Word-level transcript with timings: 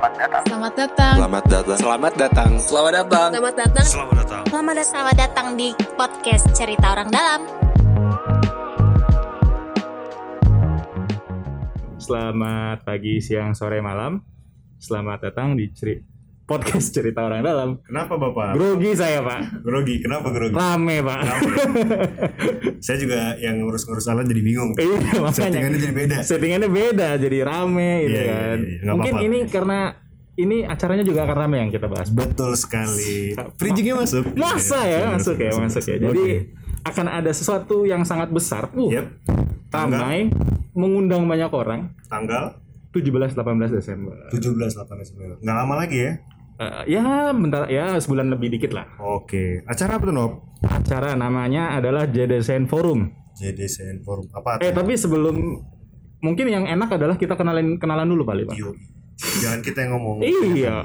Selamat 0.00 0.16
datang. 0.16 0.44
Selamat 0.48 0.72
datang. 0.72 1.14
Selamat 1.20 1.44
datang. 1.44 1.76
Selamat 1.76 2.12
datang. 2.16 2.50
Selamat 2.56 2.92
datang. 2.96 3.28
Selamat 3.28 3.52
datang. 3.52 3.84
Selamat 3.84 4.14
datang. 4.16 4.44
Selamat 4.48 4.72
datang. 4.72 4.88
Selamat 4.88 5.16
datang 5.20 5.48
di 5.60 5.68
podcast 5.92 6.44
Cerita 6.56 6.86
Orang 6.96 7.12
Dalam. 7.12 7.40
Selamat 12.00 12.80
pagi, 12.80 13.20
siang, 13.20 13.52
sore, 13.52 13.84
malam. 13.84 14.24
Selamat 14.80 15.20
datang 15.20 15.52
di 15.52 15.68
ceri 15.68 16.09
podcast 16.50 16.90
cerita 16.90 17.22
orang 17.22 17.40
dalam. 17.40 17.68
Kenapa 17.80 18.18
Bapak? 18.18 18.58
Grogi 18.58 18.90
saya 18.92 19.22
pak, 19.22 19.62
Grogi, 19.62 20.02
kenapa 20.02 20.34
grogi? 20.34 20.50
rame 20.50 20.98
pak. 21.00 21.20
Saya 22.80 22.96
juga 22.98 23.38
yang 23.38 23.62
ngurus-ngurus 23.62 24.06
alat 24.06 24.26
jadi 24.26 24.42
bingung. 24.42 24.70
Iya 24.74 24.98
makanya. 25.20 25.32
Settingannya 25.32 25.78
jadi 25.78 25.94
beda. 25.94 26.16
Settingannya 26.20 26.68
beda, 26.68 27.08
jadi 27.16 27.38
rame 27.40 27.90
gitu 28.02 28.10
Iya, 28.10 28.20
iya, 28.20 28.34
kan. 28.34 28.58
iya, 28.58 28.76
nggak 28.82 28.94
Mungkin 28.96 29.14
apa-apa. 29.14 29.28
ini 29.28 29.38
karena 29.46 29.78
ini 30.34 30.56
acaranya 30.64 31.04
juga 31.04 31.20
akan 31.22 31.36
rame 31.38 31.56
yang 31.58 31.70
kita 31.70 31.86
bahas. 31.86 32.08
Betul 32.08 32.52
sekali. 32.56 33.36
Bridgingnya 33.54 33.94
masuk. 33.94 34.24
Masa 34.34 34.80
ya, 34.82 35.00
masuk 35.12 35.36
ya, 35.36 35.52
masuk 35.54 35.84
ya. 35.84 35.96
Jadi 36.00 36.26
akan 36.80 37.06
ada 37.06 37.30
sesuatu 37.30 37.84
yang 37.84 38.02
sangat 38.02 38.32
besar. 38.32 38.72
Uh, 38.72 38.88
Yep. 38.90 39.06
ramai, 39.70 40.32
mengundang 40.72 41.28
banyak 41.28 41.52
orang. 41.52 41.92
Tanggal 42.08 42.58
17-18 42.90 43.70
Desember. 43.70 44.16
17 44.34 44.74
18 44.74 45.38
Nggak 45.38 45.56
lama 45.56 45.74
lagi 45.76 45.98
ya? 46.00 46.12
Eh, 46.60 46.92
ya 46.92 47.32
bentar 47.32 47.72
ya 47.72 47.96
sebulan 47.96 48.28
lebih 48.36 48.52
dikit 48.52 48.76
lah. 48.76 48.84
Oke. 49.00 49.64
Acara 49.64 49.96
apa 49.96 50.04
tuh 50.04 50.12
Nob? 50.12 50.32
Acara 50.60 51.16
namanya 51.16 51.72
adalah 51.72 52.04
JDSN 52.04 52.68
Forum. 52.68 53.08
JDCN 53.40 54.04
Forum. 54.04 54.28
Apa 54.36 54.60
Eh 54.60 54.68
tapi 54.68 54.92
sebelum 54.92 55.40
mungkin 56.20 56.46
yang 56.52 56.68
enak 56.68 57.00
adalah 57.00 57.16
kita 57.16 57.32
kenalin 57.32 57.80
kenalan 57.80 58.04
dulu 58.12 58.28
kali 58.28 58.44
pak. 58.44 58.60
Jangan 59.40 59.60
kita 59.64 59.88
yang 59.88 59.96
ngomong. 59.96 60.20
Iya. 60.20 60.84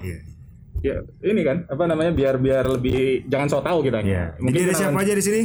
Ya 0.80 0.96
ini 1.28 1.42
kan 1.44 1.68
apa 1.68 1.84
namanya 1.92 2.16
biar 2.16 2.40
biar 2.40 2.64
lebih 2.72 3.28
jangan 3.28 3.52
so 3.52 3.60
tau 3.60 3.84
kita. 3.84 4.00
Iya. 4.00 4.40
Jadi 4.40 4.44
Mungkin 4.48 4.62
ada 4.72 4.74
siapa 4.80 5.00
aja 5.04 5.12
di 5.12 5.24
sini? 5.28 5.42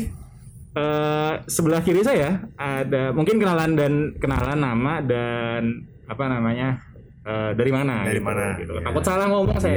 Eh, 0.70 1.34
sebelah 1.50 1.82
kiri 1.82 2.06
saya 2.06 2.46
ada 2.54 3.10
mungkin 3.10 3.42
kenalan 3.42 3.74
dan 3.74 4.14
kenalan 4.22 4.62
nama 4.62 5.02
dan 5.02 5.90
apa 6.06 6.24
namanya 6.30 6.78
eh, 7.22 7.50
dari 7.52 7.70
mana? 7.70 7.94
Dari 8.02 8.16
gitu, 8.16 8.24
mana, 8.24 8.44
Gitu. 8.56 8.72
iya. 8.72 8.84
Takut 8.84 9.02
salah 9.02 9.26
ngomong 9.26 9.56
saya. 9.56 9.76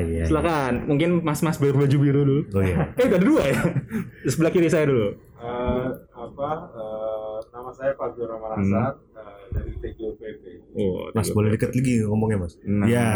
iya. 0.00 0.24
Silakan. 0.24 0.72
Mungkin 0.86 1.10
mas-mas 1.20 1.56
berbaju 1.56 1.96
biru 1.96 2.20
dulu. 2.22 2.42
Oh 2.50 2.60
iya. 2.60 2.90
Eh 2.98 3.04
udah 3.04 3.18
ada 3.18 3.24
dua 3.24 3.42
ya. 3.44 3.60
sebelah 4.30 4.50
kiri 4.50 4.66
saya 4.66 4.86
dulu. 4.86 5.08
Eh, 5.36 5.86
apa 6.10 6.48
eh, 6.72 7.36
nama 7.50 7.70
saya 7.70 7.92
Fazlur 7.94 8.26
Ramarasat 8.26 8.94
eh, 9.12 9.44
dari 9.50 9.72
TGOPP. 9.76 10.44
Oh, 10.74 11.12
Mas 11.12 11.28
boleh 11.28 11.52
dekat 11.52 11.70
lagi 11.70 12.00
ngomongnya 12.02 12.38
Mas. 12.40 12.56
Nah, 12.60 12.86
Iya. 12.86 13.08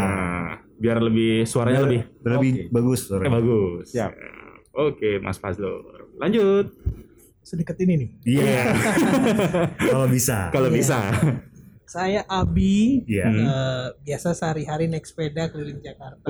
biar 0.77 0.99
lebih 1.01 1.43
suaranya 1.43 1.83
lebih 1.83 2.05
Biar 2.19 2.33
lebih 2.37 2.53
bagus. 2.69 3.01
eh, 3.09 3.33
bagus. 3.33 3.87
Siap. 3.91 4.13
Oke, 4.71 5.19
Mas 5.19 5.37
Fazlur. 5.37 5.83
Lanjut. 6.17 6.69
sedekat 7.41 7.81
ini 7.81 7.95
nih. 7.97 8.11
Iya. 8.37 8.77
Kalau 9.89 10.05
bisa. 10.07 10.53
Kalau 10.53 10.69
bisa. 10.69 11.01
Saya 11.89 12.21
Abi, 12.23 13.01
Iya. 13.03 13.25
eh, 13.27 13.87
biasa 13.99 14.37
sehari-hari 14.37 14.87
naik 14.87 15.03
sepeda 15.03 15.49
keliling 15.49 15.81
Jakarta, 15.81 16.29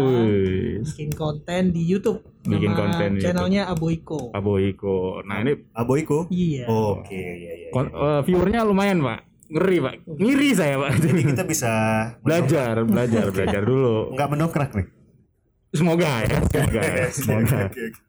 bikin 0.81 1.11
konten 1.13 1.75
di 1.75 1.83
YouTube. 1.83 2.23
Bikin 2.41 2.71
Nama 2.71 2.79
konten 2.79 3.09
di 3.13 3.21
channelnya 3.21 3.67
Aboiko. 3.67 4.31
Aboiko. 4.31 5.19
Nah, 5.23 5.43
ini 5.43 5.59
Aboiko? 5.73 6.31
Iya. 6.31 6.63
Oke, 6.65 7.11
iya 7.19 7.53
iya. 7.59 7.69
kon- 7.69 7.91
eh, 7.91 8.21
viewernya 8.23 8.63
lumayan, 8.63 9.03
Pak. 9.03 9.21
Ngeri, 9.49 9.77
Pak. 9.81 9.95
Ngiri 10.07 10.51
saya, 10.53 10.79
Pak. 10.79 10.91
Jadi 11.03 11.21
kita 11.27 11.43
bisa 11.43 11.73
belajar, 12.25 12.75
belajar, 12.85 13.27
belajar 13.29 13.63
dulu. 13.63 14.15
nggak 14.15 14.29
mendokrak 14.29 14.71
nih. 14.73 14.87
Semoga 15.69 16.23
ya, 16.23 16.39
semoga. 16.47 16.81
ya, 16.81 17.07
semoga. 17.19 17.59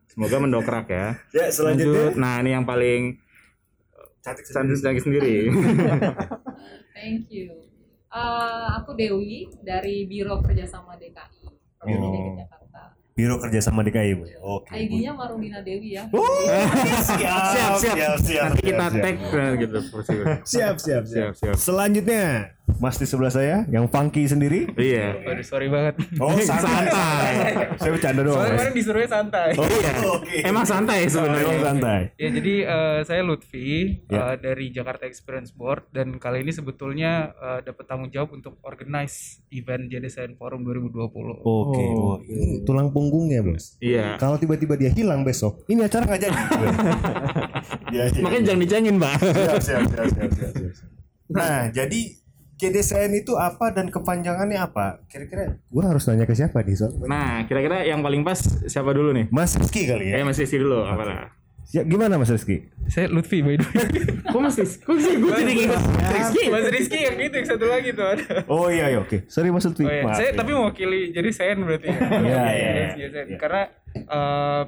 Semoga 0.05 0.35
mendokrak 0.37 0.85
ya. 0.87 1.07
Ya 1.33 1.49
selanjutnya 1.49 2.13
Lanjut. 2.13 2.13
Nah, 2.13 2.33
ini 2.39 2.49
yang 2.53 2.63
paling 2.63 3.17
cantik 4.21 4.45
cantik 4.45 4.77
cantik 4.77 5.01
sendiri. 5.01 5.49
Thank 6.99 7.31
you. 7.31 7.47
Eh, 8.09 8.65
aku 8.75 8.91
Dewi 8.93 9.47
dari 9.61 10.03
Biro 10.03 10.41
Kerjasama 10.41 10.97
DKI 10.97 11.45
Provinsi 11.79 11.95
Oh. 12.01 12.11
DKI 12.11 12.31
Jakarta. 12.43 12.81
Biro 13.13 13.35
kerjasama 13.35 13.83
DKI 13.83 14.15
bu. 14.15 14.23
Oke. 14.39 14.71
ID-nya 14.71 15.11
Marulina 15.11 15.59
Dewi 15.59 15.91
ya. 15.91 16.07
siap, 16.07 17.43
siap, 17.51 17.71
siap. 17.75 18.15
siap, 18.23 18.47
Nanti 18.47 18.61
kita 18.63 18.85
siap, 18.87 19.03
tag 19.03 19.15
eh, 19.19 19.51
gitu. 19.59 19.79
Siap, 20.47 20.75
siap, 20.79 21.03
Siap, 21.03 21.33
siap. 21.35 21.55
Selanjutnya, 21.59 22.55
Mas 22.77 22.95
di 22.95 23.03
sebelah 23.03 23.27
saya, 23.27 23.65
yang 23.67 23.85
funky 23.85 24.23
sendiri. 24.23 24.69
Iya. 24.71 25.17
Waduh, 25.19 25.41
sorry 25.41 25.67
banget. 25.67 25.97
Oh, 26.15 26.37
Santai. 26.37 27.33
Saya 27.75 27.91
bercanda 27.91 28.21
doang. 28.21 28.37
Soalnya 28.37 28.53
kemarin 28.55 28.73
disuruhnya 28.73 29.09
santai. 29.09 29.49
Oh, 29.55 29.65
oke. 30.15 30.37
Emang 30.41 30.63
santai 30.63 30.99
Oh, 31.01 31.11
sebenarnya. 31.11 31.43
emang 31.49 31.61
santai. 31.65 31.99
Ya, 32.15 32.29
jadi 32.29 32.53
eh, 32.63 32.99
saya 33.03 33.21
Lutfi 33.21 33.69
Ya. 34.05 34.31
eh, 34.31 34.35
dari 34.37 34.69
Jakarta 34.69 35.03
Experience 35.03 35.49
Board 35.49 35.89
dan 35.89 36.15
kali 36.15 36.41
ini 36.41 36.51
sebetulnya 36.51 37.11
eh, 37.33 37.59
dapat 37.63 37.83
tanggung 37.83 38.09
jawab 38.09 38.31
untuk 38.31 38.61
organize 38.61 39.41
event 39.49 39.87
JDSN 39.87 40.35
Forum 40.35 40.61
2020. 40.61 41.41
Oke, 41.41 41.83
Oh. 41.83 42.13
wah, 42.13 42.19
ini 42.21 42.61
tulang 42.61 42.89
punggungnya, 42.89 43.41
Bos. 43.41 43.79
Iya. 43.79 44.15
Kalau 44.15 44.35
tiba-tiba 44.35 44.75
dia 44.75 44.89
hilang 44.89 45.23
besok, 45.23 45.65
ini 45.65 45.81
acara 45.81 46.05
nggak 46.05 46.21
jadi. 46.21 46.37
Iya, 47.89 48.05
iya. 48.07 48.21
Makanya 48.21 48.43
jangan 48.45 48.61
dicengin, 48.61 48.95
Mbak. 48.95 49.15
siap, 49.17 49.59
siap, 49.59 49.83
siap, 49.89 50.07
siap, 50.29 50.31
siap, 50.53 50.71
siap. 50.71 50.89
Nah, 51.29 51.69
jadi 51.69 52.01
JDSN 52.59 53.15
itu 53.15 53.33
apa 53.33 53.71
dan 53.71 53.87
kepanjangannya 53.87 54.59
apa? 54.59 54.99
Kira-kira 55.07 55.55
gua 55.65 55.83
harus 55.87 56.03
nanya 56.05 56.23
ke 56.23 56.35
siapa 56.35 56.59
nih, 56.59 56.75
Sob? 56.75 56.91
Nah, 57.01 57.47
kira-kira 57.47 57.81
yang 57.81 57.99
paling 57.99 58.21
pas 58.21 58.35
siapa 58.67 58.91
dulu 58.91 59.15
nih? 59.15 59.25
Mas 59.29 59.55
Rizky 59.55 59.87
kali 59.87 60.11
ya? 60.11 60.19
Eh, 60.19 60.23
Mas 60.23 60.35
Rizky 60.35 60.59
dulu, 60.59 60.83
apalah. 60.83 61.31
Ya, 61.69 61.85
gimana 61.85 62.17
Mas 62.17 62.27
Rizky? 62.27 62.65
Saya 62.85 63.07
Lutfi 63.07 63.39
by 63.39 63.53
the 63.53 63.63
way. 63.63 63.85
Kok 64.33 64.41
Mas 64.41 64.57
Rizky? 64.57 64.81
Kok 64.81 64.97
sih 64.97 65.15
gue 65.15 65.31
jadi 65.31 65.53
ingat 65.55 65.81
Rizky? 66.09 66.43
Mas 66.49 66.67
Rizky 66.67 66.99
yang 66.99 67.15
itu 67.15 67.35
yang 67.35 67.47
satu 67.47 67.65
lagi 67.65 67.89
tuh 67.93 68.05
ada. 68.09 68.41
Oh 68.45 68.67
iya, 68.67 68.89
iya 68.89 68.99
oke. 68.99 69.23
Sorry 69.25 69.47
Mas 69.49 69.63
Lutfi. 69.63 69.85
Oh, 69.85 69.87
iya. 69.87 70.01
Maaf, 70.01 70.17
Saya 70.17 70.29
ya. 70.29 70.35
tapi 70.35 70.51
mewakili 70.51 71.13
jadi 71.13 71.29
Sen 71.29 71.61
berarti. 71.61 71.87
ya. 71.87 71.97
Iya, 72.25 72.43
iya, 72.49 72.69
iya. 72.97 73.07
Sen. 73.07 73.27
Karena 73.37 73.69
eh, 73.93 74.63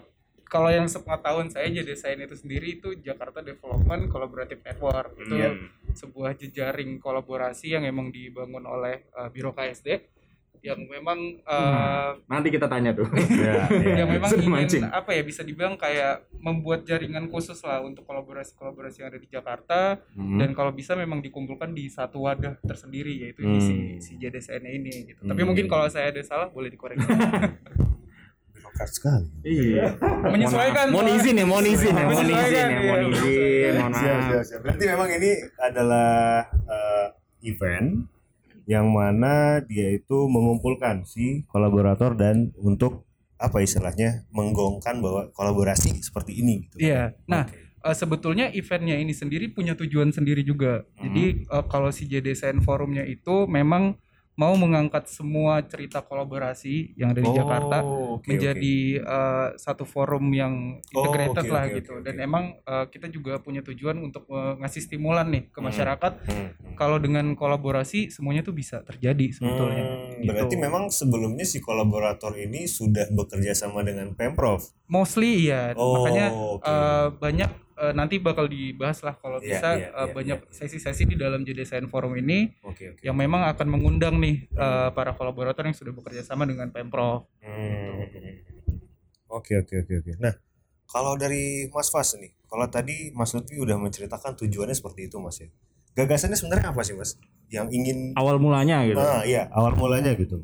kalau 0.46 0.68
yang 0.68 0.85
sepengetahuan 0.85 1.50
saya 1.50 1.68
jadi 1.68 1.96
Sen 1.96 2.22
itu 2.22 2.38
sendiri 2.38 2.78
itu 2.78 2.94
Jakarta 2.96 3.41
Development 3.41 4.06
Collaborative 4.06 4.62
Network 4.62 5.18
itu 5.18 5.34
Iya. 5.34 5.58
Sebuah 5.94 6.31
jejaring 6.35 6.97
kolaborasi 6.97 7.72
yang 7.72 7.84
emang 7.84 8.09
dibangun 8.09 8.63
oleh 8.63 9.06
eh, 9.07 9.29
Biro 9.29 9.52
KSD 9.52 10.07
yang 10.62 10.78
memang 10.85 11.18
eh, 11.41 12.09
Nanti 12.28 12.47
kita 12.47 12.69
tanya 12.69 12.94
tuh. 12.94 13.09
Iya, 13.18 13.66
iya. 13.72 13.94
yang 13.97 14.09
memang 14.12 14.29
ingin 14.31 14.46
mancing. 14.47 14.84
apa 14.85 15.09
ya 15.12 15.22
bisa 15.22 15.41
dibilang 15.41 15.74
kayak 15.74 16.22
membuat 16.38 16.85
jaringan 16.85 17.25
khusus 17.28 17.57
lah 17.62 17.81
untuk 17.81 18.06
kolaborasi-kolaborasi 18.06 19.02
yang 19.02 19.09
ada 19.09 19.18
di 19.18 19.25
Jakarta 19.25 19.79
Hmm. 20.13 20.38
dan 20.38 20.53
kalau 20.53 20.69
bisa 20.69 20.94
memang 20.94 21.18
dikumpulkan 21.19 21.72
di 21.72 21.90
satu 21.90 22.22
wadah 22.22 22.62
tersendiri 22.62 23.09
yaitu 23.18 23.41
di 23.41 23.58
si, 23.58 23.75
si 24.00 24.12
JDSN 24.16 24.62
ini 24.63 24.94
gitu. 25.09 25.22
Tapi 25.23 25.34
Hmm. 25.35 25.50
mungkin 25.50 25.66
kalau 25.66 25.90
saya 25.90 26.13
ada 26.13 26.22
salah 26.22 26.46
boleh 26.47 26.69
dikoreksi. 26.69 27.09
Sekali. 28.90 29.30
Iya. 29.46 29.97
Menyesuaikan. 30.25 30.94
Mohon 30.94 31.09
izin 31.19 31.36
ya, 31.38 31.46
mohon 31.46 31.66
izin 31.68 31.94
ya, 31.94 32.06
mohon 32.08 32.30
izin 32.30 32.38
ya, 32.38 32.47
iya, 32.47 32.66
mohon 32.81 33.03
izin, 33.12 33.72
mohon 33.78 33.94
Siap, 33.94 34.18
maaf. 34.18 34.62
Berarti 34.64 34.84
memang 34.88 35.09
ini 35.14 35.31
adalah 35.59 36.12
eh, 36.50 37.08
event 37.52 37.90
yang 38.70 38.88
mana 38.94 39.59
dia 39.66 39.90
itu 39.91 40.18
mengumpulkan 40.30 41.03
si 41.03 41.44
kolaborator 41.50 42.14
dan 42.14 42.53
untuk 42.62 43.09
apa 43.41 43.58
istilahnya 43.59 44.30
menggongkan 44.30 45.02
bahwa 45.02 45.34
kolaborasi 45.34 45.97
seperti 46.06 46.40
ini 46.46 46.70
gitu. 46.70 46.78
Iya. 46.78 47.18
Nah, 47.25 47.50
Oke. 47.50 47.58
eh, 47.58 47.96
sebetulnya 47.97 48.46
eventnya 48.53 48.96
ini 49.02 49.12
sendiri 49.18 49.50
punya 49.50 49.74
tujuan 49.74 50.14
sendiri 50.14 50.46
juga. 50.46 50.86
Jadi 51.02 51.50
eh, 51.50 51.66
kalau 51.66 51.90
si 51.90 52.06
JDSN 52.06 52.62
forumnya 52.62 53.02
itu 53.02 53.50
memang 53.50 53.97
mau 54.34 54.56
mengangkat 54.56 55.06
semua 55.06 55.60
cerita 55.62 56.00
kolaborasi 56.00 56.96
yang 56.96 57.12
ada 57.12 57.20
di 57.20 57.30
Oh, 57.30 57.36
Jakarta 57.36 57.78
oke, 57.84 58.26
menjadi 58.26 58.76
eh, 58.98 59.48
satu 59.56 59.84
forum 59.84 60.32
yang 60.32 60.80
Oh, 60.92 61.04
integrated 61.04 61.46
oke, 61.46 61.52
lah 61.52 61.64
oke, 61.68 61.76
gitu. 61.78 61.92
oke, 62.00 62.04
Dan 62.04 62.16
oke. 62.18 62.26
emang 62.26 62.44
eh, 62.58 62.86
kita 62.88 63.08
juga 63.08 63.38
punya 63.38 63.62
tujuan 63.62 64.00
untuk 64.00 64.26
eh, 64.32 64.54
ngasih 64.58 64.82
stimulan 64.82 65.28
nih 65.30 65.44
ke 65.52 65.60
masyarakat. 65.60 66.14
Hmm. 66.26 66.50
Kalau 66.74 66.98
dengan 66.98 67.36
kolaborasi 67.36 68.10
semuanya 68.10 68.42
tuh 68.42 68.56
bisa 68.56 68.82
terjadi 68.82 69.30
sebetulnya. 69.32 69.84
Hmm, 69.84 70.00
Gitu. 70.22 70.30
Berarti 70.30 70.54
memang 70.56 70.84
sebelumnya 70.88 71.42
si 71.42 71.58
kolaborator 71.58 72.38
ini 72.38 72.70
sudah 72.70 73.10
bekerja 73.10 73.58
sama 73.58 73.82
dengan 73.82 74.14
Pemprov. 74.14 74.62
Mostly 74.86 75.50
iya. 75.50 75.74
Oh, 75.74 75.98
Makanya 75.98 76.26
oke. 76.30 76.62
eh, 76.64 77.08
banyak 77.18 77.52
eh, 77.82 77.94
nanti 77.98 78.22
bakal 78.22 78.46
dibahas 78.46 79.02
lah 79.02 79.18
kalau 79.18 79.42
Iya, 79.42 79.50
bisa 79.50 79.70
iya, 79.74 79.88
eh, 79.90 80.06
iya, 80.06 80.14
banyak 80.14 80.40
sesi-sesi 80.54 81.04
di 81.10 81.18
dalam 81.18 81.42
JDSN 81.42 81.90
Forum 81.90 82.14
ini 82.16 82.54
Oke, 82.62 82.94
oke. 82.94 83.02
yang 83.02 83.18
memang 83.18 83.50
akan 83.50 83.68
mengundang 83.68 84.22
nih 84.22 84.46
eh, 84.48 84.90
para 84.94 85.18
kolaborator 85.18 85.66
yang 85.66 85.74
sudah 85.74 85.90
bekerja 85.92 86.22
sama 86.22 86.46
dengan 86.46 86.70
Pemprov. 86.70 87.26
Hmm. 87.42 88.06
Oke 89.32 89.58
oke 89.58 89.74
oke 89.82 89.94
oke. 90.04 90.12
Nah, 90.20 90.36
kalau 90.86 91.16
dari 91.16 91.72
Mas 91.72 91.88
Fas 91.88 92.20
nih, 92.20 92.36
kalau 92.46 92.68
tadi 92.68 93.16
Mas 93.16 93.32
Lutfi 93.32 93.56
udah 93.56 93.80
menceritakan 93.80 94.36
tujuannya 94.36 94.76
seperti 94.76 95.08
itu 95.08 95.18
Mas 95.24 95.40
ya. 95.40 95.48
Gagasannya 95.96 96.36
sebenarnya 96.36 96.76
apa 96.76 96.84
sih 96.84 96.96
Mas? 96.96 97.16
Yang 97.48 97.68
ingin 97.76 97.98
Awal 98.16 98.40
mulanya 98.40 98.84
gitu. 98.84 99.00
Ah 99.00 99.24
iya, 99.24 99.48
awal 99.52 99.76
mulanya 99.76 100.14
gitu. 100.16 100.44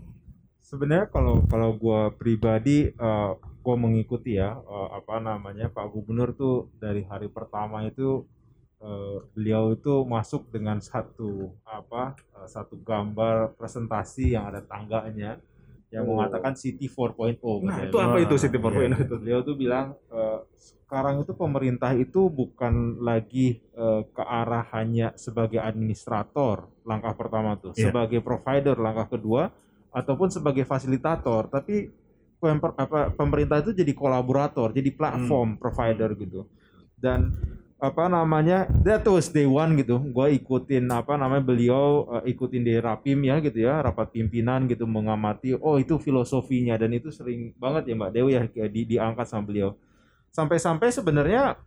sebenarnya 0.60 1.07
kalau 1.07 1.48
kalau 1.48 1.80
gue 1.80 2.12
pribadi 2.19 2.92
eh, 2.92 3.31
gue 3.67 3.75
mengikuti 3.75 4.39
ya 4.39 4.55
eh, 4.55 4.89
apa 4.95 5.19
namanya 5.19 5.67
Pak 5.67 5.91
Gubernur 5.91 6.31
tuh 6.31 6.71
dari 6.79 7.03
hari 7.03 7.27
pertama 7.27 7.83
itu 7.83 8.23
eh, 8.79 9.17
beliau 9.35 9.75
itu 9.75 10.07
masuk 10.07 10.47
dengan 10.47 10.79
satu 10.79 11.51
apa 11.67 12.15
eh, 12.39 12.47
satu 12.47 12.79
gambar 12.79 13.59
presentasi 13.59 14.39
yang 14.39 14.47
ada 14.47 14.63
tangganya 14.63 15.35
yang 15.87 16.03
Oh. 16.03 16.19
mengatakan 16.19 16.51
City 16.51 16.91
4.0 16.91 17.63
Nah, 17.63 17.79
katanya. 17.79 17.87
itu 17.87 17.97
apa 17.97 18.17
itu 18.19 18.35
City 18.35 18.57
4.0 18.59 18.91
Iya. 18.91 19.07
itu? 19.07 19.15
beliau 19.19 19.39
tuh 19.39 19.55
bilang 19.55 19.87
eh, 20.11 20.39
sekarang 20.55 21.15
itu 21.23 21.31
pemerintah 21.35 21.91
itu 21.95 22.21
bukan 22.31 22.73
lagi 22.99 23.59
eh, 23.71 24.01
ke 24.07 24.23
arah 24.23 24.63
hanya 24.71 25.11
sebagai 25.15 25.59
administrator 25.59 26.71
langkah 26.83 27.11
pertama 27.15 27.55
tuh 27.55 27.71
Iya. 27.75 27.91
sebagai 27.91 28.19
provider 28.19 28.75
langkah 28.75 29.07
kedua 29.11 29.51
ataupun 29.91 30.27
sebagai 30.27 30.63
fasilitator 30.63 31.47
tapi 31.47 31.87
pemerintah 33.18 33.62
itu 33.66 33.74
jadi 33.74 33.94
kolaborator 33.98 34.69
jadi 34.72 34.89
platform 34.94 35.57
provider 35.57 36.13
gitu. 36.13 36.45
Dan 36.98 37.34
apa 37.78 38.10
namanya 38.10 38.66
that 38.81 39.06
was 39.06 39.30
day 39.30 39.45
one 39.45 39.78
gitu. 39.78 40.01
Gue 40.01 40.34
ikutin 40.38 40.89
apa 40.89 41.13
namanya 41.13 41.45
beliau 41.45 42.10
eh, 42.18 42.34
ikutin 42.34 42.66
di 42.66 42.74
rapim 42.81 43.22
ya 43.22 43.38
gitu 43.38 43.69
ya 43.69 43.86
rapat 43.86 44.10
pimpinan 44.10 44.66
gitu 44.66 44.89
mengamati 44.89 45.54
oh 45.54 45.78
itu 45.78 46.01
filosofinya. 46.01 46.74
Dan 46.78 46.98
itu 46.98 47.13
sering 47.13 47.54
banget 47.57 47.89
ya 47.89 47.94
mbak 47.94 48.12
Dewi 48.13 48.34
ya 48.34 48.66
di, 48.66 48.81
diangkat 48.86 49.30
sama 49.30 49.45
beliau. 49.45 49.78
Sampai-sampai 50.34 50.89
sebenarnya 50.89 51.57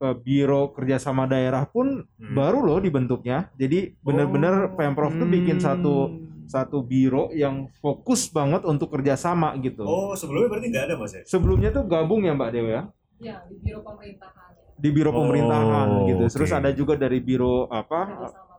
eh, 0.00 0.16
biro 0.16 0.72
kerjasama 0.72 1.28
daerah 1.28 1.68
pun 1.68 2.08
Hmm. 2.16 2.36
baru 2.36 2.64
loh 2.64 2.80
dibentuknya. 2.80 3.52
Jadi 3.60 3.96
bener-bener 4.00 4.72
pemprov 4.76 5.12
tuh 5.16 5.28
bikin 5.28 5.60
satu 5.60 6.08
satu 6.50 6.82
biro 6.82 7.30
yang 7.32 7.54
fokus 7.76 8.26
banget 8.28 8.62
untuk 8.64 8.90
kerjasama 8.90 9.54
gitu 9.58 9.80
Oh, 9.80 10.12
sebelumnya 10.12 10.50
berarti 10.50 10.68
nggak 10.68 10.84
ada 10.84 10.94
Mas 10.96 11.12
ya? 11.12 11.22
sebelumnya 11.24 11.70
tuh 11.70 11.84
gabung 11.84 12.20
ya 12.20 12.34
mbak 12.34 12.50
Dewi 12.50 12.70
ya 12.72 12.82
Ya, 13.16 13.36
di 13.44 13.54
biro 13.56 13.80
pemerintahan. 13.80 14.50
di 14.74 14.88
biro 14.90 15.10
Oh, 15.10 15.16
pemerintahan 15.20 15.88
gitu. 16.04 16.24
oke. 16.24 16.32
Terus 16.32 16.50
ada 16.50 16.70
juga 16.70 16.96
dari 16.96 17.20
biro 17.20 17.68
apa 17.68 18.00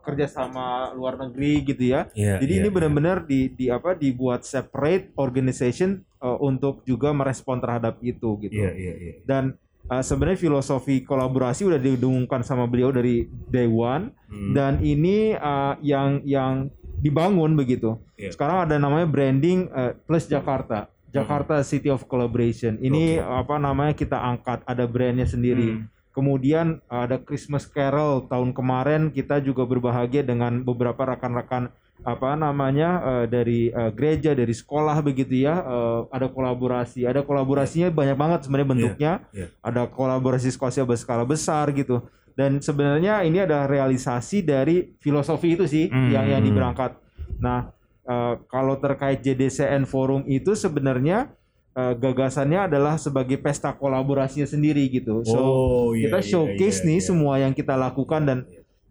kerjasama 0.02 0.66
luar 0.92 1.14
negeri 1.16 1.52
gitu 1.64 1.84
ya. 1.84 2.06
Iya. 2.12 2.38
Jadi 2.38 2.52
ini 2.56 2.68
benar-benar 2.68 3.22
di, 3.22 3.50
di 3.50 3.66
apa 3.66 3.92
dibuat 3.92 4.42
separate 4.42 5.10
organization 5.16 5.90
uh, 6.18 6.38
untuk 6.40 6.82
juga 6.82 7.10
merespon 7.10 7.58
terhadap 7.58 7.98
itu 8.00 8.38
gitu. 8.40 8.54
Iya, 8.56 8.70
iya, 8.72 8.94
iya. 8.96 9.12
Dan 9.24 9.58
uh, 9.86 9.98
sebenarnya 10.00 10.38
filosofi 10.40 11.02
kolaborasi 11.02 11.62
udah 11.64 11.78
didengungkan 11.78 12.42
sama 12.42 12.64
beliau 12.64 12.90
dari 12.90 13.26
day 13.48 13.66
one 13.66 14.14
Hmm. 14.26 14.56
dan 14.56 14.80
ini 14.80 15.34
uh, 15.34 15.76
yang 15.80 16.24
yang 16.24 16.72
dibangun 17.02 17.58
begitu. 17.58 17.98
Iya. 18.14 18.30
Sekarang 18.30 18.70
ada 18.70 18.78
namanya 18.78 19.10
branding 19.10 19.66
uh, 19.74 19.98
plus 20.06 20.30
Jakarta. 20.30 20.86
Jakarta 21.12 21.60
City 21.60 21.92
of 21.92 22.08
Collaboration. 22.08 22.80
Ini 22.80 23.20
Oke. 23.20 23.44
apa 23.44 23.56
namanya 23.60 23.92
kita 23.92 24.16
angkat 24.16 24.64
ada 24.64 24.88
brandnya 24.88 25.28
sendiri. 25.28 25.84
Kemudian 26.12 26.80
ada 26.88 27.20
Christmas 27.20 27.68
Carol 27.68 28.24
tahun 28.28 28.56
kemarin 28.56 29.12
kita 29.12 29.40
juga 29.44 29.68
berbahagia 29.68 30.24
dengan 30.24 30.64
beberapa 30.64 31.04
rekan-rekan 31.04 31.68
apa 32.02 32.34
namanya 32.34 32.90
eh, 33.00 33.26
dari 33.30 33.60
eh, 33.70 33.90
gereja 33.94 34.34
dari 34.34 34.50
sekolah 34.50 34.98
begitu 35.06 35.46
ya 35.46 35.62
eh, 35.62 36.00
ada 36.10 36.26
kolaborasi 36.26 37.06
ada 37.06 37.22
kolaborasinya 37.22 37.94
banyak 37.94 38.16
banget 38.18 38.38
sebenarnya 38.42 38.68
bentuknya 38.74 39.12
iya. 39.30 39.46
ada 39.62 39.86
kolaborasi 39.86 40.50
skala 40.50 40.82
berskala 40.82 41.22
besar 41.22 41.70
gitu 41.70 42.02
dan 42.32 42.58
sebenarnya 42.58 43.22
ini 43.22 43.40
ada 43.40 43.64
realisasi 43.64 44.40
dari 44.40 44.96
filosofi 44.98 45.54
itu 45.54 45.64
sih 45.64 45.86
Hmm. 45.86 46.08
yang 46.08 46.26
yang 46.28 46.42
diberangkat 46.42 46.96
nah 47.38 47.70
eh, 48.02 48.34
kalau 48.46 48.76
terkait 48.76 49.20
JDCN 49.20 49.84
forum 49.84 50.24
itu 50.26 50.52
sebenarnya 50.52 51.30
eh, 51.72 51.94
gagasannya 51.94 52.66
adalah 52.68 52.96
sebagai 52.96 53.36
pesta 53.36 53.72
kolaborasinya 53.72 54.44
sendiri 54.44 54.88
gitu 54.88 55.22
so 55.22 55.38
oh, 55.38 55.88
iya, 55.92 56.08
kita 56.08 56.18
iya, 56.18 56.28
showcase 56.28 56.78
iya, 56.82 56.86
nih 56.88 56.98
iya. 56.98 57.06
semua 57.06 57.34
yang 57.38 57.52
kita 57.52 57.74
lakukan 57.74 58.22
dan 58.22 58.38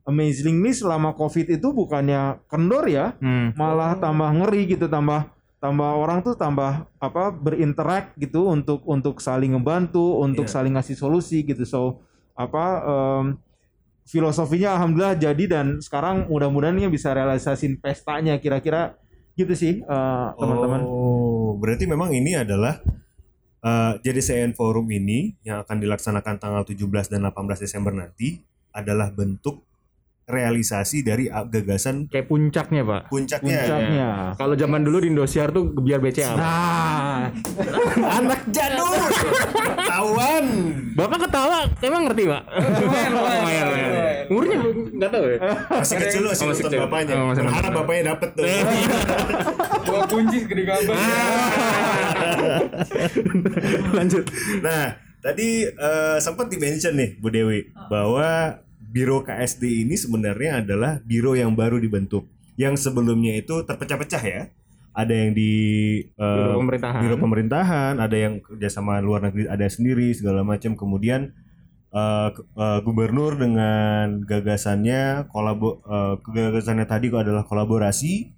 amazingly 0.02 0.74
selama 0.74 1.14
covid 1.14 1.46
itu 1.48 1.68
bukannya 1.70 2.42
kendor 2.50 2.90
ya 2.90 3.14
Hmm. 3.22 3.54
malah 3.54 3.94
tambah 3.96 4.26
ngeri 4.34 4.66
gitu 4.68 4.90
tambah 4.90 5.30
tambah 5.62 5.90
orang 5.94 6.26
tuh 6.26 6.34
tambah 6.34 6.90
apa 6.98 7.30
berinteract 7.30 8.18
gitu 8.18 8.50
untuk 8.50 8.82
untuk 8.90 9.22
saling 9.22 9.54
ngebantu 9.54 10.18
untuk 10.18 10.50
Iya. 10.50 10.54
saling 10.58 10.74
ngasih 10.74 10.98
solusi 10.98 11.46
gitu 11.46 11.62
so 11.64 12.02
apa 12.46 12.66
em, 12.82 13.26
filosofinya 14.06 14.76
alhamdulillah 14.76 15.16
jadi 15.16 15.44
dan 15.48 15.80
sekarang 15.80 16.28
mudah-mudahan 16.28 16.78
bisa 16.92 17.14
realisasin 17.16 17.80
pestanya 17.80 18.36
kira-kira 18.42 19.00
gitu 19.40 19.54
sih 19.56 19.80
eh, 19.82 20.28
teman-teman. 20.36 20.82
Oh, 20.84 21.56
berarti 21.56 21.88
memang 21.88 22.12
ini 22.12 22.36
adalah 22.36 22.84
eh, 23.64 23.94
JDCN 24.04 24.58
Forum 24.58 24.92
ini 24.92 25.40
yang 25.48 25.64
akan 25.64 25.80
dilaksanakan 25.80 26.36
tanggal 26.42 26.64
17 26.68 26.84
dan 27.08 27.24
18 27.32 27.64
Desember 27.64 27.96
nanti 27.96 28.44
adalah 28.76 29.12
bentuk 29.12 29.71
realisasi 30.24 31.02
dari 31.02 31.28
ah, 31.28 31.44
gagasan 31.44 32.06
Kayak 32.06 32.26
puncaknya, 32.26 32.82
Pak. 32.82 33.02
puncaknya. 33.08 33.58
puncaknya 33.60 34.10
Kalau 34.34 34.54
zaman 34.54 34.82
dulu 34.82 34.98
di 35.00 35.08
Indosiar 35.10 35.50
tuh 35.50 35.74
biar 35.74 35.98
BCA. 35.98 36.32
Pak. 36.32 36.38
nah 36.38 37.28
Anak 38.18 38.42
jadul. 38.48 38.96
Tawan. 39.82 40.46
Bapak 40.94 41.20
ketawa, 41.22 41.60
emang 41.80 42.02
ngerti, 42.06 42.24
Pak? 42.26 42.44
Lumayan. 43.08 43.66
Umurnya 44.32 44.58
nggak 44.94 45.10
tahu 45.10 45.26
ya. 45.28 45.38
Masih 45.70 45.96
kecil 46.00 46.22
loh 46.22 46.30
Oh, 46.30 46.34
masih 46.34 46.46
masih 46.46 46.62
nonton 46.62 46.72
kecil. 46.72 46.82
bapaknya. 46.82 47.14
Oh, 47.14 47.26
masih 47.28 47.42
Berharap 47.42 47.62
nonton. 47.66 47.80
bapaknya 47.82 48.04
dapet 48.08 48.30
tuh. 48.32 48.44
Dua 49.88 50.02
kunci 50.08 50.38
gede 50.46 50.64
gambar. 50.64 50.96
Lanjut. 53.92 54.24
Nah, 54.62 54.84
tadi 55.20 55.50
eh, 55.66 56.18
sempat 56.18 56.48
di-mention 56.48 56.94
nih 56.94 57.10
Bu 57.18 57.28
Dewi 57.28 57.60
bahwa 57.88 58.62
Biro 58.92 59.24
KSD 59.24 59.88
ini 59.88 59.96
sebenarnya 59.96 60.60
adalah 60.60 61.00
biro 61.02 61.32
yang 61.32 61.56
baru 61.56 61.80
dibentuk. 61.80 62.28
Yang 62.60 62.92
sebelumnya 62.92 63.40
itu 63.40 63.64
terpecah-pecah 63.64 64.24
ya. 64.24 64.42
Ada 64.92 65.14
yang 65.16 65.32
di 65.32 65.52
eh, 66.04 66.36
Biro 66.36 66.60
pemerintahan. 66.60 67.00
biro 67.00 67.16
pemerintahan, 67.16 67.94
ada 67.96 68.18
yang 68.20 68.44
kerjasama 68.44 69.00
luar 69.00 69.24
negeri 69.24 69.48
ada 69.48 69.64
sendiri 69.72 70.12
segala 70.12 70.44
macam. 70.44 70.76
Kemudian 70.76 71.32
ke- 72.36 72.44
eh, 72.44 72.80
gubernur 72.84 73.40
dengan 73.40 74.20
gagasannya 74.28 75.32
kolabo 75.32 75.80
eh, 75.88 76.14
gagasannya 76.20 76.84
tadi 76.84 77.08
adalah 77.08 77.48
kolaborasi. 77.48 78.36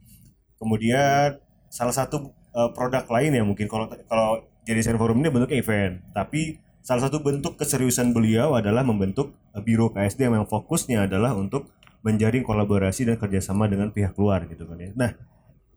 Kemudian 0.62 1.42
salah 1.74 1.96
satu 1.98 2.30
eh, 2.54 2.70
produk 2.77 3.04
lain 3.10 3.34
ya 3.34 3.44
mungkin 3.44 3.66
kalau 3.66 3.89
kalau 4.06 4.46
jadi 4.63 4.80
Forum 4.96 5.20
ini 5.20 5.27
bentuknya 5.27 5.60
event, 5.60 5.94
tapi 6.16 6.56
salah 6.84 7.08
satu 7.08 7.24
bentuk 7.24 7.56
keseriusan 7.56 8.12
beliau 8.12 8.60
adalah 8.60 8.84
membentuk 8.84 9.32
eh, 9.56 9.63
biro 9.63 9.90
KSD 9.90 10.28
yang 10.28 10.46
fokusnya 10.46 11.08
adalah 11.08 11.34
untuk 11.34 11.72
menjaring 12.04 12.44
kolaborasi 12.44 13.08
dan 13.08 13.16
kerjasama 13.16 13.72
dengan 13.72 13.90
pihak 13.96 14.13
luar 14.20 14.44
gitu 14.52 14.68
kan 14.68 14.78
ya. 14.78 14.92
Nah 14.94 15.16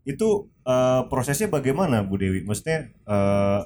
itu 0.03 0.51
eh, 0.67 1.01
prosesnya 1.07 1.47
bagaimana 1.47 2.03
Bu 2.03 2.19
Dewi? 2.19 2.43
Maksudnya 2.43 2.91
eh, 2.91 3.61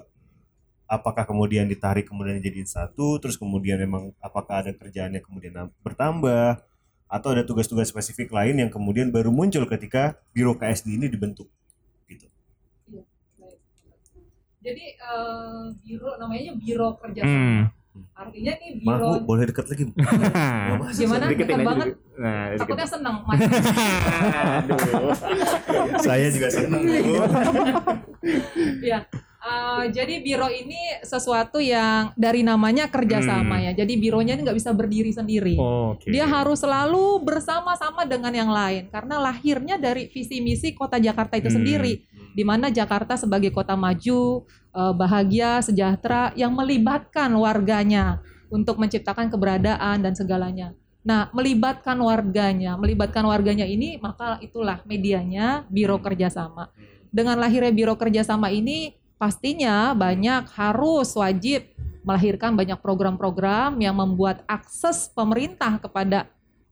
apakah 0.85 1.25
kemudian 1.25 1.65
ditarik 1.65 2.05
kemudian 2.05 2.37
jadi 2.37 2.61
satu, 2.63 3.17
terus 3.17 3.41
kemudian 3.41 3.81
memang 3.81 4.13
apakah 4.21 4.61
ada 4.61 4.71
kerjaannya 4.77 5.25
kemudian 5.25 5.73
bertambah 5.81 6.61
atau 7.11 7.29
ada 7.35 7.43
tugas-tugas 7.43 7.91
spesifik 7.91 8.31
lain 8.31 8.55
yang 8.55 8.71
kemudian 8.71 9.11
baru 9.11 9.35
muncul 9.35 9.67
ketika 9.67 10.15
biro 10.31 10.55
KSD 10.55 10.95
ini 10.95 11.07
dibentuk 11.11 11.51
gitu. 12.07 12.27
Jadi 14.61 14.85
eh, 14.93 15.61
biro 15.81 16.15
namanya 16.15 16.53
biro 16.53 16.89
Hmm. 16.91 16.99
kerjasama. 17.01 17.73
Artinya 18.13 18.53
nih 18.55 18.69
Maaf 18.79 18.93
biro 18.93 19.07
Bu, 19.11 19.25
boleh 19.27 19.43
dekat 19.45 19.65
lagi 19.67 19.83
Bu? 19.83 19.93
gimana 21.01 21.23
Deketin 21.27 21.43
dekat 21.51 21.65
banget 21.65 21.87
dikit. 21.89 21.99
Nah, 22.15 22.43
dikit. 22.47 22.59
takutnya 22.61 22.87
seneng. 22.87 23.15
Saya 25.99 26.27
juga 26.29 26.47
senang 26.47 26.81
Bu. 26.81 27.13
ya 28.81 28.99
eh, 29.41 29.83
jadi 29.89 30.21
biro 30.21 30.45
ini 30.47 30.77
sesuatu 31.01 31.57
yang 31.57 32.13
dari 32.13 32.41
namanya 32.41 32.85
kerjasama 32.87 33.57
Hmm. 33.57 33.65
ya 33.65 33.71
jadi 33.75 33.93
bironya 33.97 34.37
ini 34.37 34.45
nggak 34.45 34.53
bisa 34.55 34.71
berdiri 34.71 35.09
sendiri 35.09 35.57
Oke. 35.57 36.07
dia 36.07 36.23
harus 36.23 36.61
selalu 36.61 37.19
bersama-sama 37.19 38.05
dengan 38.05 38.29
yang 38.29 38.47
lain 38.47 38.85
karena 38.87 39.17
lahirnya 39.19 39.75
dari 39.75 40.05
visi 40.05 40.37
misi 40.39 40.71
kota 40.71 40.95
Jakarta 40.95 41.35
itu 41.35 41.49
Hmm. 41.49 41.57
sendiri 41.57 42.05
di 42.31 42.43
mana 42.47 42.71
Jakarta 42.71 43.15
sebagai 43.19 43.51
kota 43.51 43.75
maju 43.75 44.47
eh, 44.73 44.93
bahagia 44.95 45.61
sejahtera 45.63 46.31
yang 46.33 46.51
melibatkan 46.55 47.31
warganya 47.35 48.19
untuk 48.51 48.79
menciptakan 48.79 49.31
keberadaan 49.31 50.03
dan 50.03 50.13
segalanya 50.15 50.75
Nah, 51.01 51.33
melibatkan 51.33 51.97
warganya, 51.97 52.77
melibatkan 52.77 53.25
warganya 53.25 53.65
ini 53.65 53.97
maka 53.97 54.37
itulah 54.37 54.85
medianya 54.85 55.65
Biro 55.65 55.97
Kerjasama. 55.97 56.69
Dengan 57.09 57.41
lahirnya 57.41 57.73
Biro 57.73 57.97
Kerjasama 57.97 58.53
ini 58.53 58.93
pastinya 59.17 59.97
banyak 59.97 60.45
harus 60.53 61.09
wajib 61.17 61.65
melahirkan 62.05 62.53
banyak 62.53 62.77
program-program 62.81 63.77
yang 63.81 63.97
membuat 63.97 64.45
akses 64.45 65.09
pemerintah 65.09 65.81
kepada 65.81 66.29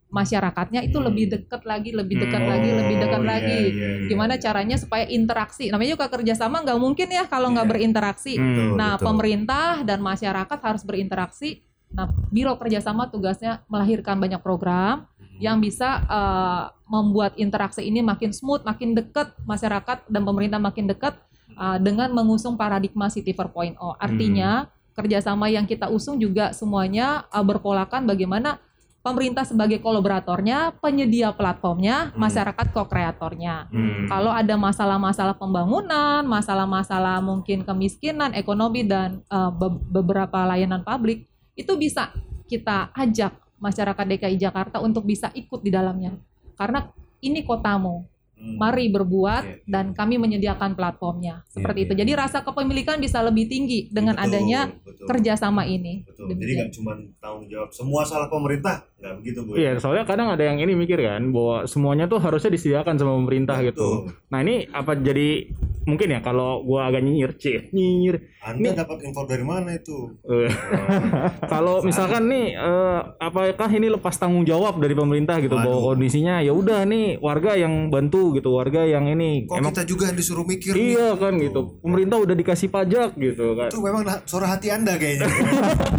masyarakatnya 0.10 0.82
itu 0.84 0.98
Hmm. 0.98 1.08
lebih 1.14 1.26
dekat 1.30 1.62
lagi, 1.64 1.94
lebih 1.94 2.16
dekat 2.18 2.42
Hmm. 2.42 2.50
lagi, 2.50 2.70
lebih 2.74 2.96
dekat 2.98 3.22
Oh, 3.22 3.26
iya, 3.26 3.32
lagi. 3.32 3.62
iya, 3.70 3.90
iya. 4.02 4.08
Gimana 4.10 4.34
caranya 4.36 4.76
supaya 4.76 5.06
interaksi? 5.06 5.70
Namanya 5.70 5.92
juga 5.96 6.08
kerjasama 6.10 6.66
nggak 6.66 6.80
mungkin 6.82 7.08
ya 7.08 7.24
kalau 7.30 7.54
nggak 7.54 7.68
Iya. 7.70 7.74
berinteraksi. 7.78 8.34
Hmm. 8.36 8.74
Nah, 8.76 8.98
betul. 8.98 9.06
pemerintah 9.06 9.86
dan 9.86 10.00
masyarakat 10.02 10.60
harus 10.60 10.84
berinteraksi. 10.84 11.62
Nah, 11.90 12.06
Biro 12.30 12.54
Kerjasama 12.54 13.10
tugasnya 13.10 13.66
melahirkan 13.66 14.22
banyak 14.22 14.42
program 14.42 15.10
yang 15.42 15.58
bisa 15.58 16.02
eh, 16.06 16.64
membuat 16.86 17.34
interaksi 17.36 17.82
ini 17.82 18.02
makin 18.02 18.30
smooth, 18.30 18.62
makin 18.62 18.94
dekat 18.94 19.34
masyarakat 19.46 20.06
dan 20.06 20.22
pemerintah 20.22 20.58
makin 20.58 20.86
dekat 20.86 21.18
eh, 21.50 21.78
dengan 21.82 22.10
mengusung 22.14 22.54
paradigma 22.56 23.10
City 23.10 23.34
4.0. 23.34 23.98
Artinya 23.98 24.70
kerjasama 24.94 25.48
yang 25.48 25.64
kita 25.64 25.88
usung 25.88 26.18
juga 26.18 26.50
semuanya 26.52 27.26
eh, 27.30 27.42
berpolakan 27.42 28.06
bagaimana 28.06 28.58
pemerintah 29.00 29.48
sebagai 29.48 29.80
kolaboratornya, 29.80 30.76
penyedia 30.84 31.32
platformnya, 31.32 32.12
Hmm. 32.12 32.20
masyarakat 32.20 32.68
co-kreatornya. 32.76 33.72
Hmm. 33.72 34.12
Kalau 34.12 34.32
ada 34.34 34.56
masalah-masalah 34.60 35.40
pembangunan, 35.40 36.26
masalah-masalah 36.28 37.24
mungkin 37.24 37.64
kemiskinan, 37.64 38.36
ekonomi 38.36 38.84
dan 38.84 39.24
uh, 39.32 39.54
be- 39.54 39.80
beberapa 39.88 40.44
layanan 40.44 40.84
publik, 40.84 41.30
itu 41.56 41.72
bisa 41.80 42.12
kita 42.50 42.92
ajak 42.98 43.38
masyarakat 43.62 44.06
DKI 44.16 44.36
Jakarta 44.40 44.82
untuk 44.84 45.06
bisa 45.06 45.30
ikut 45.38 45.64
di 45.64 45.72
dalamnya. 45.72 46.18
Karena 46.60 46.90
ini 47.24 47.44
kotamu. 47.44 48.09
Mari 48.40 48.88
berbuat 48.88 49.44
Iya, 49.44 49.56
iya. 49.58 49.68
dan 49.68 49.92
kami 49.92 50.16
menyediakan 50.16 50.74
platformnya. 50.74 51.44
Seperti 51.46 51.78
Iya, 51.78 51.86
itu. 51.86 51.94
iya. 51.94 52.00
Jadi 52.00 52.12
rasa 52.18 52.38
kepemilikan 52.42 52.98
bisa 52.98 53.20
lebih 53.20 53.46
tinggi 53.46 53.88
dengan 53.88 54.16
Betul, 54.16 54.26
adanya 54.26 54.60
betul. 54.78 55.06
kerjasama 55.06 55.64
ini. 55.64 56.04
Betul. 56.04 56.32
Jadi 56.32 56.52
nggak 56.56 56.72
cuma 56.72 56.92
tanggung 57.18 57.46
jawab 57.46 57.70
semua 57.70 58.02
salah 58.02 58.28
pemerintah, 58.28 58.88
nggak 58.96 59.14
begitu 59.18 59.40
bu. 59.42 59.52
Iya, 59.54 59.76
soalnya 59.78 60.04
kadang 60.04 60.28
ada 60.30 60.42
yang 60.42 60.58
ini 60.58 60.72
mikir 60.74 60.98
kan 60.98 61.24
bahwa 61.30 61.64
semuanya 61.66 62.06
tuh 62.06 62.18
harusnya 62.18 62.50
disediakan 62.50 62.96
sama 62.96 63.14
pemerintah 63.14 63.60
gitu. 63.62 64.08
Betul. 64.08 64.16
Nah 64.28 64.40
ini 64.40 64.56
apa 64.70 64.96
jadi 64.96 65.52
mungkin 65.82 66.08
ya 66.08 66.20
kalau 66.20 66.62
gua 66.62 66.86
agak 66.86 67.02
nyinyir, 67.02 67.34
cie, 67.36 67.68
nyinyir. 67.70 68.16
Anda 68.40 68.72
Ini- 68.72 68.78
dapat 68.78 68.98
info 69.02 69.26
dari 69.26 69.42
mana 69.42 69.74
itu? 69.74 70.16
Eh, 70.24 70.48
kalau 71.52 71.82
misalkan 71.82 72.28
nih 72.28 72.54
eh, 72.54 73.00
apakah 73.20 73.70
ini 73.70 73.90
lepas 73.90 74.16
tanggung 74.16 74.44
jawab 74.44 74.78
dari 74.78 74.94
pemerintah 74.94 75.40
gitu 75.40 75.54
bahwa 75.54 75.76
Waduh. 75.76 75.88
kondisinya 75.94 76.40
ya 76.40 76.52
udah 76.52 76.86
nih 76.86 77.18
warga 77.20 77.56
yang 77.56 77.90
bantu 77.90 78.29
gitu, 78.32 78.54
warga 78.54 78.84
yang 78.84 79.06
ini 79.06 79.46
Kok 79.46 79.56
emang 79.56 79.72
kita 79.72 79.84
juga 79.84 80.04
yang 80.10 80.18
disuruh 80.18 80.44
mikir 80.44 80.74
nih? 80.74 80.94
iya 80.94 81.10
kan 81.16 81.34
gitu. 81.36 81.80
Pemerintah 81.80 82.18
udah 82.18 82.36
dikasih 82.36 82.68
pajak 82.68 83.10
gitu 83.16 83.54
kan. 83.54 83.70
Itu 83.70 83.80
memang 83.80 84.02
suara 84.24 84.48
hati 84.52 84.70
Anda 84.70 84.94
kayaknya. 84.96 85.28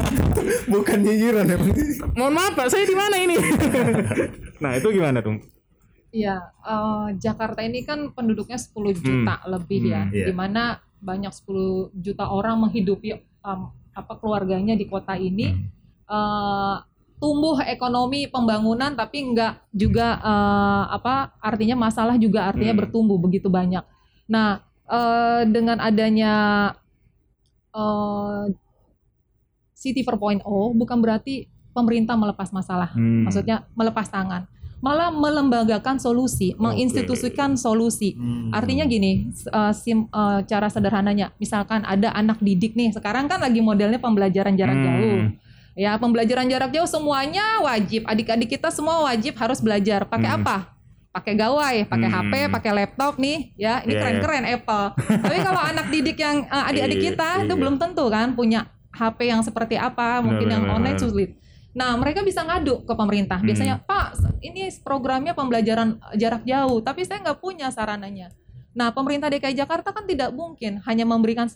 Bukan 0.73 0.99
nyinyiran 1.01 1.47
ya. 1.47 1.59
Mohon 2.15 2.33
maaf 2.35 2.53
Pak, 2.55 2.69
saya 2.69 2.85
di 2.85 2.97
mana 2.97 3.17
ini? 3.17 3.37
nah, 4.63 4.75
itu 4.75 4.89
gimana 4.91 5.21
tuh? 5.21 5.37
Iya, 6.11 6.37
eh, 6.61 7.07
Jakarta 7.17 7.63
ini 7.63 7.87
kan 7.87 8.11
penduduknya 8.11 8.59
10 8.59 8.75
juta 8.95 9.35
lebih 9.47 9.81
ya, 9.87 10.03
Hmm, 10.03 10.13
iya. 10.13 10.27
di 10.27 10.35
mana 10.35 10.63
banyak 10.99 11.31
10 11.31 11.95
juta 11.95 12.27
orang 12.27 12.59
menghidupi 12.61 13.15
em, 13.15 13.61
apa 13.91 14.13
keluarganya 14.19 14.75
di 14.75 14.85
kota 14.85 15.15
ini. 15.15 15.55
Eh, 16.05 16.77
tumbuh 17.21 17.61
ekonomi 17.63 18.25
pembangunan 18.27 18.97
tapi 18.97 19.21
enggak 19.23 19.61
juga 19.71 20.17
eh, 20.19 20.85
apa 20.91 21.37
artinya 21.39 21.77
masalah 21.79 22.17
juga 22.17 22.49
artinya 22.49 22.73
Hmm. 22.73 22.81
bertumbuh 22.81 23.21
begitu 23.21 23.47
banyak. 23.47 23.85
Nah, 24.27 24.59
eh, 24.89 25.43
dengan 25.47 25.79
adanya 25.79 26.33
eh, 27.71 28.45
City 29.73 30.01
4.0 30.01 30.45
bukan 30.75 30.99
berarti 31.01 31.49
pemerintah 31.71 32.13
melepas 32.13 32.51
masalah 32.51 32.93
Hmm. 32.93 33.25
maksudnya 33.25 33.65
melepas 33.73 34.09
tangan 34.09 34.45
malah 34.81 35.09
melembagakan 35.09 35.97
solusi 35.97 36.57
menginstitusikan 36.57 37.53
solusi 37.55 38.13
Hmm. 38.13 38.49
artinya 38.51 38.85
gini 38.85 39.29
eh, 39.31 39.73
sim- 39.73 40.09
eh, 40.11 40.41
cara 40.43 40.69
sederhananya 40.69 41.33
misalkan 41.37 41.85
ada 41.85 42.13
anak 42.13 42.41
didik 42.41 42.75
nih 42.75 42.91
sekarang 42.91 43.25
kan 43.25 43.39
lagi 43.39 43.61
modelnya 43.61 43.97
pembelajaran 43.97 44.53
jarak 44.53 44.77
Hmm. 44.77 44.85
jauh 44.85 45.19
ya 45.79 45.97
pembelajaran 45.97 46.51
jarak 46.51 46.71
jauh 46.75 46.89
semuanya 46.89 47.63
wajib 47.63 48.07
adik-adik 48.07 48.59
kita 48.59 48.69
semua 48.75 49.07
wajib 49.07 49.39
harus 49.39 49.63
belajar 49.63 50.07
pakai 50.07 50.31
Hmm. 50.31 50.43
apa 50.43 50.57
pakai 51.11 51.35
gawai 51.35 51.77
pakai 51.91 52.09
Hmm. 52.11 52.17
HP 52.23 52.33
pakai 52.55 52.71
laptop 52.75 53.19
nih 53.19 53.55
ya 53.59 53.83
ini 53.83 53.99
keren-keren 53.99 54.45
Apple 54.47 54.87
tapi 54.99 55.37
kalau 55.43 55.61
anak 55.63 55.87
didik 55.91 56.19
yang 56.19 56.47
eh, 56.47 56.65
adik-adik 56.71 56.99
Iya, 56.99 57.07
kita 57.15 57.29
itu 57.47 57.55
iya. 57.55 57.61
belum 57.61 57.77
tentu 57.79 58.05
kan 58.11 58.35
punya 58.35 58.71
HP 58.91 59.31
yang 59.31 59.43
seperti 59.43 59.75
apa 59.79 60.23
mungkin 60.23 60.47
yang 60.51 60.65
online 60.71 60.99
sulit 60.99 61.41
Nah, 61.71 61.95
mereka 61.95 62.27
bisa 62.27 62.43
ngadu 62.43 62.83
ke 62.83 62.93
pemerintah. 62.99 63.39
Hmm. 63.39 63.47
Biasanya, 63.47 63.79
Pak, 63.87 64.19
ini 64.43 64.67
programnya 64.83 65.39
pembelajaran 65.39 66.03
jarak 66.19 66.43
jauh, 66.43 66.83
tapi 66.83 67.07
saya 67.07 67.23
nggak 67.23 67.39
punya 67.39 67.71
sarananya. 67.71 68.35
Nah, 68.75 68.91
pemerintah 68.91 69.31
DKI 69.31 69.55
Jakarta 69.55 69.95
kan 69.95 70.03
tidak 70.07 70.35
mungkin 70.35 70.83
hanya 70.83 71.07
memberikan 71.07 71.47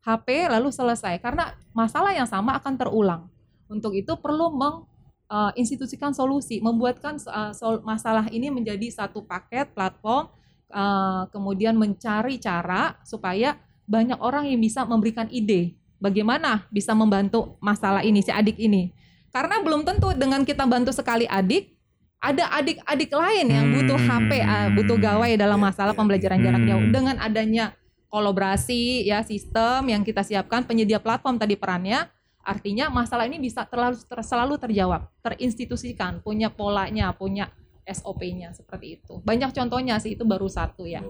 HP 0.00 0.48
lalu 0.48 0.72
selesai, 0.72 1.20
karena 1.20 1.52
masalah 1.76 2.16
yang 2.16 2.24
sama 2.24 2.56
akan 2.56 2.80
terulang. 2.80 3.28
Untuk 3.70 3.94
itu 3.94 4.18
perlu 4.18 4.50
menginstitusikan 4.50 6.10
solusi, 6.10 6.58
membuatkan 6.58 7.22
uh, 7.30 7.54
sol- 7.54 7.86
masalah 7.86 8.26
ini 8.34 8.50
menjadi 8.50 8.90
satu 8.90 9.22
paket 9.22 9.70
platform, 9.70 10.26
uh, 10.74 11.30
kemudian 11.30 11.78
mencari 11.78 12.42
cara 12.42 12.98
supaya 13.06 13.54
banyak 13.86 14.18
orang 14.18 14.50
yang 14.50 14.58
bisa 14.58 14.82
memberikan 14.82 15.30
ide 15.30 15.78
bagaimana 16.02 16.66
bisa 16.74 16.96
membantu 16.96 17.54
masalah 17.62 18.02
ini 18.02 18.24
si 18.24 18.34
adik 18.34 18.58
ini. 18.58 18.90
Karena 19.30 19.62
belum 19.62 19.86
tentu 19.86 20.10
dengan 20.18 20.42
kita 20.42 20.66
bantu 20.66 20.90
sekali 20.90 21.30
adik, 21.30 21.78
ada 22.18 22.50
adik-adik 22.58 23.14
lain 23.14 23.46
yang 23.46 23.66
butuh 23.70 23.96
Hmm. 23.96 24.10
HP, 24.26 24.30
uh, 24.42 24.68
butuh 24.74 24.98
gawai 24.98 25.32
dalam 25.38 25.62
masalah 25.62 25.94
pembelajaran 25.94 26.42
jarak 26.42 26.62
jauh. 26.66 26.82
Hmm. 26.82 26.92
Dengan 26.92 27.16
adanya 27.22 27.72
kolaborasi 28.10 29.06
ya 29.06 29.22
sistem 29.22 29.86
yang 29.86 30.02
kita 30.02 30.26
siapkan 30.26 30.66
penyedia 30.66 30.98
platform 30.98 31.38
tadi 31.38 31.54
perannya, 31.54 32.10
artinya 32.50 32.90
masalah 32.90 33.24
ini 33.24 33.38
bisa 33.38 33.62
terlalu 33.62 33.94
ter- 33.96 34.26
selalu 34.26 34.58
terjawab, 34.58 35.06
terinstitusikan, 35.22 36.18
punya 36.18 36.50
polanya, 36.50 37.14
punya 37.14 37.46
SOP-nya 37.82 38.50
seperti 38.50 38.98
itu. 38.98 39.18
Banyak 39.20 39.50
contohnya 39.50 39.98
sih 39.98 40.14
itu 40.14 40.22
baru 40.22 40.46
satu 40.46 40.82
ya. 40.82 41.02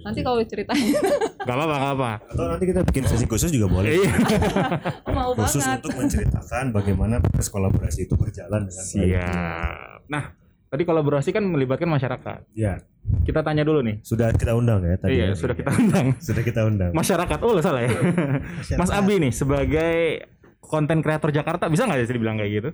Nanti 0.00 0.20
kalau 0.20 0.40
ceritanya 0.40 1.00
Gak 1.48 1.52
apa-apa, 1.52 1.74
gak 1.74 1.92
apa. 1.94 2.10
Atau 2.28 2.44
nanti 2.46 2.64
kita 2.64 2.80
bikin 2.82 3.04
sesi 3.04 3.24
khusus 3.24 3.48
juga 3.48 3.68
boleh. 3.68 3.92
Iya. 3.94 4.12
mau 5.16 5.32
Khusus 5.34 5.60
banget. 5.60 5.80
untuk 5.80 5.92
menceritakan 5.96 6.64
bagaimana 6.70 7.14
proses 7.18 7.48
kolaborasi 7.48 8.04
itu 8.04 8.14
berjalan 8.14 8.68
dengan 8.68 8.84
baik. 8.84 9.08
Siap. 9.10 9.98
Nah, 10.08 10.24
tadi 10.66 10.82
kolaborasi 10.84 11.28
kan 11.28 11.44
melibatkan 11.44 11.88
masyarakat. 11.88 12.40
Ya, 12.52 12.80
Kita 13.24 13.40
tanya 13.40 13.64
dulu 13.64 13.80
nih. 13.80 14.00
sudah 14.00 14.32
kita 14.32 14.52
undang 14.52 14.84
ya 14.84 14.96
tadi. 14.96 15.12
iya, 15.14 15.32
ya. 15.32 15.36
sudah 15.36 15.56
kita 15.56 15.70
undang. 15.74 16.06
Sudah 16.20 16.42
kita 16.42 16.60
undang. 16.64 16.90
Masyarakat, 16.92 17.38
oh 17.40 17.52
salah 17.58 17.84
ya. 17.84 17.92
Mas 18.76 18.88
Abi 18.90 19.16
nih 19.18 19.32
sebagai 19.32 20.24
konten 20.68 21.00
kreator 21.00 21.32
Jakarta 21.32 21.66
bisa 21.66 21.88
nggak 21.88 22.04
sih 22.04 22.14
dibilang 22.14 22.36
kayak 22.36 22.52
gitu? 22.52 22.70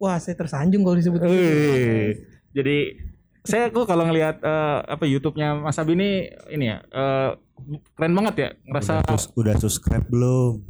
Wah, 0.00 0.16
saya 0.18 0.34
tersanjung 0.34 0.82
kalau 0.82 0.96
disebut 0.96 1.20
gitu. 1.22 1.30
Eh, 1.30 2.18
jadi 2.50 2.76
saya 3.44 3.68
kok 3.68 3.84
kalau 3.84 4.08
ngelihat 4.08 4.40
eh, 4.40 4.78
apa 4.88 5.04
YouTube-nya 5.04 5.60
Mas 5.60 5.76
Abi 5.76 5.92
ini 5.94 6.32
ini 6.50 6.64
ya 6.72 6.80
eh, 6.80 7.30
keren 7.94 8.16
banget 8.16 8.34
ya 8.34 8.48
ngerasa 8.66 8.92
Udah, 9.04 9.12
sus- 9.14 9.32
udah 9.36 9.54
subscribe 9.60 10.06
belum? 10.08 10.64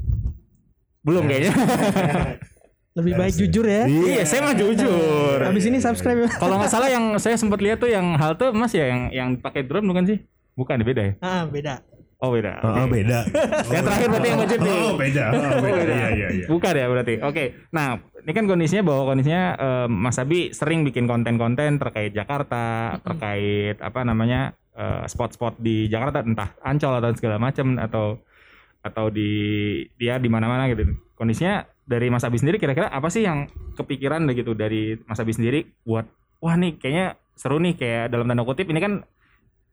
belum 1.04 1.22
kayaknya. 1.28 1.52
Lebih 2.98 3.12
baik 3.18 3.34
jujur 3.34 3.66
ya. 3.66 3.90
iya, 3.90 4.22
saya 4.22 4.40
mah 4.46 4.54
jujur. 4.54 5.42
Habis 5.42 5.66
ini 5.66 5.82
subscribe 5.82 6.24
ya. 6.24 6.28
Kalau 6.42 6.56
nggak 6.62 6.70
salah 6.70 6.86
yang 6.86 7.18
saya 7.18 7.34
sempat 7.34 7.58
lihat 7.58 7.82
tuh 7.82 7.90
yang 7.90 8.14
halte 8.14 8.54
Mas 8.54 8.70
ya 8.70 8.86
yang 8.86 9.02
yang 9.10 9.28
pakai 9.36 9.66
drone 9.66 9.84
bukan 9.84 10.06
sih? 10.06 10.18
Bukan 10.54 10.78
beda 10.86 11.02
ya? 11.02 11.12
Ah, 11.18 11.42
beda. 11.44 11.82
Oh 12.24 12.32
beda. 12.32 12.52
Oh, 12.64 12.88
Oke. 12.88 13.04
beda. 13.04 13.18
Yang 13.68 13.84
terakhir 13.84 14.08
berarti 14.08 14.28
yang 14.32 14.40
budget 14.40 14.60
nih. 14.64 14.72
Oh, 14.80 14.94
beda. 14.96 15.24
Oh, 15.28 15.36
Oh, 15.36 15.60
beda. 15.60 15.76
beda. 15.84 15.92
Iya, 15.92 16.08
iya, 16.16 16.28
iya. 16.32 16.46
Bukan 16.48 16.72
ya 16.72 16.86
berarti. 16.88 17.14
Oke. 17.20 17.44
Nah, 17.76 17.88
ini 18.00 18.32
kan 18.32 18.44
kondisinya 18.48 18.82
bahwa 18.88 19.02
kondisinya 19.12 19.42
eh, 19.60 19.88
Mas 19.92 20.16
Abi 20.16 20.40
sering 20.56 20.80
bikin 20.88 21.04
konten-konten 21.04 21.76
terkait 21.76 22.16
Jakarta, 22.16 22.96
terkait 23.04 23.76
apa 23.84 24.00
namanya 24.08 24.56
eh, 24.72 25.04
spot-spot 25.04 25.60
di 25.60 25.92
Jakarta, 25.92 26.24
entah 26.24 26.56
Ancol 26.64 26.96
atau 26.96 27.12
segala 27.12 27.36
macam 27.36 27.76
atau 27.76 28.16
atau 28.80 29.08
di 29.12 29.30
dia 30.00 30.16
di 30.16 30.32
mana-mana 30.32 30.64
gitu. 30.72 30.88
Kondisinya 31.16 31.64
dari 31.84 32.08
Mas 32.08 32.24
Abi 32.24 32.40
sendiri 32.40 32.56
kira-kira 32.56 32.88
apa 32.88 33.12
sih 33.12 33.24
yang 33.28 33.44
kepikiran 33.76 34.24
gitu 34.32 34.56
dari 34.56 34.96
Mas 35.04 35.20
Abi 35.20 35.36
sendiri 35.36 35.68
buat 35.84 36.08
wah 36.40 36.56
nih 36.56 36.80
kayaknya 36.80 37.20
seru 37.36 37.60
nih 37.60 37.76
kayak 37.76 38.14
dalam 38.14 38.24
tanda 38.28 38.44
kutip 38.46 38.68
ini 38.70 38.80
kan 38.80 39.04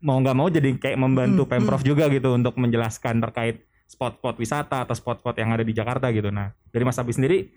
mau 0.01 0.17
nggak 0.17 0.37
mau 0.37 0.49
jadi 0.49 0.69
kayak 0.77 0.97
membantu 0.97 1.45
Hmm, 1.45 1.51
pemprov 1.51 1.81
juga 1.85 2.09
gitu 2.09 2.33
untuk 2.33 2.57
menjelaskan 2.57 3.21
terkait 3.21 3.61
spot-spot 3.85 4.35
wisata 4.39 4.83
atau 4.83 4.95
spot-spot 4.97 5.35
yang 5.37 5.53
ada 5.53 5.61
di 5.61 5.73
Jakarta 5.75 6.09
gitu. 6.09 6.31
Nah, 6.31 6.49
dari 6.71 6.83
Mas 6.83 6.97
Abi 6.97 7.13
sendiri, 7.13 7.51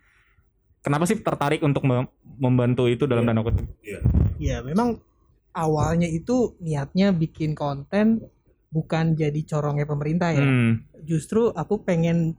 kenapa 0.83 1.09
sih 1.09 1.17
tertarik 1.19 1.63
untuk 1.63 1.87
mem- 1.87 2.11
membantu 2.37 2.91
itu 2.91 3.07
dalam 3.07 3.25
Iya. 3.25 3.29
tanda 3.33 3.43
kutip? 3.43 3.67
Ya, 4.37 4.57
memang 4.61 4.99
awalnya 5.55 6.11
itu 6.11 6.59
niatnya 6.59 7.15
bikin 7.15 7.55
konten 7.55 8.27
bukan 8.75 9.15
jadi 9.15 9.41
corongnya 9.47 9.87
pemerintah 9.87 10.35
ya. 10.35 10.43
Hmm, 10.43 10.83
Justru 11.07 11.55
aku 11.55 11.87
pengen 11.87 12.35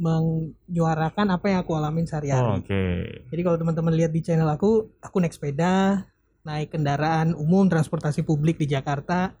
menyuarakan 0.00 1.36
apa 1.36 1.46
yang 1.52 1.58
aku 1.60 1.76
alamin 1.76 2.06
Oh, 2.06 2.08
sehari-hari. 2.08 2.64
Oke. 2.64 2.82
Jadi 3.28 3.40
kalau 3.44 3.58
teman-teman 3.60 3.94
lihat 3.94 4.14
di 4.14 4.22
channel 4.24 4.48
aku, 4.48 4.88
aku 5.02 5.16
naik 5.20 5.34
sepeda, 5.34 6.06
naik 6.46 6.72
kendaraan 6.72 7.36
umum, 7.36 7.68
transportasi 7.68 8.24
publik 8.24 8.56
di 8.56 8.70
Jakarta, 8.70 9.34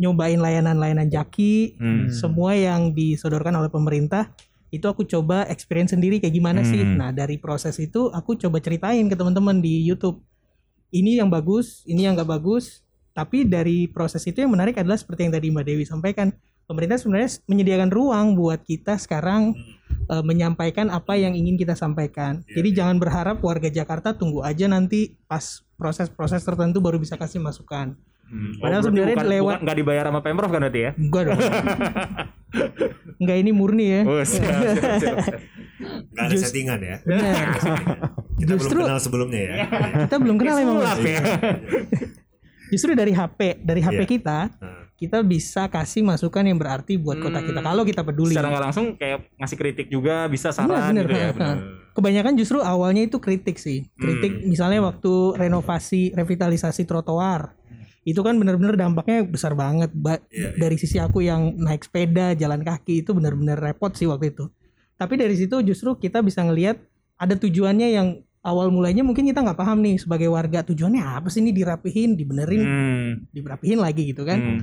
nyobain 0.00 0.40
layanan-layanan 0.40 1.12
jaki, 1.12 1.76
Hmm. 1.76 2.08
semua 2.08 2.56
yang 2.56 2.96
disodorkan 2.96 3.52
oleh 3.52 3.68
pemerintah, 3.68 4.32
itu 4.72 4.86
aku 4.88 5.04
coba 5.04 5.44
experience 5.52 5.92
sendiri 5.92 6.16
kayak 6.16 6.32
gimana 6.32 6.64
sih. 6.64 6.80
Hmm. 6.80 6.96
Nah 6.96 7.10
dari 7.12 7.36
proses 7.36 7.76
itu 7.76 8.08
aku 8.08 8.40
coba 8.40 8.64
ceritain 8.64 9.04
ke 9.04 9.14
teman-teman 9.18 9.60
di 9.60 9.84
YouTube. 9.84 10.24
Ini 10.90 11.20
yang 11.22 11.28
bagus, 11.28 11.84
ini 11.84 12.08
yang 12.08 12.16
nggak 12.16 12.40
bagus. 12.40 12.80
Tapi 13.12 13.44
dari 13.44 13.90
proses 13.90 14.22
itu 14.24 14.40
yang 14.40 14.54
menarik 14.54 14.78
adalah 14.80 14.96
seperti 14.96 15.26
yang 15.28 15.34
tadi 15.34 15.50
Mbak 15.52 15.64
Dewi 15.66 15.84
sampaikan, 15.84 16.30
pemerintah 16.70 16.96
sebenarnya 16.96 17.42
menyediakan 17.50 17.90
ruang 17.90 18.26
buat 18.38 18.62
kita 18.62 18.94
sekarang 18.96 19.58
eh, 20.10 20.24
menyampaikan 20.26 20.86
apa 20.90 21.18
yang 21.18 21.34
ingin 21.34 21.58
kita 21.58 21.74
sampaikan. 21.74 22.46
Iya, 22.46 22.62
Jadi 22.62 22.68
iya. 22.70 22.76
jangan 22.82 22.96
berharap 23.02 23.42
warga 23.42 23.66
Jakarta 23.70 24.14
tunggu 24.14 24.46
aja 24.46 24.70
nanti 24.70 25.18
pas 25.26 25.66
proses-proses 25.74 26.46
tertentu 26.46 26.78
baru 26.78 26.98
bisa 27.02 27.18
kasih 27.18 27.42
masukan. 27.42 27.98
Hmm. 28.30 28.54
Padahal 28.56 28.78
berarti 28.78 28.86
sebenarnya 28.86 29.16
bukan, 29.16 29.26
lewat- 29.28 29.42
bukan 29.50 29.64
nggak 29.66 29.76
dibayar 29.76 30.04
sama 30.06 30.20
pemprov 30.22 30.48
kan 30.48 30.60
berarti 30.62 30.80
ya? 30.80 30.90
Enggak 30.94 31.22
dong. 31.26 31.40
Enggak 33.20 33.36
ini 33.36 33.50
murni 33.50 33.86
ya. 33.90 34.00
Oh, 34.02 34.22
siap, 34.22 34.42
siap, 34.46 34.76
siap, 34.76 34.96
siap. 34.96 35.18
Nggak 36.10 36.24
ada 36.24 36.30
Just- 36.30 36.44
settingan 36.46 36.78
ya. 36.80 36.96
Benar. 37.02 37.46
Kita 38.40 38.52
Justru- 38.54 38.80
belum 38.80 38.88
kenal 38.88 39.00
sebelumnya 39.00 39.40
ya. 39.40 39.54
Kita 40.06 40.16
belum 40.16 40.36
kenal 40.38 40.56
emang. 40.58 40.76
Sulap 40.78 40.96
Mas. 40.96 41.04
ya. 41.04 41.20
Justru 42.70 42.90
dari 42.94 43.10
HP, 43.10 43.40
dari 43.60 43.80
HP 43.82 43.98
Iya. 43.98 44.08
kita, 44.08 44.38
kita 44.94 45.18
bisa 45.20 45.66
kasih 45.66 46.00
masukan 46.00 46.40
yang 46.40 46.54
berarti 46.54 46.96
buat 46.96 47.18
kota 47.18 47.42
kita 47.42 47.58
kalau 47.58 47.82
kita 47.82 48.00
peduli. 48.00 48.30
Secara 48.30 48.48
nggak 48.48 48.64
langsung 48.64 48.86
kayak 48.94 49.26
ngasih 49.36 49.56
kritik 49.58 49.86
juga 49.88 50.24
bisa 50.24 50.48
saran 50.48 50.70
Iya, 50.70 50.86
bener. 50.88 51.04
gitu 51.04 51.18
ya. 51.18 51.28
Bener. 51.34 51.56
Kebanyakan 51.90 52.32
justru 52.34 52.58
awalnya 52.60 53.02
itu 53.02 53.18
kritik 53.18 53.58
sih. 53.58 53.90
Kritik 53.92 54.46
misalnya 54.46 54.80
waktu 54.80 55.12
renovasi, 55.36 56.14
revitalisasi 56.14 56.86
trotoar. 56.86 57.58
Itu 58.00 58.20
kan 58.20 58.36
bener-bener 58.36 58.74
dampaknya 58.74 59.22
besar 59.22 59.52
banget. 59.52 59.92
Ba- 59.92 60.22
Iya, 60.28 60.50
iya. 60.52 60.58
Dari 60.58 60.76
sisi 60.76 60.96
aku 60.96 61.20
yang 61.20 61.54
naik 61.54 61.84
sepeda, 61.84 62.32
jalan 62.32 62.60
kaki 62.60 63.04
itu 63.04 63.12
bener-bener 63.12 63.56
repot 63.56 63.92
sih 63.92 64.08
waktu 64.08 64.32
itu. 64.32 64.48
Tapi 64.96 65.16
dari 65.16 65.32
situ 65.32 65.60
justru 65.60 65.96
kita 65.96 66.20
bisa 66.20 66.40
ngelihat 66.40 66.80
ada 67.16 67.36
tujuannya 67.36 67.88
yang 67.92 68.08
awal 68.40 68.72
mulainya 68.72 69.04
mungkin 69.04 69.28
kita 69.28 69.44
nggak 69.44 69.56
paham 69.56 69.84
nih 69.84 70.00
sebagai 70.00 70.32
warga 70.32 70.64
tujuannya 70.64 71.04
apa 71.04 71.28
sih 71.28 71.44
ini 71.44 71.52
dirapihin, 71.52 72.16
dibenerin, 72.16 72.62
Hmm. 72.64 73.10
dirapihin 73.32 73.80
lagi 73.80 74.08
gitu 74.08 74.24
kan. 74.24 74.40
Hmm. 74.40 74.60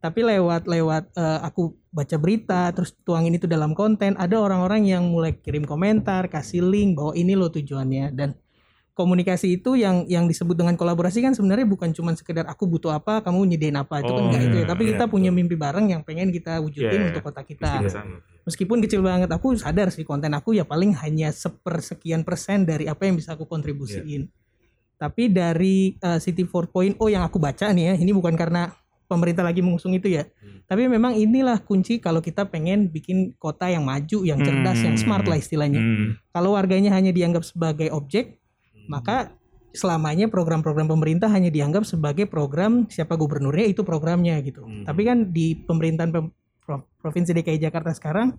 Tapi 0.00 0.24
lewat 0.24 0.66
lewat 0.66 1.14
eh, 1.14 1.38
aku 1.44 1.76
baca 1.90 2.16
berita 2.18 2.70
terus 2.72 2.96
tuangin 3.04 3.36
itu 3.36 3.46
dalam 3.46 3.70
konten, 3.70 4.18
ada 4.18 4.34
orang-orang 4.34 4.82
yang 4.82 5.06
mulai 5.06 5.36
kirim 5.36 5.62
komentar, 5.62 6.26
kasih 6.26 6.64
link 6.64 6.98
bahwa 6.98 7.12
ini 7.14 7.38
loh 7.38 7.50
tujuannya 7.50 8.14
dan 8.14 8.34
komunikasi 9.00 9.56
itu 9.56 9.80
yang 9.80 10.04
yang 10.04 10.28
disebut 10.28 10.52
dengan 10.52 10.76
kolaborasi 10.76 11.24
kan 11.24 11.32
sebenarnya 11.32 11.64
bukan 11.64 11.96
cuma 11.96 12.12
sekedar 12.12 12.44
aku 12.44 12.68
butuh 12.68 12.92
apa, 12.92 13.24
kamu 13.24 13.56
nyediain 13.56 13.80
apa 13.80 14.04
itu 14.04 14.12
kan 14.12 14.20
Oh, 14.20 14.26
enggak 14.28 14.42
itu 14.44 14.56
ya, 14.60 14.62
iya, 14.62 14.68
tapi 14.68 14.82
iya, 14.84 14.90
kita 14.92 15.04
punya 15.08 15.32
mimpi 15.32 15.56
bareng 15.56 15.88
yang 15.88 16.04
pengen 16.04 16.28
kita 16.28 16.60
wujudin 16.60 17.00
Iya, 17.00 17.06
untuk 17.16 17.24
kota 17.24 17.40
kita. 17.40 17.80
Visi 17.80 17.84
bersama. 17.88 18.20
Meskipun 18.44 18.78
kecil 18.84 19.00
banget, 19.00 19.32
aku 19.32 19.56
sadar 19.56 19.88
sih 19.88 20.04
konten 20.04 20.36
aku 20.36 20.52
ya 20.52 20.68
paling 20.68 20.92
hanya 21.00 21.32
sepersekian 21.32 22.20
persen 22.28 22.68
dari 22.68 22.84
apa 22.84 23.08
yang 23.08 23.16
bisa 23.16 23.32
aku 23.32 23.48
kontribusiin. 23.48 24.28
Tapi 25.00 25.32
dari 25.32 25.96
uh, 26.04 26.20
City 26.20 26.44
4.0 26.44 27.00
yang 27.08 27.24
aku 27.24 27.40
baca 27.40 27.72
nih 27.72 27.84
ya, 27.88 27.94
ini 27.96 28.12
bukan 28.12 28.36
karena 28.36 28.68
pemerintah 29.08 29.42
lagi 29.42 29.58
mengusung 29.64 29.92
itu 29.92 30.06
ya. 30.06 30.28
Tapi 30.70 30.86
memang 30.86 31.18
inilah 31.18 31.58
kunci 31.60 31.98
kalau 31.98 32.22
kita 32.22 32.46
pengen 32.46 32.86
bikin 32.86 33.34
kota 33.36 33.66
yang 33.66 33.82
maju, 33.82 34.22
yang 34.22 34.38
cerdas, 34.38 34.78
Hmm. 34.78 34.86
yang 34.92 34.96
smart 34.96 35.26
lah 35.26 35.34
istilahnya. 35.34 35.82
Hmm. 35.82 36.08
Kalau 36.30 36.54
warganya 36.54 36.94
hanya 36.94 37.10
dianggap 37.10 37.42
sebagai 37.42 37.90
objek, 37.90 38.39
maka 38.86 39.34
selamanya 39.70 40.26
program-program 40.26 40.86
pemerintah 40.86 41.30
hanya 41.30 41.46
dianggap 41.46 41.86
sebagai 41.86 42.26
program 42.26 42.90
siapa 42.90 43.14
gubernurnya 43.14 43.66
itu 43.66 43.82
programnya 43.82 44.34
gitu. 44.42 44.66
Hmm. 44.66 44.82
Tapi 44.82 45.02
kan 45.04 45.18
di 45.26 45.54
pemerintahan 45.56 46.10
pem- 46.10 46.32
Pro- 46.60 46.86
Provinsi 46.98 47.30
DKI 47.32 47.58
Jakarta 47.60 47.90
sekarang 47.90 48.34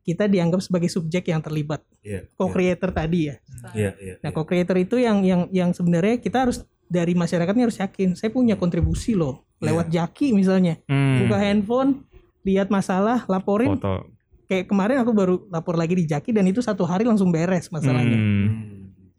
kita 0.00 0.24
dianggap 0.24 0.64
sebagai 0.64 0.88
subjek 0.88 1.28
yang 1.28 1.40
terlibat, 1.40 1.84
Iya. 2.00 2.24
co-creator 2.32 2.88
tadi 2.90 3.28
ya. 3.28 3.36
Iya, 3.72 3.90
iya. 4.00 4.14
Nah, 4.20 4.32
co-creator 4.32 4.76
itu 4.76 4.96
yang 4.96 5.20
yang 5.20 5.44
yang 5.52 5.70
sebenarnya 5.70 6.16
kita 6.16 6.48
harus 6.48 6.64
dari 6.88 7.12
masyarakatnya 7.12 7.68
harus 7.68 7.78
yakin, 7.78 8.16
saya 8.16 8.32
punya 8.32 8.56
kontribusi 8.56 9.12
loh 9.12 9.44
lewat 9.60 9.92
jaki 9.92 10.32
misalnya. 10.32 10.80
Hmm. 10.88 11.20
Buka 11.22 11.36
handphone, 11.38 12.08
lihat 12.42 12.72
masalah, 12.72 13.28
laporin. 13.28 13.76
Foto. 13.76 14.08
Kayak 14.44 14.66
kemarin 14.66 14.98
aku 14.98 15.12
baru 15.14 15.34
lapor 15.46 15.78
lagi 15.78 15.94
di 15.94 16.04
jaki 16.04 16.34
dan 16.34 16.42
itu 16.42 16.58
satu 16.58 16.82
hari 16.82 17.06
langsung 17.06 17.30
beres 17.30 17.70
masalahnya 17.70 18.18
Hmm. 18.18 18.69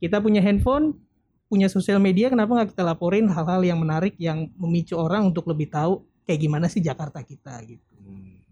Kita 0.02 0.18
punya 0.18 0.42
handphone, 0.42 0.98
punya 1.46 1.70
sosial 1.70 2.02
media, 2.02 2.34
kenapa 2.34 2.58
nggak 2.58 2.70
kita 2.74 2.84
laporin 2.84 3.30
hal-hal 3.30 3.62
yang 3.62 3.78
menarik 3.78 4.18
yang 4.18 4.50
memicu 4.58 4.98
orang 4.98 5.30
untuk 5.30 5.46
lebih 5.48 5.70
tahu 5.70 6.02
kayak 6.26 6.40
gimana 6.42 6.66
sih 6.66 6.82
Jakarta 6.82 7.22
kita 7.22 7.56
gitu. 7.70 7.92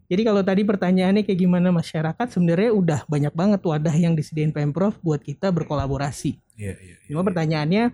Jadi 0.10 0.26
kalau 0.26 0.42
tadi 0.42 0.66
pertanyaannya 0.66 1.22
kayak 1.22 1.38
gimana 1.38 1.70
masyarakat, 1.70 2.28
sebenarnya 2.34 2.74
udah 2.74 3.00
banyak 3.06 3.30
banget 3.30 3.62
wadah 3.62 3.94
yang 3.94 4.18
disediain 4.18 4.50
Pemprov 4.50 4.98
buat 5.06 5.22
kita 5.22 5.54
berkolaborasi. 5.54 6.34
Iya, 6.58 6.74
iya. 6.82 6.96
iya. 6.98 7.10
Cuma 7.14 7.22
pertanyaannya, 7.22 7.94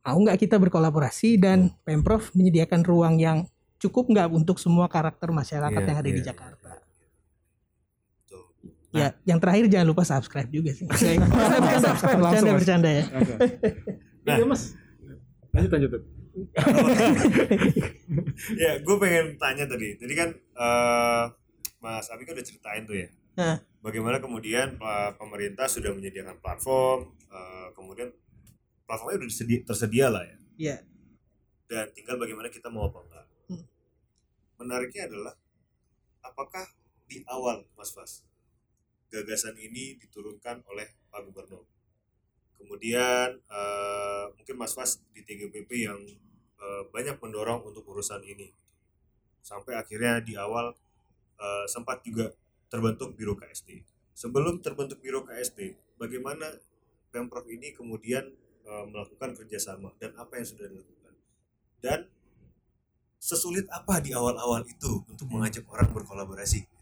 mau 0.00 0.16
nggak 0.16 0.40
kita 0.40 0.56
berkolaborasi 0.56 1.36
dan 1.36 1.68
Pemprov 1.84 2.32
menyediakan 2.32 2.80
ruang 2.88 3.20
yang 3.20 3.44
cukup 3.76 4.08
nggak 4.08 4.32
untuk 4.32 4.56
semua 4.56 4.88
karakter 4.88 5.28
masyarakat 5.28 5.76
Iya, 5.76 5.88
yang 5.92 5.98
ada 6.00 6.08
di 6.08 6.22
iya, 6.24 6.28
Jakarta? 6.32 6.65
Ya, 8.96 9.08
yang 9.28 9.38
terakhir 9.38 9.68
jangan 9.68 9.86
lupa 9.92 10.02
subscribe 10.08 10.48
juga 10.48 10.72
sih. 10.72 10.88
Bercanda, 10.90 11.28
bercanda, 11.28 11.78
Subscribe 11.84 12.20
langsung, 12.24 12.48
bercanda, 12.56 12.58
bercanda 12.58 12.90
ya. 12.90 13.04
Nah. 14.26 14.36
Iya 14.40 14.44
mas. 14.48 14.62
Lanjut 15.52 15.70
lanjut. 15.70 15.90
ya, 18.62 18.72
gue 18.80 18.96
pengen 19.00 19.26
tanya 19.40 19.64
tadi. 19.64 19.96
Tadi 19.96 20.14
kan 20.16 20.30
eh, 20.36 21.24
Mas 21.80 22.06
Abi 22.12 22.28
kan 22.28 22.36
udah 22.36 22.46
ceritain 22.46 22.84
tuh 22.84 22.96
ya. 22.96 23.08
Nah. 23.36 23.56
Bagaimana 23.80 24.18
kemudian 24.18 24.76
eh, 24.76 25.10
pemerintah 25.16 25.70
sudah 25.70 25.94
menyediakan 25.94 26.42
platform, 26.42 27.14
eh, 27.30 27.68
kemudian 27.72 28.10
platformnya 28.84 29.22
udah 29.22 29.28
disedi- 29.28 29.64
tersedia 29.64 30.10
lah 30.10 30.24
ya. 30.26 30.36
Iya. 30.56 30.76
Dan 31.66 31.86
tinggal 31.94 32.18
bagaimana 32.18 32.48
kita 32.50 32.68
mau 32.68 32.90
apa 32.90 32.98
enggak. 33.02 33.26
Hmm. 33.50 33.64
Menariknya 34.60 35.08
adalah 35.08 35.34
apakah 36.22 36.66
di 37.06 37.22
awal 37.30 37.62
Mas 37.78 37.94
Fas 37.94 38.26
gagasan 39.10 39.54
ini 39.58 39.96
diturunkan 40.00 40.66
oleh 40.70 40.86
Pak 41.10 41.20
Gubernur. 41.30 41.64
Kemudian 42.56 43.36
eh, 43.36 44.24
mungkin 44.32 44.56
Mas 44.56 44.72
Fas 44.72 44.98
di 45.12 45.22
TGPP 45.22 45.86
yang 45.86 46.00
eh, 46.60 46.82
banyak 46.90 47.20
mendorong 47.20 47.62
untuk 47.68 47.86
urusan 47.86 48.24
ini. 48.24 48.50
Sampai 49.44 49.78
akhirnya 49.78 50.18
di 50.24 50.34
awal 50.34 50.74
eh, 51.38 51.66
sempat 51.68 52.02
juga 52.02 52.32
terbentuk 52.66 53.14
Biro 53.14 53.38
KSD. 53.38 53.84
Sebelum 54.16 54.64
terbentuk 54.64 54.98
Biro 55.04 55.22
KSD, 55.22 55.76
bagaimana 56.00 56.48
Pemprov 57.12 57.46
ini 57.48 57.72
kemudian 57.76 58.24
eh, 58.66 58.84
melakukan 58.88 59.36
kerjasama 59.36 59.94
dan 60.00 60.16
apa 60.18 60.40
yang 60.40 60.46
sudah 60.48 60.66
dilakukan? 60.66 61.14
Dan 61.78 62.00
sesulit 63.20 63.68
apa 63.72 64.00
di 64.02 64.12
awal-awal 64.12 64.64
itu 64.66 65.04
untuk 65.06 65.28
mengajak 65.30 65.64
orang 65.70 65.92
berkolaborasi? 65.92 66.75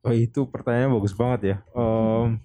Oh 0.00 0.14
itu 0.16 0.48
pertanyaannya 0.48 0.96
bagus 0.96 1.12
banget 1.12 1.40
ya. 1.44 1.56
Em, 1.76 2.40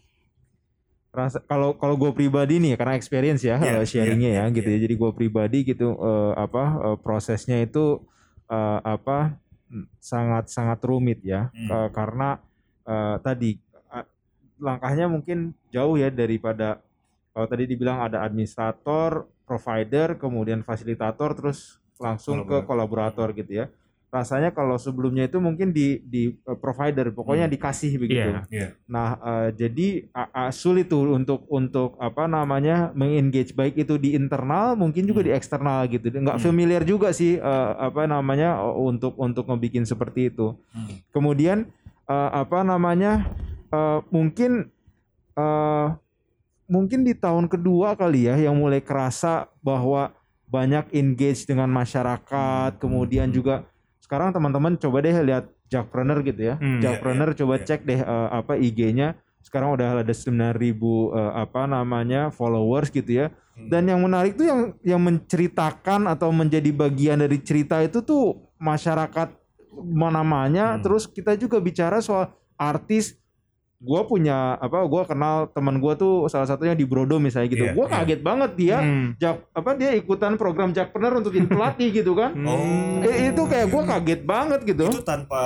rasa 1.16 1.40
kalau 1.48 1.72
kalau 1.80 1.96
gue 1.96 2.12
pribadi 2.12 2.60
nih 2.60 2.76
karena 2.76 3.00
experience 3.00 3.40
ya 3.40 3.56
Iya, 3.56 3.80
eh, 3.80 3.88
sharingnya 3.88 4.30
iya, 4.36 4.42
ya 4.44 4.46
iya, 4.52 4.56
gitu 4.60 4.70
ya. 4.76 4.78
Jadi 4.84 4.94
gue 5.00 5.12
pribadi 5.16 5.60
gitu 5.64 5.96
eh, 5.96 6.34
apa 6.36 6.64
eh, 6.92 6.98
prosesnya 7.00 7.64
itu 7.64 8.04
eh, 8.52 8.80
apa 8.84 9.40
sangat 10.04 10.52
sangat 10.52 10.80
rumit 10.84 11.24
ya 11.24 11.50
Hmm. 11.56 11.68
Ka- 11.72 11.92
karena 11.96 12.30
eh, 12.84 13.16
tadi 13.24 13.52
eh, 13.96 14.06
langkahnya 14.60 15.08
mungkin 15.08 15.56
jauh 15.72 15.96
ya 15.96 16.12
daripada 16.12 16.84
kalau 17.32 17.48
tadi 17.52 17.68
dibilang 17.68 18.00
ada 18.00 18.24
administrator, 18.24 19.28
provider, 19.44 20.16
kemudian 20.16 20.64
fasilitator, 20.64 21.36
terus 21.36 21.84
langsung 22.00 22.48
ke 22.48 22.64
kolaborator 22.64 23.36
gitu 23.36 23.60
ya. 23.60 23.66
Rasanya 24.16 24.56
kalau 24.56 24.80
sebelumnya 24.80 25.28
itu 25.28 25.44
mungkin 25.44 25.76
di 25.76 26.00
di 26.00 26.32
eh, 26.32 26.56
provider, 26.56 27.12
pokoknya 27.12 27.52
Hmm. 27.52 27.56
dikasih 27.60 27.92
begitu. 28.00 28.32
Iya. 28.32 28.48
Iya. 28.48 28.68
Nah, 28.88 29.10
eh, 29.20 29.50
jadi 29.52 29.88
a- 30.16 30.32
a- 30.48 30.54
sulit 30.56 30.88
tuh 30.88 31.12
untuk 31.12 31.44
untuk 31.52 32.00
apa 32.00 32.24
namanya 32.24 32.96
mengengage 32.96 33.52
baik 33.52 33.76
itu 33.76 34.00
di 34.00 34.16
internal, 34.16 34.80
mungkin 34.80 35.04
juga 35.04 35.20
di 35.20 35.36
eksternal 35.36 35.84
gitu. 35.92 36.08
Nggak 36.08 36.40
Hmm. 36.40 36.46
familiar 36.48 36.88
juga 36.88 37.12
sih 37.12 37.36
eh, 37.36 37.72
apa 37.76 38.08
namanya 38.08 38.64
untuk 38.64 39.20
untuk 39.20 39.52
ngebikin 39.52 39.84
seperti 39.84 40.32
itu. 40.32 40.56
Hmm. 40.72 40.96
Kemudian 41.12 41.68
eh, 42.08 42.30
apa 42.32 42.64
namanya 42.64 43.28
eh, 43.68 44.00
mungkin 44.08 44.72
eh, 45.36 45.88
mungkin 46.66 47.04
di 47.04 47.12
tahun 47.14 47.46
kedua 47.46 47.94
kali 47.94 48.32
ya 48.32 48.40
yang 48.40 48.56
mulai 48.56 48.80
kerasa 48.80 49.52
bahwa 49.60 50.16
banyak 50.46 50.94
engage 50.94 51.44
dengan 51.44 51.68
masyarakat, 51.68 52.80
kemudian 52.80 53.28
juga 53.28 53.66
sekarang 54.06 54.30
teman-teman 54.30 54.78
coba 54.78 55.02
deh 55.02 55.18
lihat 55.26 55.50
Jackpreneur 55.66 56.22
gitu 56.22 56.54
ya. 56.54 56.62
Hmm. 56.62 56.78
Jackpreneur 56.78 57.34
Iya, 57.34 57.34
iya, 57.34 57.40
coba 57.42 57.56
iya. 57.58 57.66
cek 57.66 57.82
deh 57.90 58.02
eh, 58.06 58.28
apa 58.30 58.54
IG-nya. 58.54 59.18
Sekarang 59.42 59.74
udah 59.74 60.06
ada 60.06 60.14
9000 60.14 60.62
eh, 60.62 61.32
apa 61.34 61.66
namanya 61.66 62.30
followers 62.30 62.94
gitu 62.94 63.26
ya. 63.26 63.34
Hmm. 63.58 63.66
Dan 63.74 63.90
yang 63.90 64.06
menarik 64.06 64.38
tuh 64.38 64.46
yang 64.46 64.62
yang 64.86 65.02
menceritakan 65.02 66.06
atau 66.06 66.30
menjadi 66.30 66.70
bagian 66.70 67.18
dari 67.18 67.42
cerita 67.42 67.82
itu 67.82 68.06
tuh 68.06 68.38
masyarakat 68.62 69.34
mana-namanya. 69.74 70.78
Hmm. 70.78 70.82
Terus 70.86 71.10
kita 71.10 71.34
juga 71.34 71.58
bicara 71.58 71.98
soal 71.98 72.30
artis. 72.62 73.18
Gua 73.86 74.02
punya 74.04 74.58
apa? 74.58 74.82
Gua 74.84 75.06
kenal 75.06 75.48
teman 75.48 75.78
gua 75.78 75.94
tuh 75.94 76.26
salah 76.26 76.44
satunya 76.44 76.74
di 76.74 76.84
Brodo 76.84 77.16
misalnya 77.16 77.48
gitu. 77.48 77.64
Iya, 77.64 77.72
gua 77.72 77.86
iya. 77.86 77.94
kaget 77.96 78.22
banget 78.22 78.52
dia 78.56 78.78
Hmm. 78.78 79.08
Jak- 79.16 79.46
apa 79.52 79.70
dia 79.74 79.94
ikutan 79.94 80.34
program 80.36 80.74
Jackpreneur 80.74 81.14
untuk 81.16 81.30
jadi 81.30 81.46
pelatih 81.46 81.90
gitu 81.94 82.12
kan. 82.12 82.34
Oh. 82.36 83.00
Eh, 83.02 83.30
itu 83.30 83.42
kayak 83.42 83.68
gua 83.70 83.84
kaget 83.88 84.22
banget 84.22 84.60
gitu. 84.66 84.84
Itu 84.84 85.00
tanpa 85.00 85.38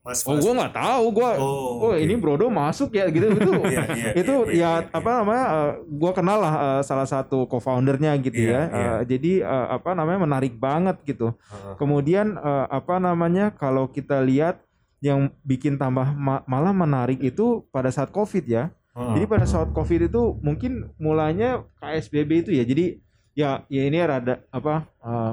Mas 0.00 0.22
Oh, 0.22 0.34
Fas. 0.34 0.40
gua 0.40 0.52
nggak 0.54 0.74
tahu, 0.74 1.04
gua 1.10 1.30
Oh, 1.36 1.90
oh, 1.90 1.94
ini 1.94 2.14
Brodo 2.14 2.46
masuk 2.46 2.92
ya 2.92 3.10
gitu 3.10 3.26
gitu. 3.28 3.50
Iya, 3.68 3.82
iya, 3.90 4.10
itu 4.14 4.34
iya, 4.48 4.54
iya, 4.54 4.54
ya 4.54 4.70
iya. 4.80 4.94
apa 4.94 5.10
namanya? 5.18 5.44
eh, 5.48 5.70
gua 5.90 6.12
kenal 6.12 6.38
lah 6.38 6.54
eh, 6.56 6.82
salah 6.82 7.04
satu 7.04 7.44
co-foundernya 7.44 8.14
gitu 8.18 8.38
Iya, 8.38 8.52
ya. 8.54 8.62
Eh, 8.70 9.00
jadi 9.08 9.32
eh, 9.42 9.66
apa 9.72 9.92
namanya 9.92 10.22
menarik 10.22 10.54
banget 10.54 11.02
gitu. 11.02 11.34
Heeh. 11.34 11.74
Kemudian 11.76 12.36
eh, 12.36 12.66
apa 12.68 12.96
namanya? 12.96 13.50
Kalau 13.50 13.88
kita 13.88 14.20
lihat 14.20 14.62
yang 14.98 15.30
bikin 15.42 15.78
tambah 15.78 16.10
ma- 16.12 16.42
malah 16.44 16.74
menarik 16.74 17.22
itu 17.22 17.62
pada 17.70 17.88
saat 17.88 18.10
Covid 18.10 18.44
ya. 18.44 18.64
Heeh. 18.92 19.14
Jadi 19.14 19.24
pada 19.26 19.46
saat 19.46 19.70
Covid 19.70 20.10
itu 20.10 20.34
mungkin 20.42 20.90
mulanya 20.98 21.62
KSBB 21.78 22.30
itu 22.42 22.50
ya. 22.50 22.64
Jadi 22.66 22.98
ya 23.32 23.50
ya 23.70 23.82
ini 23.86 23.98
rada 24.02 24.42
apa 24.50 24.90
eh, 24.98 25.32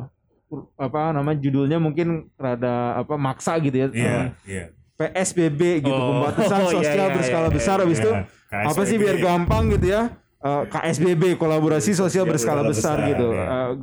apa 0.78 1.02
namanya 1.12 1.42
judulnya 1.42 1.82
mungkin 1.82 2.30
rada 2.38 3.02
apa 3.02 3.18
maksa 3.18 3.58
gitu 3.58 3.74
ya. 3.74 3.88
Iya, 3.90 4.06
Eh, 4.06 4.26
iya. 4.46 4.66
PSBB 4.96 5.84
gitu 5.84 5.92
Oh, 5.92 6.24
pembatasan 6.24 6.62
iya, 6.66 6.72
sosial 6.72 7.08
iya, 7.12 7.16
berskala 7.18 7.48
iya, 7.50 7.56
besar 7.58 7.76
iya, 7.76 7.84
habis 7.84 8.00
itu 8.00 8.12
iya. 8.16 8.64
apa 8.64 8.82
sih 8.88 8.96
biar 8.96 9.18
gampang 9.20 9.68
gitu 9.74 9.88
ya 9.92 10.04
Eh, 10.46 10.64
KSBB 10.70 11.42
kolaborasi 11.42 11.98
sosial 11.98 12.22
Sosial 12.22 12.30
berskala 12.30 12.62
besar 12.62 13.02
besar, 13.02 13.10
gitu 13.10 13.34
ya. 13.34 13.74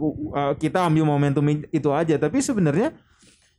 Kita 0.54 0.86
ambil 0.86 1.02
momentum 1.02 1.42
itu 1.50 1.90
aja 1.90 2.14
tapi 2.14 2.38
sebenarnya 2.38 2.94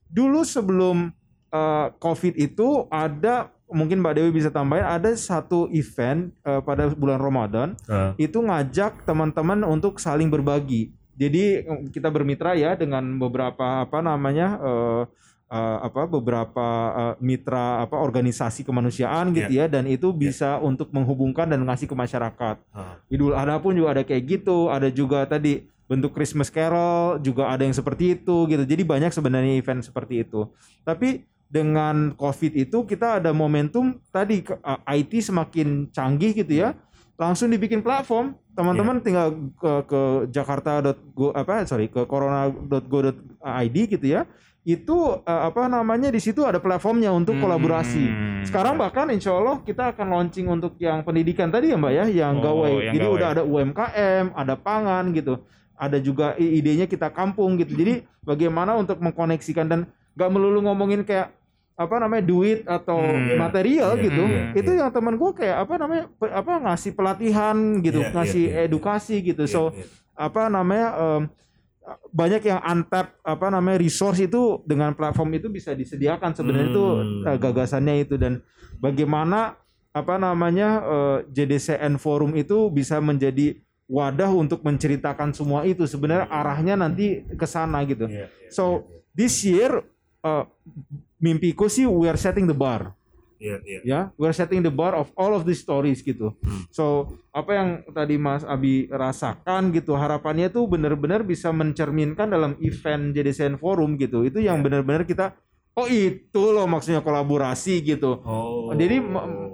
dulu 0.07 0.47
sebelum 0.47 1.11
eh, 1.53 1.87
COVID 2.01 2.33
itu 2.35 2.89
ada 2.89 3.53
mungkin 3.69 4.01
Mbak 4.01 4.13
Dewi 4.17 4.31
bisa 4.33 4.49
tambahin 4.49 4.85
ada 4.85 5.13
satu 5.13 5.69
event 5.69 6.33
eh, 6.41 6.61
pada 6.65 6.89
bulan 6.93 7.21
Ramadan 7.21 7.77
Heeh. 7.85 8.29
itu 8.29 8.41
ngajak 8.41 9.05
teman-teman 9.05 9.61
untuk 9.63 10.01
saling 10.01 10.33
berbagi. 10.33 10.89
Jadi 11.13 11.61
kita 11.93 12.09
bermitra 12.09 12.57
ya 12.57 12.73
dengan 12.73 13.05
beberapa 13.21 13.85
apa 13.85 14.01
namanya 14.01 14.57
eh, 14.57 15.03
eh, 15.53 15.77
apa 15.85 16.09
beberapa 16.09 16.67
eh, 16.97 17.15
mitra 17.21 17.85
apa 17.85 18.01
organisasi 18.01 18.65
kemanusiaan 18.65 19.29
gitu 19.37 19.53
ya 19.53 19.69
dan 19.69 19.85
itu 19.85 20.09
bisa 20.09 20.57
untuk 20.57 20.89
menghubungkan 20.89 21.45
dan 21.45 21.61
ngasih 21.61 21.85
ke 21.85 21.93
masyarakat. 21.93 22.57
Heeh. 22.57 22.95
Idul 23.13 23.37
Adha 23.37 23.61
pun 23.61 23.77
juga 23.77 23.93
ada 23.93 24.01
kayak 24.01 24.23
gitu, 24.25 24.73
ada 24.73 24.89
juga 24.89 25.29
tadi 25.29 25.69
bentuk 25.85 26.15
Christmas 26.15 26.49
Carol 26.49 27.21
juga 27.21 27.53
ada 27.53 27.61
yang 27.61 27.75
seperti 27.75 28.17
itu 28.17 28.49
gitu. 28.49 28.63
Jadi 28.65 28.81
banyak 28.81 29.13
sebenarnya 29.13 29.53
event 29.53 29.85
seperti 29.85 30.25
itu. 30.25 30.49
Tapi 30.81 31.29
dengan 31.53 32.17
COVID 32.17 32.57
itu 32.57 32.81
kita 32.89 33.21
ada 33.21 33.29
momentum 33.29 34.01
tadi 34.09 34.41
uh, 34.41 34.81
IT 34.89 35.21
semakin 35.21 35.93
canggih 35.93 36.33
gitu 36.33 36.65
ya. 36.65 36.73
Langsung 37.13 37.53
dibikin 37.53 37.85
platform, 37.85 38.33
teman-teman 38.57 38.97
tinggal 38.97 39.37
ke, 39.61 39.71
ke 39.85 40.01
jakarta.go 40.33 41.29
apa 41.29 41.61
sorry 41.69 41.85
ke 41.93 42.09
corona.go.id 42.09 43.77
gitu 43.85 44.07
ya. 44.09 44.25
Itu 44.65 45.21
uh, 45.21 45.41
apa 45.45 45.69
namanya 45.69 46.09
di 46.09 46.17
situ 46.17 46.41
ada 46.41 46.57
platformnya 46.57 47.13
untuk 47.13 47.37
kolaborasi. 47.37 48.05
Hmm. 48.09 48.41
Sekarang 48.49 48.81
bahkan 48.81 49.05
insya 49.13 49.37
Allah 49.37 49.61
kita 49.61 49.93
akan 49.93 50.07
launching 50.09 50.49
untuk 50.49 50.73
yang 50.81 51.05
pendidikan 51.05 51.53
tadi 51.53 51.69
ya 51.69 51.77
Mbak 51.77 51.93
ya, 51.93 52.05
yang 52.09 52.41
Oh, 52.41 52.41
gawai. 52.41 52.89
yang 52.89 52.93
Jadi 52.97 53.05
gawai. 53.05 53.17
udah 53.21 53.27
ada 53.29 53.43
UMKM, 53.45 54.25
ada 54.33 54.53
pangan 54.57 55.05
gitu. 55.13 55.37
Ada 55.77 56.01
juga 56.01 56.33
idenya 56.41 56.89
kita 56.89 57.13
kampung 57.13 57.61
gitu. 57.61 57.77
Jadi 57.77 58.07
bagaimana 58.25 58.73
untuk 58.73 58.97
mengkoneksikan 59.03 59.67
dan 59.69 59.79
nggak 60.15 60.29
melulu 60.33 60.65
ngomongin 60.65 61.03
kayak 61.05 61.29
apa 61.73 61.95
namanya 61.97 62.21
duit 62.21 62.61
atau 62.63 63.01
Hmm, 63.01 63.33
material 63.35 63.97
iya, 63.97 64.03
gitu. 64.05 64.23
iya, 64.23 64.43
Itu 64.53 64.71
yang 64.73 64.89
teman 64.89 65.17
gue 65.17 65.31
kayak 65.33 65.57
apa 65.63 65.73
namanya 65.75 66.03
apa 66.29 66.53
ngasih 66.69 66.91
pelatihan 66.93 67.57
gitu, 67.79 67.99
Iya, 67.99 68.13
ngasih 68.13 68.43
iya, 68.45 68.53
iya. 68.55 68.65
edukasi 68.67 69.15
gitu. 69.19 69.43
Iya, 69.43 69.51
So 69.51 69.61
iya. 69.73 69.85
apa 70.13 70.41
namanya 70.47 70.87
em, 70.93 71.21
banyak 72.09 72.41
yang 72.43 72.61
untap 72.61 73.17
apa 73.19 73.47
namanya 73.49 73.75
resource 73.75 74.21
itu 74.21 74.61
dengan 74.63 74.93
platform 74.93 75.35
itu 75.35 75.49
bisa 75.49 75.73
disediakan 75.73 76.31
sebenarnya 76.31 76.69
itu 76.69 76.85
Hmm. 76.85 77.27
eh, 77.27 77.37
gagasannya 77.37 77.95
itu 77.99 78.15
dan 78.15 78.39
bagaimana 78.77 79.57
apa 79.91 80.15
namanya 80.15 80.69
eh, 80.79 81.17
JDCN 81.27 81.97
forum 81.97 82.33
itu 82.33 82.69
bisa 82.69 82.97
menjadi 82.97 83.57
wadah 83.83 84.31
untuk 84.31 84.61
menceritakan 84.61 85.33
semua 85.33 85.65
itu 85.65 85.83
sebenarnya 85.83 86.25
arahnya 86.27 86.77
nanti 86.77 87.19
ke 87.27 87.45
sana 87.45 87.81
gitu. 87.83 88.05
Iya, 88.05 88.29
iya, 88.29 88.49
So 88.49 88.85
this 89.11 89.41
year 89.41 89.81
eh, 90.23 90.45
mimpiku 91.23 91.71
sih 91.71 91.87
we 91.87 92.11
are 92.11 92.19
setting 92.19 92.43
the 92.43 92.53
bar 92.53 92.91
iya, 93.39 93.59
iya. 93.63 93.79
ya 93.83 93.99
we're 94.15 94.35
setting 94.35 94.59
the 94.59 94.71
bar 94.71 94.91
of 94.93 95.07
all 95.15 95.31
of 95.31 95.47
these 95.47 95.63
stories 95.63 96.03
gitu 96.03 96.35
Hmm. 96.43 96.67
so 96.67 96.83
apa 97.31 97.51
yang 97.55 97.69
tadi 97.89 98.19
Mas 98.19 98.43
Abi 98.43 98.91
rasakan 98.91 99.71
gitu 99.71 99.95
harapannya 99.95 100.51
tuh 100.51 100.67
benar-benar 100.67 101.23
bisa 101.23 101.55
mencerminkan 101.55 102.27
dalam 102.27 102.59
event 102.59 103.15
JDCN 103.15 103.55
Forum 103.55 103.95
gitu 103.95 104.27
itu 104.27 104.43
yang 104.43 104.59
Ya. 104.59 104.63
benar-benar 104.63 105.03
kita 105.03 105.31
oh 105.73 105.87
itu 105.87 106.43
loh 106.51 106.67
maksudnya 106.67 106.99
kolaborasi 106.99 107.81
gitu 107.81 108.19
Oh. 108.21 108.75
jadi 108.75 108.99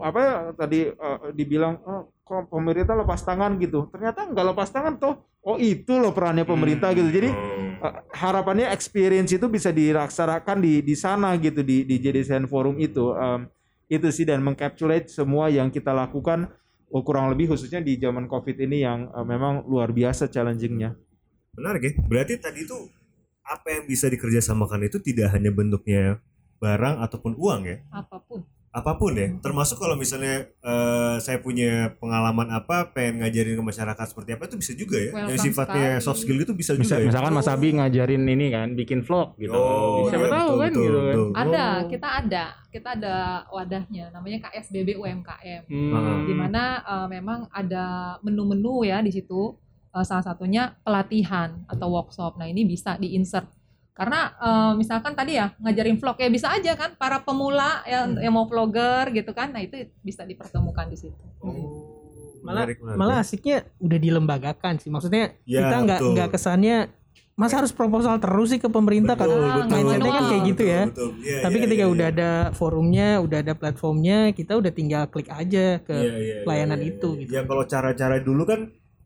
apa 0.01 0.19
ya 0.19 0.34
tadi 0.58 0.79
eh, 0.89 1.19
dibilang 1.32 1.77
oh, 1.86 2.10
pemerintah 2.49 2.93
lepas 2.93 3.21
tangan 3.21 3.58
gitu 3.58 3.89
ternyata 3.89 4.25
nggak 4.25 4.45
lepas 4.53 4.69
tangan 4.69 4.97
toh 4.97 5.15
oh 5.49 5.57
itu 5.57 5.97
loh 5.97 6.13
perannya 6.13 6.45
pemerintah 6.45 6.93
gitu. 6.93 7.09
Jadi 7.09 7.29
eh, 7.81 7.95
harapannya 8.13 8.69
experience 8.69 9.33
itu 9.33 9.49
bisa 9.49 9.73
dilaksanakan 9.73 10.62
di 10.62 10.85
di 10.85 10.93
sana 10.93 11.33
gitu 11.41 11.65
di 11.65 11.81
di 11.83 11.95
JDCN 11.97 12.45
Forum 12.45 12.77
itu. 12.77 13.17
Em, 13.17 13.49
itu 13.89 14.05
sih 14.13 14.29
dan 14.29 14.45
mengcapsulate 14.45 15.09
semua 15.09 15.49
yang 15.49 15.73
kita 15.73 15.89
lakukan 15.89 16.45
oh, 16.93 17.01
kurang 17.01 17.33
lebih 17.33 17.49
khususnya 17.49 17.81
di 17.81 17.97
zaman 17.97 18.29
covid 18.29 18.53
ini 18.62 18.85
yang 18.85 19.09
eh, 19.09 19.25
memang 19.25 19.65
luar 19.65 19.89
biasa 19.89 20.29
challengingnya. 20.29 20.93
Menarik 21.57 21.81
ya. 21.81 21.93
Berarti 22.05 22.38
tadi 22.38 22.69
itu 22.69 22.77
apa 23.49 23.73
yang 23.73 23.89
bisa 23.89 24.05
dikerjasamakan 24.05 24.85
itu 24.85 25.01
tidak 25.01 25.33
hanya 25.33 25.49
bentuknya 25.49 26.21
barang 26.62 27.01
ataupun 27.01 27.33
uang 27.33 27.62
ya. 27.65 27.77
apa 27.89 28.21
pun 28.21 28.45
Apa 28.69 28.95
pun 28.95 29.12
ya. 29.12 29.34
Termasuk 29.36 29.75
kalau 29.75 29.93
misalnya 29.93 30.45
eh, 30.45 31.15
saya 31.17 31.38
punya 31.38 31.97
pengalaman 31.97 32.49
apa 32.49 32.89
pengen 32.89 33.21
ngajarin 33.21 33.58
ke 33.58 33.63
masyarakat 33.65 34.05
seperti 34.05 34.29
apa 34.32 34.45
itu 34.45 34.55
bisa 34.55 34.73
juga 34.73 34.95
ya. 34.95 35.10
yang 35.10 35.34
Welcome 35.34 35.43
sifatnya 35.43 35.88
sekali. 35.91 36.05
soft 36.05 36.19
skill 36.21 36.39
itu 36.39 36.53
bisa, 36.53 36.71
Bisa, 36.73 36.95
juga 36.95 37.01
ya. 37.01 37.08
misalkan 37.10 37.34
Mas 37.34 37.47
Abi 37.47 37.69
ngajarin 37.71 38.23
ini 38.23 38.47
kan, 38.49 38.67
bikin 38.73 39.01
vlog 39.01 39.34
gitu. 39.36 39.51
Oh, 39.51 40.05
Siapa 40.05 40.21
iya, 40.21 40.32
tahu 40.32 40.49
betul, 40.49 40.55
kan 40.55 40.69
betul, 40.69 40.84
gitu 40.84 40.93
kan. 40.93 41.05
betul. 41.08 41.27
ada 41.34 41.65
Oh. 41.69 41.75
kita 41.88 42.10
ada 42.15 42.43
kita 42.69 42.89
ada 42.93 43.15
wadahnya 43.49 44.05
namanya 44.10 44.38
KSBB 44.43 44.95
UMKM 44.95 45.62
Hmm. 45.65 46.23
di 46.23 46.34
mana 46.34 46.63
eh, 46.79 47.08
memang 47.10 47.49
ada 47.49 47.86
menu-menu 48.21 48.82
ya 48.84 49.01
di 49.01 49.10
situ 49.10 49.58
Eh, 49.89 50.05
salah 50.05 50.21
satunya 50.21 50.77
pelatihan 50.86 51.65
atau 51.65 51.89
workshop 51.89 52.38
nah 52.38 52.45
ini 52.45 52.62
bisa 52.62 52.93
di-insert 52.95 53.49
karena 53.99 54.19
eh, 54.39 54.71
misalkan 54.79 55.12
tadi 55.12 55.35
ya 55.35 55.51
ngajarin 55.59 55.99
vlog 55.99 56.15
ya 56.15 56.31
bisa 56.31 56.47
aja 56.49 56.71
kan 56.73 56.95
para 56.95 57.19
pemula 57.19 57.83
yang 57.83 58.15
yang 58.15 58.31
mau 58.31 58.47
vlogger 58.47 59.12
gitu 59.12 59.35
kan 59.35 59.51
nah 59.51 59.59
itu 59.59 59.75
bisa 59.99 60.23
dipertemukan 60.23 60.88
di 60.88 60.95
situ 60.95 61.19
Oh, 61.43 61.51
malah 62.39 62.63
menarik, 62.63 62.77
menarik. 62.79 62.95
malah 62.95 63.17
asiknya 63.19 63.57
udah 63.77 63.99
dilembagakan 63.99 64.73
sih 64.79 64.88
maksudnya 64.88 65.35
Ya, 65.43 65.67
kita 65.67 65.75
nggak 65.83 65.99
nggak 66.15 66.29
kesannya 66.31 66.77
mas 67.35 67.55
harus 67.55 67.71
proposal 67.71 68.19
terus 68.19 68.51
sih 68.51 68.59
ke 68.59 68.67
pemerintah 68.67 69.15
Betul, 69.15 69.31
karena 69.31 69.47
betul, 69.63 69.71
mindsetnya 69.75 70.12
kan 70.12 70.23
kayak 70.27 70.43
gitu 70.47 70.63
ya 70.63 70.81
Betul, 70.88 71.07
betul. 71.12 71.23
Iya, 71.23 71.38
tapi 71.39 71.55
iya, 71.55 71.63
ketika 71.63 71.83
iya, 71.83 71.91
udah 71.91 72.07
iya. 72.07 72.15
ada 72.15 72.31
forumnya 72.51 73.07
udah 73.19 73.38
ada 73.43 73.53
platformnya 73.55 74.17
kita 74.31 74.53
udah 74.59 74.71
tinggal 74.71 75.03
klik 75.07 75.27
aja 75.31 75.79
ke 75.79 75.95
Iya, 75.95 76.13
iya, 76.19 76.35
pelayanan 76.43 76.79
iya, 76.79 76.89
itu 76.91 77.09
iya. 77.15 77.19
gitu. 77.23 77.31
Ya 77.35 77.41
kalau 77.43 77.63
cara-cara 77.63 78.15
dulu 78.19 78.43
kan 78.43 78.59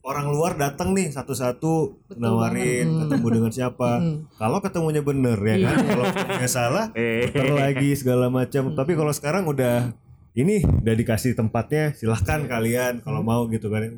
orang 0.04 0.28
luar 0.28 0.54
datang 0.54 0.92
nih 0.92 1.10
satu-satu 1.10 1.74
nawarin 2.14 2.86
banget. 2.86 3.02
ketemu 3.08 3.28
dengan 3.32 3.52
siapa. 3.52 3.92
Hmm. 3.98 4.28
Kalau 4.34 4.60
ketemunya 4.60 5.00
bener 5.00 5.40
ya 5.40 5.56
kan. 5.58 5.76
Iya. 5.76 5.88
Kalau 5.88 6.06
ketemunya 6.06 6.50
salah 6.52 6.86
Eh. 6.94 7.24
muter 7.26 7.48
lagi 7.50 7.90
segala 7.94 8.28
macam. 8.28 8.64
Hmm. 8.68 8.76
Tapi 8.76 8.92
kalau 8.94 9.12
sekarang 9.12 9.44
udah 9.46 9.96
ini 10.34 10.60
udah 10.60 10.94
dikasih 10.94 11.34
tempatnya 11.34 11.94
silahkan 11.94 12.44
kalian 12.44 13.00
kalau 13.00 13.22
mau 13.22 13.48
gitu 13.48 13.68
kan. 13.68 13.96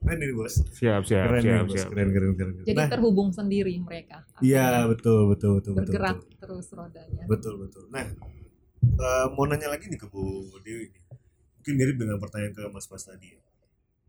Keren 0.00 0.18
ini 0.18 0.32
bos. 0.32 0.60
Siap, 0.70 1.00
siap, 1.02 1.24
Keren 1.26 1.40
siap, 1.40 1.48
nih 1.54 1.64
bos. 1.64 1.74
siap. 1.74 1.88
Keren 1.88 2.08
keren 2.10 2.32
keren. 2.34 2.52
keren. 2.54 2.64
jadi 2.64 2.76
Nah, 2.78 2.88
terhubung 2.90 3.28
sendiri 3.30 3.72
mereka 3.78 4.20
iya 4.38 4.84
betul 4.84 5.28
betul 5.28 5.60
betul 5.60 5.72
betul. 5.72 5.80
bergerak 5.82 6.16
betul. 6.18 6.36
terus 6.40 6.66
rodanya 6.70 7.24
Betul 7.24 7.54
betul. 7.58 7.84
Nah, 7.88 8.04
eh, 8.82 9.26
mau 9.30 9.44
nanya 9.44 9.68
lagi 9.68 9.88
nih 9.88 9.96
ke 9.96 10.04
Bu 10.06 10.24
Dewi. 10.58 10.88
Mungkin 11.56 11.72
mirip 11.74 11.96
dengan 11.96 12.16
pertanyaan 12.16 12.52
ke 12.52 12.62
Mas 12.66 12.84
Pas 12.84 13.00
tadi. 13.02 13.28
ya. 13.28 13.40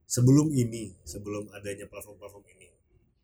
Sebelum 0.06 0.54
ini, 0.54 0.94
sebelum 1.02 1.50
adanya 1.50 1.90
platform-platform 1.90 2.46
ini, 2.58 2.70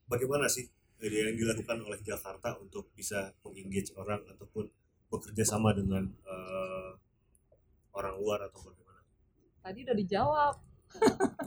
bagaimana 0.10 0.50
sih 0.50 0.66
yang 1.02 1.34
dilakukan 1.38 1.82
oleh 1.82 1.98
Jakarta 2.02 2.58
untuk 2.62 2.90
bisa 2.94 3.34
mengengage 3.42 3.90
orang 3.98 4.22
ataupun 4.30 4.70
bekerja 5.10 5.44
sama 5.46 5.74
dengan 5.74 6.06
eh, 6.06 6.92
orang 7.94 8.16
luar 8.22 8.46
atau 8.50 8.62
bagaimana? 8.66 9.02
Tadi 9.62 9.80
udah 9.86 9.98
dijawab. 9.98 10.54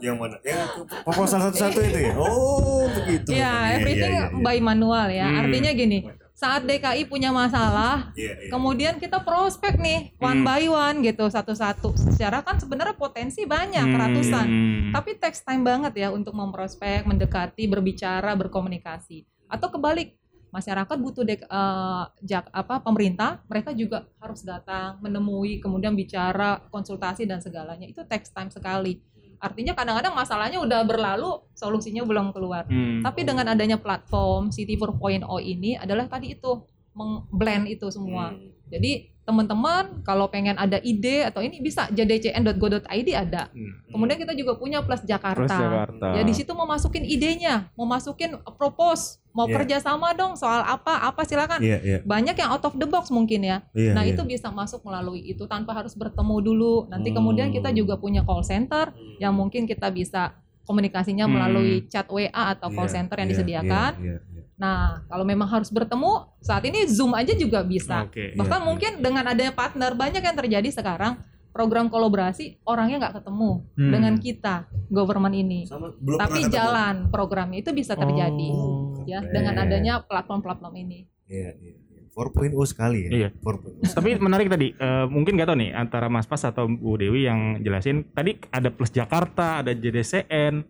Yang 0.01 0.15
mana? 0.17 0.35
Yang 0.41 0.89
proposal 1.05 1.37
satu-satu 1.37 1.79
itu 1.85 1.99
ya? 2.09 2.13
Oh, 2.17 2.89
begitu. 2.89 3.29
Ya, 3.29 3.37
Iya, 3.37 3.51
everything 3.77 4.13
iya, 4.17 4.25
iya. 4.33 4.41
by 4.41 4.57
manual 4.57 5.07
ya. 5.13 5.27
Hmm. 5.29 5.39
Artinya 5.45 5.71
gini, 5.77 5.97
saat 6.35 6.67
DKI 6.67 7.07
punya 7.07 7.31
masalah, 7.31 8.11
Iya, 8.11 8.35
iya. 8.35 8.51
kemudian 8.51 8.99
kita 8.99 9.23
prospek 9.23 9.79
nih 9.79 10.11
one 10.19 10.43
Hmm. 10.43 10.45
by 10.45 10.67
one 10.67 10.97
gitu 10.99 11.23
satu-satu. 11.31 11.95
Secara 11.95 12.43
kan 12.43 12.59
sebenarnya 12.59 12.91
potensi 12.99 13.47
banyak 13.47 13.87
ratusan. 13.87 14.45
Hmm. 14.45 14.91
Tapi 14.91 15.15
text 15.15 15.47
time 15.47 15.63
banget 15.63 15.95
ya 15.95 16.11
untuk 16.11 16.35
memprospek, 16.35 17.07
mendekati, 17.07 17.71
berbicara, 17.71 18.35
berkomunikasi. 18.35 19.23
Atau 19.47 19.71
kebalik, 19.71 20.19
masyarakat 20.51 20.97
butuh 20.99 21.23
dek, 21.23 21.47
eh, 21.47 22.03
jak, 22.19 22.51
apa 22.51 22.83
pemerintah, 22.83 23.39
mereka 23.47 23.71
juga 23.71 24.03
harus 24.19 24.43
datang, 24.43 24.99
menemui, 24.99 25.63
kemudian 25.63 25.95
bicara, 25.95 26.59
konsultasi 26.67 27.23
dan 27.23 27.39
segalanya. 27.39 27.87
Itu 27.87 28.03
text 28.03 28.35
time 28.35 28.51
sekali. 28.51 28.99
Artinya 29.39 29.73
kadang-kadang 29.73 30.13
masalahnya 30.13 30.59
udah 30.59 30.83
berlalu, 30.83 31.41
solusinya 31.55 32.03
belum 32.03 32.35
keluar. 32.35 32.67
Hmm. 32.67 33.01
Tapi 33.01 33.23
dengan 33.23 33.49
adanya 33.51 33.79
platform 33.79 34.51
City 34.51 34.75
4.0 34.75 35.25
ini 35.41 35.79
adalah 35.79 36.05
tadi 36.11 36.35
itu 36.35 36.61
mengblend 36.95 37.71
itu 37.71 37.87
semua. 37.91 38.31
Hmm. 38.35 38.51
Jadi 38.67 39.14
teman-teman 39.25 40.05
kalau 40.05 40.29
pengen 40.29 40.53
ada 40.55 40.77
ide 40.79 41.25
atau 41.25 41.41
ini 41.41 41.57
bisa 41.57 41.89
jdcn.go.id 41.89 43.09
ada. 43.11 43.49
Hmm. 43.49 43.73
Kemudian 43.89 44.21
kita 44.21 44.37
juga 44.37 44.53
punya 44.53 44.85
Plus 44.85 45.01
Jakarta. 45.01 45.41
Plus 45.41 45.49
Jakarta. 45.49 46.07
Ya 46.13 46.21
di 46.21 46.31
situ 46.31 46.53
mau 46.53 46.63
masukin 46.63 47.01
idenya, 47.01 47.73
mau 47.73 47.89
masukin 47.89 48.37
propose, 48.53 49.17
mau 49.31 49.49
Iya. 49.49 49.55
kerja 49.59 49.77
sama 49.81 50.13
dong 50.13 50.37
soal 50.37 50.61
apa 50.61 51.01
apa 51.03 51.25
silakan. 51.25 51.57
Iya, 51.57 51.77
iya. 51.81 51.97
Banyak 52.05 52.37
yang 52.37 52.53
out 52.53 52.63
of 52.63 52.77
the 52.77 52.85
box 52.85 53.09
mungkin 53.09 53.41
ya. 53.41 53.65
Iya, 53.73 53.97
nah 53.97 54.05
iya. 54.05 54.13
itu 54.13 54.21
bisa 54.23 54.53
masuk 54.53 54.85
melalui 54.85 55.25
itu 55.25 55.41
tanpa 55.45 55.73
harus 55.73 55.97
bertemu 55.97 56.35
dulu. 56.39 56.75
Nanti 56.87 57.09
Hmm. 57.09 57.17
kemudian 57.17 57.49
kita 57.49 57.73
juga 57.73 57.97
punya 57.97 58.21
call 58.21 58.45
center 58.45 58.93
yang 59.17 59.33
mungkin 59.33 59.65
kita 59.65 59.89
bisa 59.89 60.37
komunikasinya 60.65 61.25
Hmm. 61.25 61.33
melalui 61.33 61.85
chat 61.85 62.05
WA 62.07 62.29
atau 62.53 62.69
call 62.69 62.85
Iya, 62.85 62.93
center 62.93 63.17
yang 63.17 63.29
iya, 63.29 63.33
disediakan. 63.33 63.91
iya, 64.01 64.17
iya. 64.21 64.34
Nah, 64.55 65.03
kalau 65.05 65.23
memang 65.23 65.45
harus 65.45 65.67
bertemu, 65.67 66.31
saat 66.39 66.63
ini 66.63 66.87
Zoom 66.87 67.11
aja 67.11 67.35
juga 67.35 67.59
bisa. 67.61 68.07
Oke. 68.07 68.31
Bahkan 68.33 68.59
iya. 68.59 68.65
mungkin 68.65 68.91
dengan 68.99 69.27
adanya 69.27 69.51
partner 69.51 69.91
banyak 69.91 70.19
yang 70.19 70.33
terjadi 70.33 70.69
sekarang 70.71 71.19
program 71.51 71.87
kolaborasi 71.87 72.59
orangnya 72.63 72.99
nggak 72.99 73.15
ketemu 73.19 73.63
Hmm. 73.75 73.91
dengan 73.91 74.13
kita 74.15 74.55
government 74.87 75.31
ini. 75.33 75.63
Sama 75.63 75.91
belum 75.93 76.19
Tapi 76.19 76.27
pernah 76.29 76.39
ketemu. 76.43 76.55
jalan 76.55 76.95
programnya 77.09 77.57
itu 77.59 77.71
bisa 77.71 77.93
terjadi 77.95 78.49
Oh, 78.49 79.03
ya 79.03 79.19
keren. 79.19 79.31
dengan 79.31 79.55
adanya 79.59 79.93
platform-platform 80.01 80.73
ini. 80.77 80.99
Iya, 81.25 81.51
iya. 81.57 81.73
iya. 81.75 81.83
4.0 82.11 82.55
sekali 82.63 82.99
ya. 83.03 83.09
Iya. 83.11 83.29
4.0. 83.35 83.91
Tapi 83.91 84.15
menarik 84.15 84.47
tadi, 84.47 84.71
eh, 84.71 85.05
mungkin 85.05 85.35
gak 85.35 85.51
tau 85.51 85.59
nih 85.59 85.71
antara 85.71 86.07
Mas 86.07 86.23
Pas 86.23 86.39
atau 86.41 86.63
Bu 86.63 86.95
Dewi 86.95 87.23
yang 87.23 87.59
jelasin 87.59 88.07
tadi 88.09 88.39
ada 88.49 88.71
Plus 88.71 88.87
Jakarta, 88.87 89.59
ada 89.59 89.75
JDCN 89.75 90.63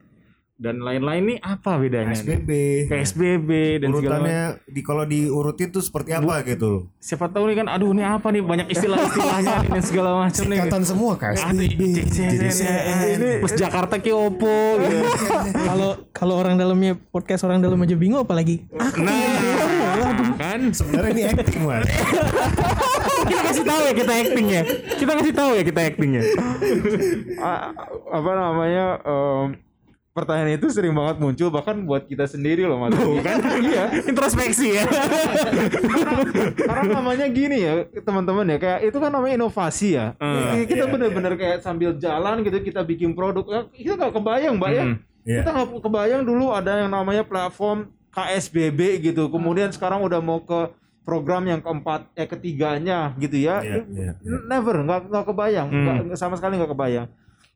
dan 0.55 0.79
lain-lain 0.79 1.35
nih 1.35 1.37
apa 1.43 1.75
bedanya? 1.75 2.15
nih? 2.15 2.17
PSBB. 2.23 2.49
PSBB 2.87 3.49
dan. 3.83 3.91
Urutannya 3.91 4.63
di 4.63 4.79
kalau 4.79 5.03
diurutin 5.03 5.67
tuh 5.67 5.83
seperti 5.83 6.15
apa 6.15 6.47
gitu. 6.47 6.87
Siapa 7.03 7.27
tahu 7.27 7.51
nih 7.51 7.55
kan, 7.59 7.67
aduh 7.67 7.91
ini 7.91 8.07
apa 8.07 8.31
nih 8.31 8.39
banyak 8.39 8.71
istilah-istilahnya 8.71 9.67
dan 9.67 9.83
segala 9.83 10.23
macam 10.23 10.43
nih. 10.47 10.57
Singkatan 10.63 10.83
semua 10.87 11.19
JDCN. 11.19 13.07
ini 13.19 13.29
Plus 13.43 13.55
Jakarta 13.59 13.99
ki 13.99 14.15
opo 14.15 14.79
gitu. 14.79 14.97
Kalau 15.67 15.89
kalau 16.15 16.39
orang 16.39 16.55
dalamnya 16.55 16.95
podcast 17.11 17.43
orang 17.43 17.59
dalam 17.59 17.75
aja 17.83 17.95
bingung 17.99 18.23
apalagi 18.23 18.63
Nah, 18.71 18.95
kan 20.39 20.71
Sebenarnya 20.71 21.11
ini 21.11 21.23
acting, 21.35 21.67
Mas. 21.67 21.83
kita 23.25 23.41
kasih 23.43 23.65
tahu 23.67 23.81
ya 23.83 23.93
kita 23.93 24.13
actingnya. 24.23 24.61
Kita 24.95 25.11
kasih 25.19 25.33
tahu 25.35 25.51
ya 25.59 25.63
kita 25.67 25.79
actingnya. 25.83 26.23
Apa 28.07 28.31
namanya 28.39 28.85
pertanyaan 30.15 30.55
itu 30.55 30.71
sering 30.71 30.95
banget 30.95 31.19
muncul 31.19 31.51
bahkan 31.51 31.75
buat 31.83 32.07
kita 32.07 32.23
sendiri 32.23 32.63
loh 32.63 32.79
mas 32.79 32.95
Kan 33.19 33.35
iya, 33.59 33.91
introspeksi 33.99 34.79
ya. 34.79 34.87
karena 36.55 36.83
namanya 36.95 37.27
gini 37.27 37.57
ya 37.59 37.73
teman-teman 37.99 38.47
ya 38.47 38.57
kayak 38.57 38.79
itu 38.85 38.95
kan 38.95 39.11
namanya 39.11 39.35
inovasi 39.35 39.87
ya 39.93 40.15
Hmm. 40.15 40.31
Kita- 40.55 40.65
kita 40.65 40.83
Iya, 40.87 40.93
bener-bener 40.95 41.33
kayak 41.35 41.57
sambil 41.59 41.91
jalan 41.95 42.39
gitu 42.41 42.63
kita 42.63 42.81
bikin 42.81 43.11
produk 43.11 43.43
Ya, 43.45 43.59
kita 43.67 43.93
nggak 43.99 44.13
kebayang 44.15 44.55
mbak 44.55 44.71
ya 44.71 44.83
Hmm. 44.85 44.97
Iya. 45.27 45.39
kita 45.43 45.49
nggak 45.51 45.67
kebayang 45.83 46.21
dulu 46.23 46.45
ada 46.49 46.71
yang 46.79 46.89
namanya 46.89 47.23
platform 47.23 47.77
KSBB 48.09 48.79
gitu 49.03 49.27
kemudian 49.27 49.67
sekarang 49.69 49.99
udah 49.99 50.23
mau 50.23 50.39
ke 50.39 50.71
program 51.03 51.43
yang 51.43 51.59
keempat 51.59 52.07
eh 52.13 52.23
ketiganya 52.23 53.11
gitu 53.19 53.35
ya 53.35 53.59
Iya, 53.59 53.83
iya, 53.85 54.11
iya. 54.15 54.37
never 54.47 54.79
nggak 54.79 55.11
nggak 55.11 55.25
kebayang 55.27 55.67
Hmm. 55.67 55.83
nggak- 55.83 55.99
nggak- 56.07 56.17
sama 56.17 56.39
sekali 56.39 56.55
nggak 56.55 56.71
kebayang 56.71 57.07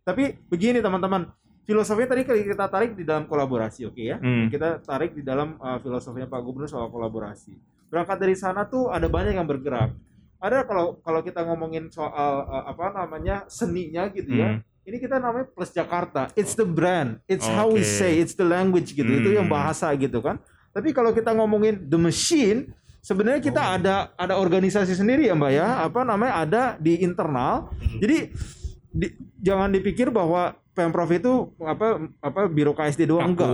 tapi 0.03 0.23
begini 0.45 0.83
teman-teman 0.83 1.31
filosofinya 1.69 2.09
tadi 2.09 2.25
kita 2.25 2.65
tarik 2.65 2.97
di 2.97 3.05
dalam 3.05 3.29
kolaborasi 3.29 3.85
oke 3.85 4.01
ya? 4.01 4.17
Hmm. 4.17 4.49
kita 4.49 4.81
tarik 4.81 5.13
di 5.13 5.21
dalam 5.21 5.53
uh, 5.55 5.77
filosofinya 5.77 6.25
Pak 6.25 6.41
Gubernur 6.41 6.65
soal 6.65 6.89
kolaborasi. 6.89 7.53
Berangkat 7.87 8.17
dari 8.17 8.33
sana 8.33 8.65
tuh 8.65 8.89
ada 8.89 9.05
banyak 9.05 9.37
yang 9.37 9.45
bergerak. 9.45 9.93
Ada 10.39 10.63
kalau 10.63 10.97
kalau 10.99 11.19
kita 11.19 11.43
ngomongin 11.43 11.91
soal 11.91 12.09
uh, 12.43 12.65
apa 12.65 12.89
namanya 12.95 13.45
seninya 13.45 14.09
gitu 14.09 14.33
ya 14.33 14.57
Hmm. 14.57 14.65
ini 14.81 14.97
kita 14.97 15.21
namanya 15.21 15.45
plus 15.47 15.69
Jakarta. 15.69 16.33
It's 16.33 16.55
the 16.55 16.65
brand. 16.65 17.21
It's 17.25 17.45
how 17.45 17.69
we 17.69 17.85
say 17.85 18.17
it's 18.17 18.33
the 18.33 18.47
language 18.47 18.91
gitu. 18.91 19.05
Itu 19.05 19.29
yang 19.31 19.45
Hmm. 19.45 19.53
bahasa 19.53 19.93
gitu 19.93 20.19
kan. 20.19 20.41
Tapi 20.69 20.89
kalau 20.91 21.11
kita 21.11 21.29
ngomongin 21.31 21.81
the 21.83 21.97
machine 21.97 22.71
sebenarnya 22.99 23.39
kita 23.39 23.57
Oh. 23.59 23.75
ada 23.77 23.95
ada 24.15 24.33
organisasi 24.35 24.91
sendiri 24.91 25.27
ya 25.27 25.37
mbak 25.37 25.51
ya. 25.51 25.67
Apa 25.83 26.01
namanya 26.01 26.33
ada 26.39 26.63
di 26.75 26.97
internal. 26.99 27.69
Jadi 27.97 28.33
di- 28.89 29.13
jangan 29.37 29.69
dipikir 29.69 30.09
bahwa 30.09 30.57
pemprov 30.79 31.11
itu 31.11 31.33
apa 31.59 31.87
apa 32.19 32.41
biro 32.47 32.71
KSD 32.71 33.03
doang 33.05 33.35
enggak 33.35 33.51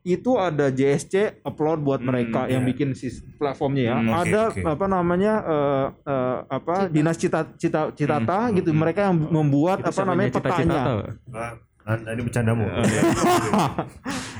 itu 0.00 0.30
ada 0.38 0.70
JSC 0.70 1.42
upload 1.42 1.82
buat 1.82 1.98
Hmm, 1.98 2.08
mereka 2.08 2.46
yang 2.46 2.62
iya. 2.62 2.68
bikin 2.70 2.94
sis 2.94 3.20
platformnya 3.34 3.82
ya. 3.84 3.94
Hmm, 3.94 4.08
oke, 4.08 4.20
ada 4.22 4.40
oke. 4.48 4.60
apa 4.64 4.86
namanya 4.86 5.32
eh, 5.44 5.86
eh, 6.06 6.36
apa 6.48 6.74
Cita. 6.80 6.94
dinas 6.94 7.16
cita 7.18 7.40
cita 7.52 7.80
citata 7.92 8.38
Hmm, 8.40 8.56
gitu 8.56 8.70
hmm. 8.70 8.78
mereka 8.78 9.00
yang 9.04 9.16
membuat 9.18 9.82
apa 9.82 10.00
namanya 10.02 10.30
cita-cita 10.30 10.64
petanya. 10.64 10.80
tuh? 10.86 11.00
Ah, 11.34 11.52
Anda 11.84 12.10
ini 12.10 12.22
bercandamu. 12.22 12.64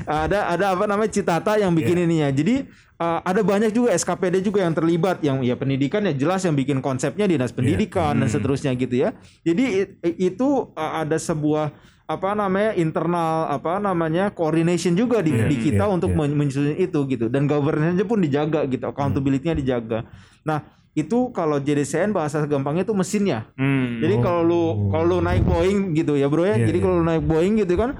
ada 0.05 0.39
ada 0.49 0.65
apa 0.71 0.85
namanya 0.85 1.11
citata 1.11 1.53
yang 1.55 1.71
bikin 1.71 1.95
Iya. 1.95 2.05
ininya. 2.05 2.29
Jadi 2.31 2.55
eh, 2.97 3.19
ada 3.21 3.41
banyak 3.41 3.69
juga 3.69 3.89
SKPD 3.91 4.41
juga 4.41 4.59
yang 4.61 4.73
terlibat 4.73 5.21
yang 5.21 5.41
ya 5.41 5.53
pendidikan 5.53 6.01
ya 6.03 6.13
jelas 6.13 6.41
yang 6.41 6.53
bikin 6.53 6.79
konsepnya 6.79 7.25
dinas 7.25 7.51
pendidikan 7.51 8.15
dan 8.15 8.25
Hmm. 8.25 8.33
seterusnya 8.33 8.71
gitu 8.73 8.95
ya. 8.97 9.13
Jadi 9.43 9.85
itu 10.17 10.47
eh, 10.71 10.91
ada 10.99 11.17
sebuah 11.17 11.73
apa 12.09 12.33
namanya 12.33 12.73
internal 12.73 13.45
apa 13.53 13.77
namanya 13.77 14.33
coordination 14.33 14.97
juga 14.97 15.21
di, 15.21 15.29
Iya, 15.29 15.45
di 15.45 15.55
kita 15.61 15.85
iya, 15.85 15.93
untuk 15.93 16.09
iya. 16.09 16.17
men- 16.17 16.33
menyusun 16.33 16.73
itu 16.73 16.99
gitu 17.05 17.29
dan 17.29 17.45
governance 17.45 18.01
pun 18.01 18.17
dijaga 18.17 18.65
gitu 18.65 18.89
accountability-nya 18.89 19.53
dijaga. 19.53 20.09
Nah 20.41 20.65
itu 20.97 21.29
kalau 21.29 21.61
JDCN 21.61 22.09
bahasa 22.09 22.41
gampangnya 22.49 22.81
itu 22.81 22.97
mesinnya. 22.97 23.45
Hmm. 23.53 24.01
Jadi 24.01 24.25
kalau 24.25 24.41
lu 24.41 24.63
kalau 24.89 25.05
lu 25.05 25.17
naik 25.21 25.45
Boeing 25.45 25.93
gitu 25.93 26.17
ya 26.17 26.25
bro 26.25 26.49
ya. 26.49 26.57
Iya, 26.57 26.65
Jadi 26.65 26.77
iya. 26.81 26.83
kalau 26.89 26.95
lu 26.97 27.05
naik 27.05 27.23
Boeing 27.29 27.61
gitu 27.61 27.77
kan 27.77 27.93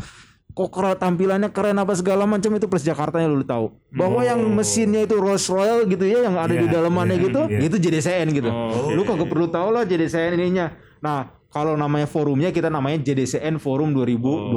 kok 0.50 0.76
tampilannya 1.00 1.54
keren 1.56 1.78
apa 1.80 1.94
segala 1.96 2.28
macam 2.28 2.52
itu 2.52 2.66
plus 2.66 2.82
Jakartanya 2.82 3.30
lu 3.30 3.46
tahu. 3.46 3.78
Bahwa 3.94 4.26
yang 4.26 4.42
mesinnya 4.52 5.06
itu 5.06 5.16
Rolls 5.16 5.46
Royce 5.48 5.86
gitu 5.86 6.04
ya 6.04 6.26
yang 6.26 6.36
ada 6.36 6.52
di 6.52 6.66
Iya, 6.66 6.82
dalamannya 6.82 7.16
iya, 7.16 7.26
gitu, 7.30 7.42
iya. 7.48 7.60
itu 7.62 7.76
JDCN 7.78 8.28
gitu. 8.34 8.50
Oh, 8.50 8.90
lu 8.92 9.06
kagak 9.06 9.30
perlu 9.30 9.48
tahu 9.48 9.70
lah 9.72 9.86
JDCN 9.86 10.36
ininya. 10.36 10.74
Nah, 11.00 11.39
kalau 11.50 11.74
namanya 11.74 12.06
forumnya 12.06 12.50
kita 12.50 12.70
namanya 12.70 13.02
JDCN 13.02 13.58
Forum 13.58 13.90
2020 13.92 14.54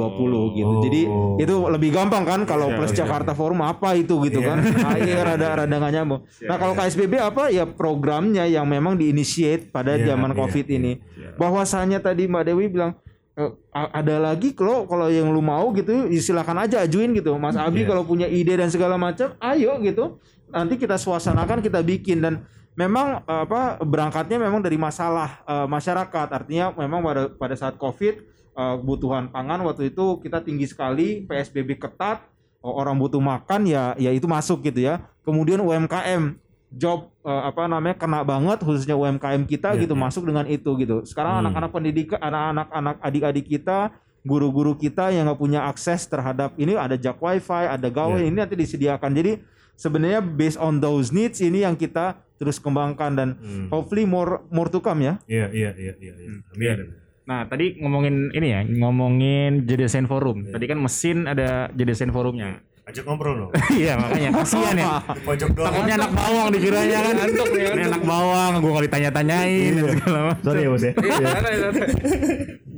gitu. 0.53 0.73
Jadi 0.85 1.01
Oh. 1.05 1.35
itu 1.35 1.55
lebih 1.67 1.89
gampang 1.89 2.21
kan 2.21 2.39
kalau 2.45 2.69
Iya, 2.69 2.77
plus 2.77 2.93
iya, 2.93 2.97
Jakarta 3.01 3.33
Forum 3.33 3.61
apa 3.61 3.97
itu 3.97 4.21
gitu 4.21 4.39
Iya. 4.39 4.47
kan. 4.53 4.57
Nah, 4.61 4.95
ini 4.95 5.11
rada 5.11 5.47
rada 5.57 5.73
nggak 5.73 5.89
nyambung. 5.91 6.21
Nah, 6.45 6.55
kalau 6.55 6.73
KSBB 6.73 7.17
apa 7.17 7.49
ya 7.49 7.65
programnya 7.65 8.45
yang 8.45 8.69
memang 8.69 8.93
diinitiate 8.93 9.67
pada 9.67 9.97
Iya, 9.97 10.13
zaman 10.13 10.31
iya, 10.31 10.37
Covid 10.37 10.65
iya, 10.69 10.75
ini. 10.77 10.91
iya. 11.17 11.33
Bahwasanya 11.33 11.97
tadi 11.97 12.29
Mbak 12.29 12.43
Dewi 12.45 12.69
bilang 12.69 12.93
"Eh, 13.33 13.49
a- 13.73 13.89
ada 13.91 14.21
lagi 14.21 14.53
kalau 14.53 14.85
kalau 14.85 15.09
yang 15.09 15.33
lu 15.33 15.41
mau 15.41 15.73
gitu 15.73 16.05
ya 16.05 16.21
silakan 16.21 16.61
aja 16.61 16.85
ajuin 16.85 17.09
gitu. 17.11 17.33
Mas 17.35 17.57
Abi 17.57 17.81
Iya. 17.81 17.89
kalau 17.89 18.05
punya 18.05 18.29
ide 18.29 18.53
dan 18.53 18.69
segala 18.69 18.93
macam, 18.95 19.33
ayo 19.41 19.73
gitu. 19.81 20.21
Nanti 20.47 20.77
kita 20.77 21.01
suasanakan, 21.01 21.65
kita 21.65 21.81
bikin 21.81 22.21
dan 22.21 22.45
memang 22.73 23.21
apa 23.25 23.77
berangkatnya 23.81 24.41
memang 24.41 24.61
dari 24.61 24.77
masalah 24.77 25.41
eh, 25.45 25.67
masyarakat. 25.69 26.27
Artinya 26.29 26.73
memang 26.73 26.99
pada 27.01 27.23
pada 27.33 27.55
saat 27.55 27.75
Covid 27.77 28.21
eh, 28.53 28.75
kebutuhan 28.81 29.29
pangan 29.29 29.61
waktu 29.65 29.93
itu 29.93 30.19
kita 30.19 30.41
tinggi 30.41 30.65
sekali, 30.65 31.25
PSBB 31.25 31.77
ketat, 31.77 32.25
orang 32.63 32.95
butuh 32.95 33.19
makan 33.19 33.67
ya 33.67 33.93
ya 33.99 34.09
itu 34.09 34.25
masuk 34.25 34.63
gitu 34.65 34.83
ya. 34.83 35.03
Kemudian 35.23 35.61
UMKM 35.61 36.35
job 36.73 37.13
eh, 37.21 37.41
apa 37.45 37.69
namanya 37.69 37.93
kena 37.93 38.25
banget 38.25 38.65
khususnya 38.65 38.97
UMKM 38.97 39.45
kita 39.45 39.77
Iya, 39.77 39.85
gitu 39.85 39.93
iya. 39.93 40.01
masuk 40.01 40.23
dengan 40.25 40.45
itu 40.49 40.71
gitu. 40.81 41.05
Sekarang 41.05 41.37
Hmm. 41.37 41.41
anak-anak 41.45 41.71
pendidikan, 41.71 42.17
anak-anak 42.17 42.67
anak 42.73 42.95
adik-adik 43.05 43.45
kita, 43.45 43.93
guru-guru 44.25 44.73
kita 44.73 45.13
yang 45.13 45.29
nggak 45.29 45.37
punya 45.37 45.69
akses 45.69 46.09
terhadap 46.09 46.57
ini 46.57 46.73
ada 46.73 46.97
jak 46.97 47.21
wifi, 47.21 47.69
ada 47.69 47.87
gawe 47.91 48.17
Iya. 48.17 48.25
ini 48.25 48.35
nanti 48.41 48.57
disediakan. 48.57 49.11
Jadi 49.13 49.31
sebenarnya 49.77 50.21
based 50.23 50.57
on 50.57 50.81
those 50.81 51.13
needs 51.13 51.43
ini 51.43 51.61
yang 51.61 51.77
kita 51.77 52.17
terus 52.43 52.59
kembangkan 52.59 53.11
dan 53.13 53.29
Hmm. 53.35 53.67
hopefully 53.67 54.03
more 54.03 54.43
more 54.47 54.67
to 54.67 54.79
come 54.79 55.01
ya. 55.01 55.17
Iya, 55.25 55.47
iya, 55.49 55.71
iya, 55.73 55.93
iya. 55.97 56.13
iya. 56.13 56.29
Amin. 56.51 56.99
Nah, 57.23 57.47
tadi 57.47 57.79
ngomongin 57.79 58.29
ini 58.31 58.47
ya, 58.51 58.61
ngomongin 58.67 59.63
JDSN 59.63 60.05
Forum. 60.05 60.43
Iya. 60.43 60.53
Tadi 60.53 60.65
kan 60.67 60.77
mesin 60.77 61.23
ada 61.23 61.71
JDSN 61.71 62.11
Forumnya. 62.11 62.59
Ajak 62.83 63.07
ngobrol 63.07 63.47
dong. 63.47 63.51
Iya, 63.79 63.95
makanya 63.95 64.43
kasihan 64.43 64.75
ya. 64.75 64.99
Pojok 65.23 65.55
doang. 65.55 65.71
Takutnya 65.71 65.95
anak 66.03 66.11
bawang 66.11 66.47
dikiranya 66.51 66.99
kan. 66.99 67.15
Ini 67.63 67.83
anak 67.87 68.03
bawang, 68.03 68.51
gua 68.59 68.71
kalau 68.75 68.83
ditanya-tanyain 68.83 69.71
dan 69.71 69.85
segala 69.95 70.19
macam. 70.27 70.43
Sorry 70.43 70.61
ya, 70.61 70.69
Bos 70.69 70.83
ya. 70.83 70.93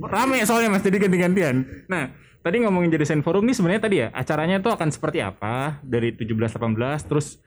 Rame 0.05 0.37
soalnya 0.45 0.69
Mas, 0.69 0.85
jadi 0.85 0.97
ganti-gantian. 1.01 1.65
Nah, 1.89 2.13
tadi 2.41 2.61
ngomongin 2.61 2.93
JDSN 2.93 3.25
Forum 3.25 3.49
nih 3.49 3.55
sebenarnya 3.57 3.81
tadi 3.81 3.95
ya, 3.97 4.07
acaranya 4.13 4.61
tuh 4.61 4.77
akan 4.77 4.93
seperti 4.93 5.25
apa 5.25 5.81
dari 5.81 6.13
17 6.13 6.29
18 6.53 7.09
terus 7.09 7.41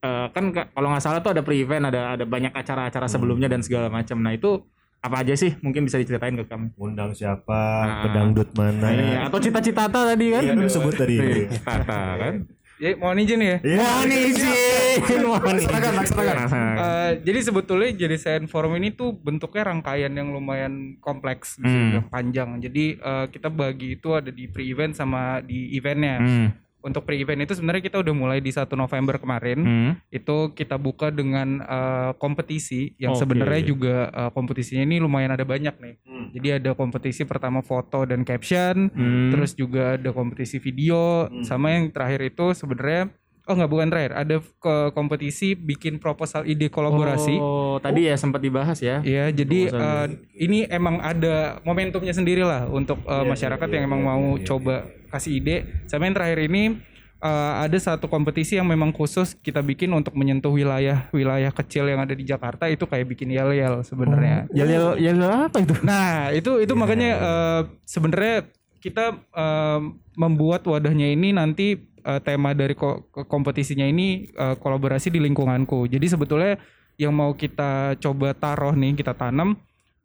eh, 0.00 0.26
kan 0.30 0.44
ka- 0.50 0.68
kalau 0.68 0.88
nggak 0.88 1.00
salah 1.00 1.20
tuh 1.20 1.30
ada 1.30 1.40
pre-event, 1.40 1.84
ada 1.86 2.14
ada 2.14 2.24
banyak 2.24 2.50
acara-acara 2.50 3.06
sebelumnya 3.06 3.46
dan 3.46 3.60
segala 3.60 3.86
macam. 3.86 4.16
Nah, 4.16 4.32
itu 4.32 4.64
apa 4.98 5.24
aja 5.24 5.32
sih 5.32 5.56
mungkin 5.60 5.84
bisa 5.84 5.96
diceritain 5.96 6.34
ke 6.34 6.44
kami? 6.44 6.76
Undang 6.76 7.12
siapa, 7.12 7.60
Nah. 7.80 8.02
pedangdut 8.04 8.48
mana. 8.52 8.88
Iya, 8.90 9.18
atau 9.24 9.38
cita-cita 9.38 9.84
tadi 9.86 10.26
kan? 10.30 10.42
Iya, 10.42 10.52
udah 10.54 10.68
sebut 10.70 10.94
tadi. 10.94 11.14
Iya, 11.16 11.48
Cita-cita 11.50 12.00
kan. 12.16 12.34
Ya, 12.76 12.96
mohon 12.96 13.16
izin 13.18 13.40
ya. 13.40 13.56
Iya. 13.60 13.76
Mohon 13.76 14.08
izin, 14.24 15.20
mohon 15.22 15.52
Laksanakan, 15.54 15.92
laksanakan. 15.94 16.34
Laksanakan. 16.34 16.76
Eh, 16.80 17.10
jadi 17.20 17.38
sebetulnya 17.42 17.88
jadi 17.94 18.16
Science 18.16 18.48
Forum 18.48 18.72
ini 18.74 18.88
tuh 18.90 19.12
bentuknya 19.14 19.68
rangkaian 19.68 20.08
yang 20.10 20.32
lumayan 20.32 20.96
kompleks, 20.96 21.60
Hmm. 21.60 22.08
panjang. 22.08 22.56
Jadi 22.58 22.96
eh, 22.96 23.26
kita 23.28 23.48
bagi 23.48 23.96
itu 23.96 24.08
ada 24.10 24.28
di 24.28 24.48
pre-event 24.48 24.92
sama 24.92 25.40
di 25.40 25.72
eventnya. 25.72 26.16
Hmm. 26.18 26.48
Untuk 26.80 27.04
pre-event 27.04 27.44
itu 27.44 27.52
sebenarnya 27.52 27.84
kita 27.84 28.00
udah 28.00 28.14
mulai 28.16 28.38
di 28.40 28.48
1 28.48 28.72
November 28.72 29.20
kemarin. 29.20 29.58
Hmm. 29.60 29.90
Itu 30.08 30.56
kita 30.56 30.80
buka 30.80 31.12
dengan 31.12 31.60
eh, 31.60 32.10
kompetisi 32.16 32.96
yang 32.96 33.12
Oke. 33.12 33.22
sebenarnya 33.24 33.62
juga 33.62 33.96
eh, 34.08 34.30
kompetisinya 34.32 34.82
ini 34.84 34.96
lumayan 34.96 35.36
ada 35.36 35.44
banyak 35.44 35.76
nih. 35.76 35.94
Hmm. 36.08 36.26
Jadi 36.32 36.48
ada 36.62 36.70
kompetisi 36.72 37.22
pertama 37.28 37.60
foto 37.60 38.08
dan 38.08 38.24
caption, 38.24 38.88
Hmm. 38.90 39.28
terus 39.30 39.52
juga 39.52 40.00
ada 40.00 40.10
kompetisi 40.10 40.56
video, 40.56 41.28
Hmm. 41.28 41.44
sama 41.44 41.76
yang 41.76 41.92
terakhir 41.92 42.32
itu 42.32 42.56
sebenarnya 42.56 43.12
oh 43.50 43.54
nggak 43.58 43.72
bukan 43.72 43.88
terakhir, 43.90 44.12
ada 44.14 44.36
ke 44.38 44.74
kompetisi 44.94 45.58
bikin 45.58 45.98
proposal 45.98 46.46
ide 46.46 46.70
kolaborasi. 46.70 47.34
Oh, 47.34 47.82
tadi 47.82 48.06
ya 48.06 48.14
sempat 48.14 48.38
dibahas 48.38 48.78
ya. 48.78 49.02
Iya, 49.02 49.34
jadi 49.34 49.74
Proposal 49.74 49.82
eh, 49.82 50.06
ini 50.38 50.58
emang 50.70 51.02
ada 51.02 51.58
momentumnya 51.66 52.14
sendiri 52.14 52.46
lah 52.46 52.70
untuk 52.70 53.02
eh, 53.02 53.10
Iya, 53.10 53.26
masyarakat 53.26 53.66
iya, 53.66 53.74
yang 53.74 53.84
iya, 53.84 53.90
emang 53.90 54.02
iya, 54.06 54.08
mau 54.08 54.24
iya, 54.38 54.46
coba 54.46 54.74
kasih 55.10 55.42
ide. 55.42 55.56
Sama 55.90 56.06
yang 56.06 56.14
terakhir 56.14 56.46
ini 56.46 56.78
eh, 57.20 57.52
ada 57.66 57.76
satu 57.76 58.06
kompetisi 58.06 58.56
yang 58.56 58.70
memang 58.70 58.94
khusus 58.94 59.34
kita 59.34 59.60
bikin 59.60 59.90
untuk 59.90 60.14
menyentuh 60.16 60.54
wilayah-wilayah 60.54 61.52
kecil 61.52 61.90
yang 61.90 62.00
ada 62.00 62.14
di 62.14 62.24
Jakarta 62.24 62.70
itu 62.70 62.86
kayak 62.86 63.10
bikin 63.10 63.34
yel-yel 63.34 63.82
sebenarnya. 63.82 64.46
Yel 64.54 64.96
yel 64.96 65.18
apa 65.20 65.58
itu? 65.60 65.74
Nah, 65.82 66.30
itu 66.30 66.62
itu 66.62 66.72
makanya 66.78 67.10
eh, 67.18 67.62
sebenarnya 67.84 68.48
kita 68.80 69.18
eh, 69.18 69.80
membuat 70.16 70.64
wadahnya 70.64 71.12
ini 71.12 71.36
nanti 71.36 71.76
eh, 71.82 72.20
tema 72.24 72.56
dari 72.56 72.72
ko- 72.72 73.04
ko- 73.12 73.28
kompetisinya 73.28 73.84
ini 73.84 74.30
eh, 74.30 74.56
kolaborasi 74.56 75.12
di 75.12 75.20
lingkunganku. 75.20 75.90
Jadi 75.90 76.06
sebetulnya 76.08 76.56
yang 77.00 77.16
mau 77.16 77.32
kita 77.32 77.96
coba 77.96 78.36
taruh 78.36 78.76
nih, 78.76 78.92
kita 78.92 79.16
tanam 79.16 79.56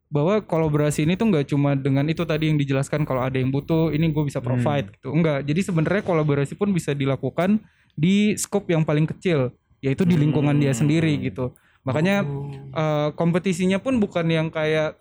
bahwa 0.06 0.38
kolaborasi 0.39 1.04
ini 1.04 1.18
tuh 1.18 1.28
nggak 1.34 1.50
cuma 1.50 1.74
dengan 1.74 2.06
itu 2.06 2.22
tadi 2.24 2.48
yang 2.54 2.62
dijelaskan 2.62 3.04
kalau 3.04 3.26
ada 3.26 3.41
yang 3.41 3.50
butuh 3.50 3.89
ini 3.89 4.13
gue 4.13 4.24
bisa 4.30 4.39
provide 4.39 4.94
gitu. 4.94 5.10
Enggak 5.12 5.44
jadi 5.44 5.62
sebenarnya 5.65 6.04
kolaborasi 6.06 6.54
pun 6.56 6.70
bisa 6.72 6.94
dilakukan 6.94 7.58
di 7.98 8.38
scope 8.38 8.70
yang 8.70 8.86
paling 8.86 9.10
kecil 9.10 9.50
yaitu 9.82 10.06
di 10.06 10.18
lingkungan 10.18 10.56
dia 10.58 10.74
sendiri 10.74 11.18
gitu. 11.20 11.54
Makanya 11.86 12.26
eh, 12.74 13.10
kompetisinya 13.18 13.82
pun 13.82 13.98
bukan 13.98 14.26
yang 14.30 14.48
kayak 14.54 14.98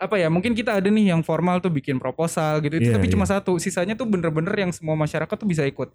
apa 0.00 0.16
ya 0.16 0.32
mungkin 0.32 0.56
kita 0.56 0.80
ada 0.80 0.88
nih 0.88 1.12
yang 1.12 1.20
formal 1.20 1.60
tuh 1.60 1.68
bikin 1.68 2.00
proposal 2.00 2.64
gitu 2.64 2.80
itu 2.80 2.88
Iya, 2.88 2.96
tapi 2.96 3.12
iya. 3.12 3.12
cuma 3.12 3.28
satu 3.28 3.60
sisanya 3.60 3.92
tuh 3.92 4.08
bener-bener 4.08 4.52
yang 4.56 4.72
semua 4.72 4.96
masyarakat 4.96 5.36
tuh 5.36 5.44
bisa 5.44 5.68
ikut. 5.68 5.92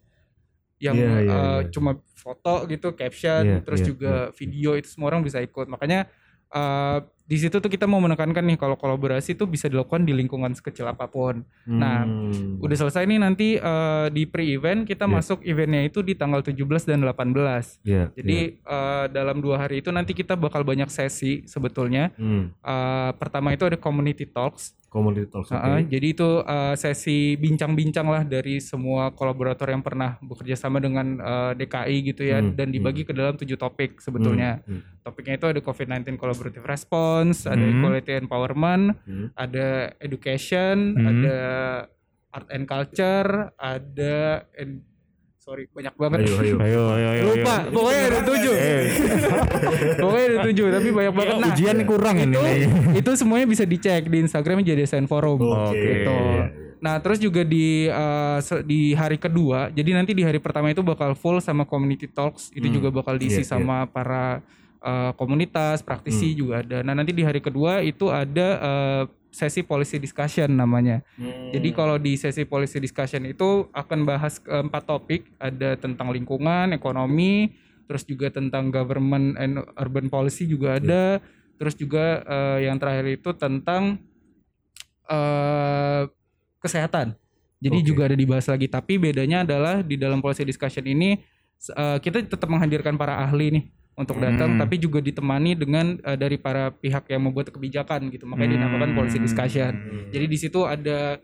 Yang 0.78 0.96
Iya, 1.02 1.10
iya, 1.10 1.34
eh, 1.34 1.60
iya. 1.66 1.70
cuma 1.74 1.92
foto 2.14 2.70
gitu 2.70 2.94
caption 2.94 3.42
Iya, 3.42 3.58
terus 3.66 3.82
iya, 3.82 3.88
juga 3.90 4.14
video 4.38 4.78
itu 4.78 4.94
semua 4.94 5.10
orang 5.10 5.26
bisa 5.26 5.42
ikut. 5.42 5.66
Makanya 5.66 6.06
eh, 6.54 6.98
di 7.26 7.36
situ 7.36 7.56
tuh 7.56 7.68
kita 7.68 7.84
mau 7.84 7.98
menekankan 7.98 8.46
nih 8.46 8.54
kalau 8.56 8.74
kolaborasi 8.74 9.34
tuh 9.34 9.46
bisa 9.46 9.66
dilakukan 9.66 10.02
di 10.02 10.14
lingkungan 10.14 10.54
sekecil 10.54 10.86
apa 10.86 11.06
pun 11.06 11.42
Nah, 11.66 12.06
Hmm. 12.06 12.58
udah 12.60 12.78
selesai 12.80 13.04
nih 13.04 13.18
nanti 13.18 13.48
eh, 13.56 14.08
di 14.10 14.24
pre-event 14.24 14.84
kita 14.84 15.04
Iya. 15.04 15.14
masuk 15.16 15.42
eventnya 15.42 15.82
itu 15.82 16.00
di 16.00 16.14
tanggal 16.14 16.40
17 16.40 16.54
dan 16.86 17.02
18 17.02 17.82
Iya, 17.82 18.14
jadi 18.14 18.38
eh, 18.56 19.06
dalam 19.10 19.38
dua 19.40 19.58
hari 19.60 19.82
itu 19.82 19.90
nanti 19.90 20.14
kita 20.14 20.34
bakal 20.36 20.62
banyak 20.62 20.88
sesi 20.88 21.42
sebetulnya 21.46 22.14
iya. 22.14 22.22
Hmm. 22.22 22.46
Eh, 22.54 23.12
pertama 23.16 23.50
itu 23.50 23.64
ada 23.64 23.76
community 23.76 24.24
talks. 24.24 24.78
Community 24.96 25.28
talks. 25.28 25.52
Heeh, 25.52 25.92
jadi 25.92 26.08
itu 26.16 26.30
eh, 26.40 26.76
sesi 26.80 27.36
bincang-bincang 27.36 28.08
lah 28.08 28.24
dari 28.24 28.64
semua 28.64 29.12
kolaborator 29.12 29.68
yang 29.68 29.84
pernah 29.84 30.16
bekerja 30.24 30.56
sama 30.56 30.80
dengan 30.80 31.20
eh, 31.20 31.52
DKI 31.60 31.98
gitu 32.16 32.24
ya 32.24 32.40
Hmm, 32.40 32.56
dan 32.56 32.72
dibagi 32.72 33.04
ke 33.04 33.12
dalam 33.12 33.36
tujuh 33.36 33.60
topik 33.60 34.00
sebetulnya. 34.00 34.64
Hmm, 34.64 34.96
Topiknya 35.06 35.38
itu 35.38 35.46
ada 35.46 35.62
COVID-19 35.62 36.18
collaborative 36.18 36.66
response, 36.66 37.46
ada 37.46 37.62
Hmm. 37.62 37.78
equality 37.78 38.18
empowerment, 38.18 38.98
Hmm. 39.06 39.30
ada 39.38 39.94
education, 40.02 40.98
Hmm. 40.98 41.06
ada 41.06 41.38
art 42.34 42.48
and 42.50 42.66
culture, 42.66 43.54
ada 43.60 44.48
sorry 45.46 45.70
banyak 45.70 45.94
banget. 45.94 46.18
Ayo, 46.20 46.34
ayo. 46.36 46.56
Ayo, 46.58 46.82
ayo, 46.90 47.08
ayo. 47.08 47.24
Lupa, 47.30 47.56
ayo. 47.56 47.70
pokoknya 47.70 48.02
ada 48.04 48.20
tujuh. 48.26 48.54
Eh, 48.56 48.84
pokoknya 50.02 50.26
ada 50.26 50.40
tujuh, 50.44 50.66
tapi 50.74 50.88
banyak 50.90 51.14
banget. 51.14 51.34
Nah, 51.36 51.48
ujian 51.48 51.78
kurang 51.86 52.16
ini. 52.18 52.26
itu, 52.26 52.40
nih. 52.42 52.60
itu 52.98 53.12
semuanya 53.14 53.46
bisa 53.46 53.64
dicek 53.64 54.10
di 54.10 54.18
Instagram 54.20 54.66
jadi 54.66 54.82
Desain 54.82 55.06
Forum. 55.06 55.38
Oke. 55.38 55.78
Gitu. 55.78 56.18
Nah, 56.82 56.98
terus 56.98 57.18
juga 57.18 57.42
di 57.42 57.86
se- 58.42 58.66
di 58.66 58.94
hari 58.94 59.18
kedua, 59.18 59.70
jadi 59.70 59.90
nanti 59.94 60.12
di 60.12 60.22
hari 60.22 60.38
pertama 60.38 60.70
itu 60.70 60.82
bakal 60.82 61.14
full 61.14 61.38
sama 61.40 61.62
community 61.64 62.06
talks, 62.06 62.50
itu 62.50 62.66
Hmm. 62.66 62.76
juga 62.76 62.90
bakal 62.92 63.16
diisi 63.16 63.42
Iya, 63.42 63.50
sama 63.52 63.86
para 63.86 64.42
eh, 64.82 65.12
komunitas, 65.14 65.82
praktisi 65.82 66.34
juga 66.34 66.62
ada. 66.62 66.82
Nah, 66.82 66.94
nanti 66.94 67.10
di 67.10 67.22
hari 67.22 67.38
kedua 67.40 67.82
itu 67.82 68.06
ada 68.06 68.48
eh, 68.58 69.04
sesi 69.36 69.68
policy 69.68 70.00
discussion 70.00 70.48
namanya. 70.56 71.04
Hmm. 71.20 71.52
Jadi 71.52 71.76
kalau 71.76 72.00
di 72.00 72.16
sesi 72.16 72.48
policy 72.48 72.80
discussion 72.80 73.28
itu 73.28 73.68
akan 73.76 74.08
bahas 74.08 74.40
empat 74.40 74.88
topik, 74.88 75.28
ada 75.36 75.76
tentang 75.76 76.16
lingkungan, 76.16 76.72
ekonomi, 76.72 77.52
terus 77.84 78.08
juga 78.08 78.32
tentang 78.32 78.72
government 78.72 79.36
and 79.36 79.60
urban 79.76 80.08
policy 80.08 80.48
juga 80.48 80.80
ada, 80.80 81.20
terus 81.60 81.76
juga 81.76 82.24
eh, 82.24 82.72
yang 82.72 82.80
terakhir 82.80 83.20
itu 83.20 83.36
tentang 83.36 84.00
eh 85.12 86.08
kesehatan. 86.64 87.20
Jadi 87.60 87.78
Oke. 87.84 87.88
juga 87.92 88.02
ada 88.08 88.18
dibahas 88.18 88.48
lagi, 88.48 88.72
tapi 88.72 88.98
bedanya 88.98 89.44
adalah 89.44 89.84
di 89.84 90.00
dalam 90.00 90.24
policy 90.24 90.48
discussion 90.48 90.88
ini 90.88 91.20
eh, 91.76 91.98
kita 92.00 92.24
tetap 92.24 92.48
menghadirkan 92.48 92.96
para 92.96 93.20
ahli 93.20 93.52
nih 93.52 93.66
untuk 93.96 94.20
datang, 94.20 94.54
Hmm. 94.54 94.60
tapi 94.60 94.76
juga 94.76 95.00
ditemani 95.00 95.56
dengan 95.56 95.96
eh, 95.98 96.16
dari 96.16 96.36
para 96.36 96.70
pihak 96.70 97.08
yang 97.08 97.24
membuat 97.24 97.48
kebijakan 97.50 98.08
gitu. 98.10 98.24
Makanya 98.24 98.60
dinamakan 98.60 98.92
policy 98.92 99.18
discussion. 99.18 99.72
Hmm. 99.72 100.12
Jadi 100.12 100.26
di 100.26 100.38
situ 100.38 100.60
ada 100.62 101.20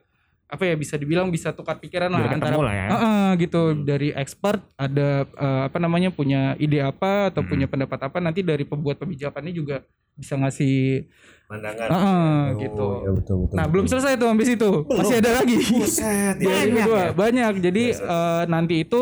apa 0.47 0.63
ya 0.65 0.75
bisa 0.75 0.95
dibilang 0.95 1.27
bisa 1.27 1.51
tukar 1.51 1.79
pikiran 1.79 2.07
lah 2.07 2.27
Biar 2.27 2.35
antara 2.35 2.55
lah 2.57 2.73
ya. 2.73 2.87
Heeh, 2.89 3.27
gitu 3.39 3.61
dari 3.77 4.11
expert 4.11 4.59
ada 4.75 5.23
eh, 5.23 5.61
apa 5.63 5.77
namanya 5.77 6.11
punya 6.11 6.55
ide 6.57 6.79
apa 6.79 7.27
atau 7.27 7.39
punya 7.41 7.67
pendapat 7.67 7.95
apa 8.01 8.19
nanti 8.19 8.39
dari 8.39 8.63
pembuat 8.63 8.99
kebijakannya 8.99 9.51
juga 9.51 9.83
bisa 10.13 10.35
ngasih 10.35 11.07
Pandangan. 11.47 11.87
Heeh, 11.87 12.39
Oh, 12.47 12.55
gitu. 12.57 12.87
ya 13.01 13.11
betul, 13.11 13.35
betul, 13.43 13.55
nah 13.55 13.63
betul. 13.63 13.71
belum 13.73 13.85
selesai 13.85 14.13
tuh 14.15 14.27
sampai 14.27 14.45
situ 14.45 14.71
masih 14.89 15.15
ada 15.19 15.31
lagi 15.33 15.55
Buset, 15.59 16.35
hari 16.35 16.43
banyak 16.71 16.87
ya? 16.87 17.07
banyak 17.11 17.53
jadi 17.59 17.83
eh, 17.93 18.43
nanti 18.45 18.75
itu 18.81 19.01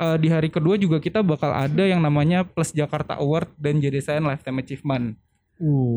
eh, 0.00 0.16
di 0.18 0.28
hari 0.32 0.48
kedua 0.48 0.80
juga 0.80 0.98
kita 0.98 1.20
bakal 1.20 1.52
ada 1.52 1.84
yang 1.84 2.00
namanya 2.00 2.42
Plus 2.42 2.72
Jakarta 2.72 3.20
Award 3.20 3.52
dan 3.60 3.78
JDSN 3.78 4.24
Lifetime 4.24 4.58
Achievement 4.64 5.06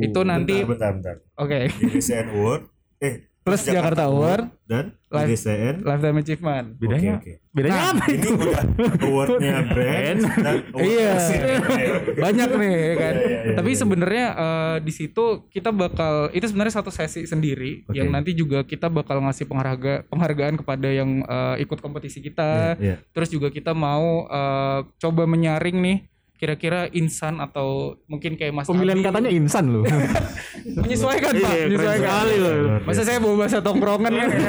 itu 0.04 0.20
nanti 0.28 0.60
Bentar, 0.68 0.92
bentar, 0.92 1.16
bentar. 1.16 1.16
oke 1.40 1.60
JDCN 1.80 2.28
Award, 2.36 2.64
eh 3.00 3.16
Plus 3.44 3.62
Jakarta 3.62 4.08
Award 4.08 4.48
dan 4.64 4.96
Live- 5.06 5.30
JDCN. 5.30 5.76
Lifetime 5.84 6.18
Achievement 6.18 6.68
Bedanya, 6.74 7.14
Oke, 7.14 7.32
oke. 7.36 7.52
bedanya 7.52 7.76
Nah, 7.76 7.92
apa 7.92 8.06
itu? 8.10 8.30
awardnya 9.04 9.56
brand 9.74 10.20
dan 10.40 10.58
award 10.72 10.88
Iya. 10.88 11.14
banyak 12.16 12.50
nih 12.56 12.78
kan. 12.96 13.14
Iya, 13.14 13.22
iya, 13.22 13.40
iya, 13.44 13.54
Tapi 13.54 13.70
iya. 13.70 13.78
sebenarnya 13.78 14.26
eh, 14.34 14.78
di 14.80 14.92
situ 14.92 15.26
kita 15.48 15.70
bakal 15.70 16.14
itu 16.32 16.46
sebenarnya 16.46 16.74
satu 16.74 16.90
sesi 16.90 17.24
sendiri 17.24 17.84
Oke. 17.84 17.94
yang 17.94 18.10
nanti 18.10 18.32
juga 18.32 18.64
kita 18.64 18.88
bakal 18.88 19.22
ngasih 19.22 19.44
pengharga 19.44 20.08
penghargaan 20.08 20.56
kepada 20.56 20.88
yang 20.88 21.22
eh, 21.22 21.56
ikut 21.60 21.78
kompetisi 21.78 22.20
kita. 22.20 22.74
Iya, 22.76 22.82
iya. 22.82 22.96
Terus 23.12 23.30
juga 23.30 23.48
kita 23.50 23.72
mau 23.72 24.26
eh, 24.26 24.80
coba 24.98 25.24
menyaring 25.26 25.78
nih 25.78 25.98
kira-kira 26.34 26.92
insan 26.92 27.40
atau 27.40 27.96
mungkin 28.10 28.36
kayak 28.36 28.52
Mas 28.52 28.68
Pemilihan 28.68 29.00
Abi 29.00 29.08
katanya 29.08 29.32
insan 29.32 29.66
loh. 29.70 29.84
menyesuaikan 30.84 31.32
Pak, 31.36 31.52
Iya, 31.54 31.64
menyesuaikan. 31.70 32.00
sekali 32.04 32.36
loh. 32.40 32.56
Masa 32.84 33.02
saya 33.04 33.18
bawa 33.24 33.36
bahasa 33.40 33.58
tongkrongan 33.64 34.14
kan? 34.14 34.30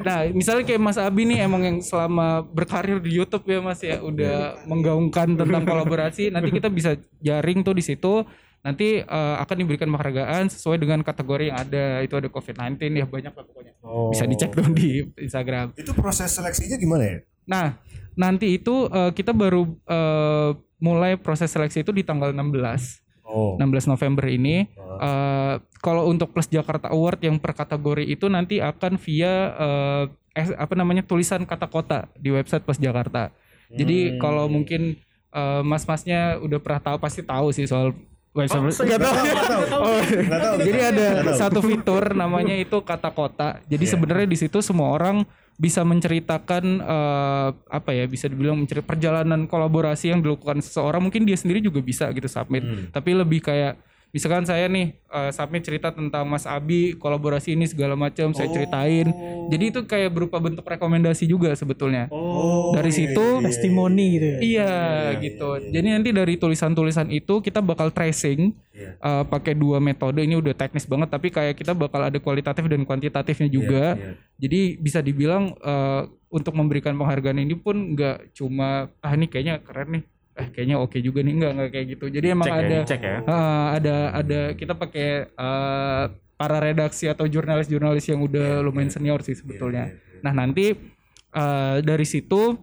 Nah, 0.00 0.20
misalnya 0.32 0.64
kayak 0.64 0.80
Mas 0.80 0.96
Abi 0.96 1.26
nih 1.28 1.44
emang 1.44 1.62
yang 1.66 1.78
selama 1.82 2.44
berkarir 2.46 3.02
di 3.02 3.10
YouTube 3.12 3.44
ya 3.44 3.58
Mas 3.60 3.80
ya 3.82 4.00
udah 4.00 4.64
menggaungkan 4.64 5.36
tentang 5.36 5.62
kolaborasi. 5.66 6.30
Nanti 6.32 6.48
kita 6.54 6.68
bisa 6.70 6.96
jaring 7.20 7.60
tuh 7.60 7.74
di 7.76 7.84
situ. 7.84 8.24
Nanti 8.60 9.00
eh, 9.00 9.36
akan 9.40 9.56
diberikan 9.56 9.88
penghargaan 9.88 10.52
sesuai 10.52 10.76
dengan 10.76 11.00
kategori 11.00 11.48
yang 11.52 11.58
ada. 11.58 12.04
Itu 12.04 12.20
ada 12.20 12.28
COVID-19 12.28 12.76
ya 12.92 13.06
banyak 13.08 13.32
lah 13.32 13.44
pokoknya. 13.44 13.72
Oh. 13.80 14.12
Bisa 14.12 14.28
dicek 14.28 14.52
dong 14.52 14.72
di 14.76 15.04
Instagram. 15.16 15.72
Itu 15.76 15.96
proses 15.96 16.28
seleksinya 16.32 16.76
gimana 16.76 17.04
ya? 17.04 17.16
Nah, 17.48 17.66
nanti 18.14 18.56
itu 18.56 18.88
eh, 18.88 19.10
kita 19.12 19.30
baru 19.30 19.66
eh, 19.86 20.50
mulai 20.80 21.20
proses 21.20 21.52
seleksi 21.52 21.84
itu 21.84 21.92
di 21.92 22.02
tanggal 22.02 22.32
16. 22.32 23.02
Oh. 23.30 23.54
16 23.60 23.86
November 23.86 24.26
ini. 24.26 24.66
Eh, 25.00 25.54
kalau 25.78 26.10
untuk 26.10 26.34
Plus 26.34 26.50
Jakarta 26.50 26.90
Award 26.90 27.20
yang 27.22 27.36
per 27.38 27.54
kategori 27.54 28.04
itu 28.04 28.26
nanti 28.26 28.58
akan 28.58 28.98
via 28.98 29.34
eh, 29.54 30.04
eh, 30.34 30.46
apa 30.58 30.74
namanya 30.74 31.06
tulisan 31.06 31.46
kata 31.46 31.70
kota 31.70 32.10
di 32.18 32.34
website 32.34 32.66
Plus 32.66 32.80
Jakarta. 32.80 33.30
Jadi 33.70 34.18
kalau 34.18 34.50
mungkin 34.50 34.98
eh, 35.30 35.62
mas-masnya 35.62 36.42
udah 36.42 36.58
pernah 36.58 36.82
tahu 36.82 36.96
pasti 36.98 37.22
tahu 37.22 37.54
sih 37.54 37.70
soal 37.70 37.94
website. 38.34 38.66
Nggak 38.66 38.98
tahu. 38.98 39.14
Oh, 39.78 40.00
Nggak 40.02 40.40
tahu. 40.42 40.56
jadi 40.66 40.80
ada 40.90 41.06
satu 41.38 41.60
fitur 41.62 42.14
namanya 42.14 42.58
itu 42.58 42.82
kata 42.82 43.14
kota. 43.14 43.62
Jadi 43.70 43.84
sebenarnya 43.86 44.26
di 44.26 44.38
situ 44.38 44.58
semua 44.58 44.90
orang 44.90 45.22
bisa 45.60 45.84
menceritakan 45.84 46.64
eh, 46.80 47.48
apa 47.52 47.90
ya 47.92 48.08
bisa 48.08 48.32
dibilang 48.32 48.64
menceri 48.64 48.80
perjalanan 48.80 49.44
kolaborasi 49.44 50.08
yang 50.08 50.24
dilakukan 50.24 50.64
seseorang 50.64 51.04
mungkin 51.04 51.28
dia 51.28 51.36
sendiri 51.36 51.60
juga 51.60 51.84
bisa 51.84 52.08
gitu 52.16 52.24
submit. 52.32 52.64
Tapi 52.88 53.10
lebih 53.12 53.44
kayak 53.44 53.76
misalkan 54.10 54.42
saya 54.42 54.66
nih 54.66 54.94
eh, 54.96 55.30
submit 55.30 55.62
cerita 55.62 55.90
tentang 55.90 56.26
Mas 56.26 56.44
Abi 56.44 56.94
kolaborasi 56.94 57.54
ini 57.54 57.66
segala 57.66 57.94
macam 57.94 58.34
saya 58.34 58.50
ceritain 58.50 59.10
jadi 59.50 59.64
itu 59.70 59.82
kayak 59.82 60.10
berupa 60.10 60.38
bentuk 60.38 60.62
rekomendasi 60.62 61.26
juga 61.26 61.54
sebetulnya 61.54 62.06
Oh. 62.10 62.74
dari 62.74 62.90
situ 62.90 63.42
testimoni 63.42 64.06
gitu 64.16 64.26
ya. 64.26 64.38
Iya 64.40 64.74
gitu. 65.20 65.48
Jadi 65.70 65.86
nanti 65.90 66.10
dari 66.10 66.34
tulisan-tulisan 66.36 67.10
itu 67.10 67.38
kita 67.40 67.60
bakal 67.60 67.90
tracing 67.90 68.54
Iya. 68.70 68.96
uh, 69.02 69.24
pakai 69.26 69.58
dua 69.58 69.82
metode. 69.82 70.22
Ini 70.22 70.38
udah 70.38 70.54
teknis 70.54 70.86
banget 70.86 71.10
tapi 71.10 71.28
kayak 71.28 71.58
kita 71.58 71.74
bakal 71.74 72.06
ada 72.06 72.18
kualitatif 72.18 72.64
dan 72.66 72.86
kuantitatifnya 72.86 73.48
juga. 73.50 73.94
iya. 73.98 74.14
Jadi 74.40 74.60
bisa 74.78 75.02
dibilang 75.02 75.52
uh, 75.60 76.08
untuk 76.30 76.54
memberikan 76.54 76.94
penghargaan 76.94 77.42
ini 77.42 77.58
pun 77.58 77.92
nggak 77.92 78.32
cuma 78.32 78.88
ah 79.02 79.12
ini 79.12 79.26
kayaknya 79.26 79.60
keren 79.60 80.00
nih. 80.00 80.04
Eh 80.38 80.46
kayaknya 80.54 80.76
oke 80.78 80.98
juga 81.02 81.20
nih 81.26 81.34
enggak 81.36 81.52
enggak 81.56 81.70
kayak 81.74 81.86
gitu. 81.96 82.04
Jadi 82.10 82.26
emang 82.30 82.46
Cek 82.46 82.54
ya, 82.54 82.62
ada 82.62 82.78
cek 82.86 83.02
ya. 83.02 83.16
uh, 83.26 83.66
ada 83.76 83.96
ada 84.14 84.40
kita 84.54 84.72
pakai 84.78 85.08
uh, 85.34 86.04
para 86.40 86.56
redaksi 86.56 87.04
atau 87.10 87.28
jurnalis-jurnalis 87.28 88.08
yang 88.08 88.24
udah 88.24 88.64
lumayan 88.64 88.88
senior 88.88 89.20
sih 89.20 89.36
sebetulnya. 89.36 89.92
Nah 90.24 90.32
nanti 90.32 90.72
uh, 91.36 91.78
dari 91.84 92.06
situ 92.08 92.56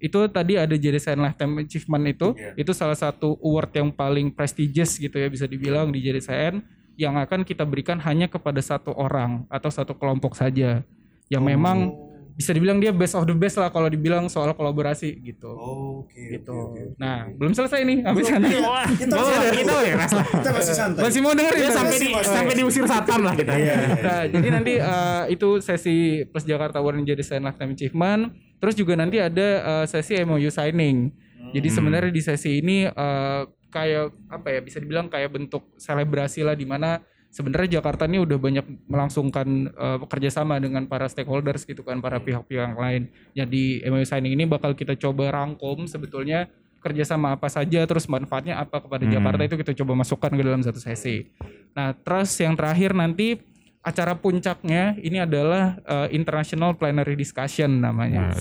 itu 0.00 0.18
tadi 0.32 0.56
ada 0.56 0.72
JDSN 0.72 1.20
Lifetime 1.20 1.60
Achievement 1.60 2.04
itu 2.08 2.32
itu 2.56 2.72
salah 2.72 2.96
satu 2.96 3.36
award 3.44 3.70
yang 3.76 3.88
paling 3.92 4.32
prestigious 4.32 4.96
gitu 4.96 5.12
ya 5.20 5.28
bisa 5.28 5.44
dibilang 5.44 5.92
di 5.92 6.00
JDSN 6.00 6.64
yang 6.96 7.20
akan 7.20 7.44
kita 7.44 7.68
berikan 7.68 8.00
hanya 8.00 8.28
kepada 8.28 8.64
satu 8.64 8.96
orang 8.96 9.44
atau 9.52 9.68
satu 9.68 9.92
kelompok 9.92 10.32
saja 10.32 10.80
yang 11.28 11.44
memang 11.44 11.92
bisa 12.40 12.56
dibilang 12.56 12.80
dia 12.80 12.88
best 12.88 13.12
of 13.12 13.28
the 13.28 13.36
best 13.36 13.60
lah 13.60 13.68
kalau 13.68 13.92
dibilang 13.92 14.24
soal 14.32 14.56
kolaborasi 14.56 15.20
gitu. 15.20 15.52
Oke. 15.52 16.40
gitu. 16.40 16.72
Nah, 16.96 17.28
belum 17.36 17.52
selesai 17.52 17.84
nih 17.84 18.00
habis 18.00 18.32
sana. 18.32 18.48
Kita 18.96 19.12
masih 19.12 19.34
ada. 19.36 19.48
Kita 19.52 19.74
ya, 19.84 19.94
Mas. 20.00 20.12
Kita 20.16 20.50
masih 20.56 20.74
santai. 20.74 21.00
Masih 21.04 21.20
mau 21.20 21.36
dengerin 21.36 21.60
Ya, 21.60 21.68
sampai 21.68 21.96
di 22.00 22.08
Masih. 22.08 22.32
sampai 22.32 22.54
diusir 22.56 22.84
satpam 22.88 23.20
lah 23.20 23.36
kita. 23.36 23.52
Nah, 24.00 24.22
jadi 24.24 24.48
nanti 24.48 24.72
eh, 24.80 25.22
itu 25.28 25.60
sesi 25.60 26.24
Plus 26.32 26.48
Jakarta 26.48 26.80
Award 26.80 27.04
jadi 27.04 27.20
Design 27.20 27.44
Lifetime 27.44 27.76
Achievement. 27.76 28.32
Terus 28.56 28.74
juga 28.80 28.96
nanti 28.96 29.20
ada 29.20 29.48
eh, 29.60 29.84
sesi 29.84 30.16
MOU 30.24 30.48
signing. 30.48 31.12
Jadi 31.52 31.68
sebenarnya 31.68 32.08
di 32.08 32.22
sesi 32.24 32.64
ini 32.64 32.88
eh, 32.88 33.42
kayak 33.68 34.32
apa 34.32 34.48
ya 34.48 34.60
bisa 34.64 34.80
dibilang 34.80 35.12
kayak 35.12 35.28
bentuk 35.28 35.76
selebrasi 35.76 36.40
lah 36.40 36.56
di 36.56 36.64
mana 36.64 37.04
sebenarnya 37.30 37.80
Jakarta 37.80 38.10
ini 38.10 38.18
udah 38.20 38.38
banyak 38.38 38.66
melangsungkan 38.90 39.70
eh, 39.70 39.98
kerjasama 40.04 40.58
dengan 40.58 40.84
para 40.90 41.06
stakeholders 41.06 41.64
gitu 41.64 41.86
kan 41.86 42.02
para 42.02 42.18
pihak-pihak 42.18 42.74
yang 42.74 42.78
lain. 42.78 43.02
Jadi 43.32 43.86
MOU 43.86 44.04
signing 44.04 44.34
ini 44.34 44.44
bakal 44.44 44.74
kita 44.74 44.98
coba 44.98 45.30
rangkum 45.30 45.86
sebetulnya 45.86 46.50
kerjasama 46.80 47.36
apa 47.36 47.46
saja 47.52 47.84
terus 47.84 48.08
manfaatnya 48.08 48.56
apa 48.56 48.80
kepada 48.80 49.04
Jakarta 49.04 49.42
itu 49.44 49.56
kita 49.60 49.72
coba 49.84 50.00
masukkan 50.00 50.32
ke 50.32 50.42
dalam 50.42 50.60
satu 50.64 50.80
sesi. 50.82 51.28
Nah 51.76 51.94
terus 51.94 52.34
yang 52.40 52.58
terakhir 52.58 52.96
nanti 52.96 53.38
acara 53.80 54.12
puncaknya 54.18 54.98
ini 55.00 55.22
adalah 55.22 55.78
eh, 55.86 56.08
International 56.16 56.74
Plenary 56.74 57.14
Discussion 57.14 57.80
namanya. 57.80 58.34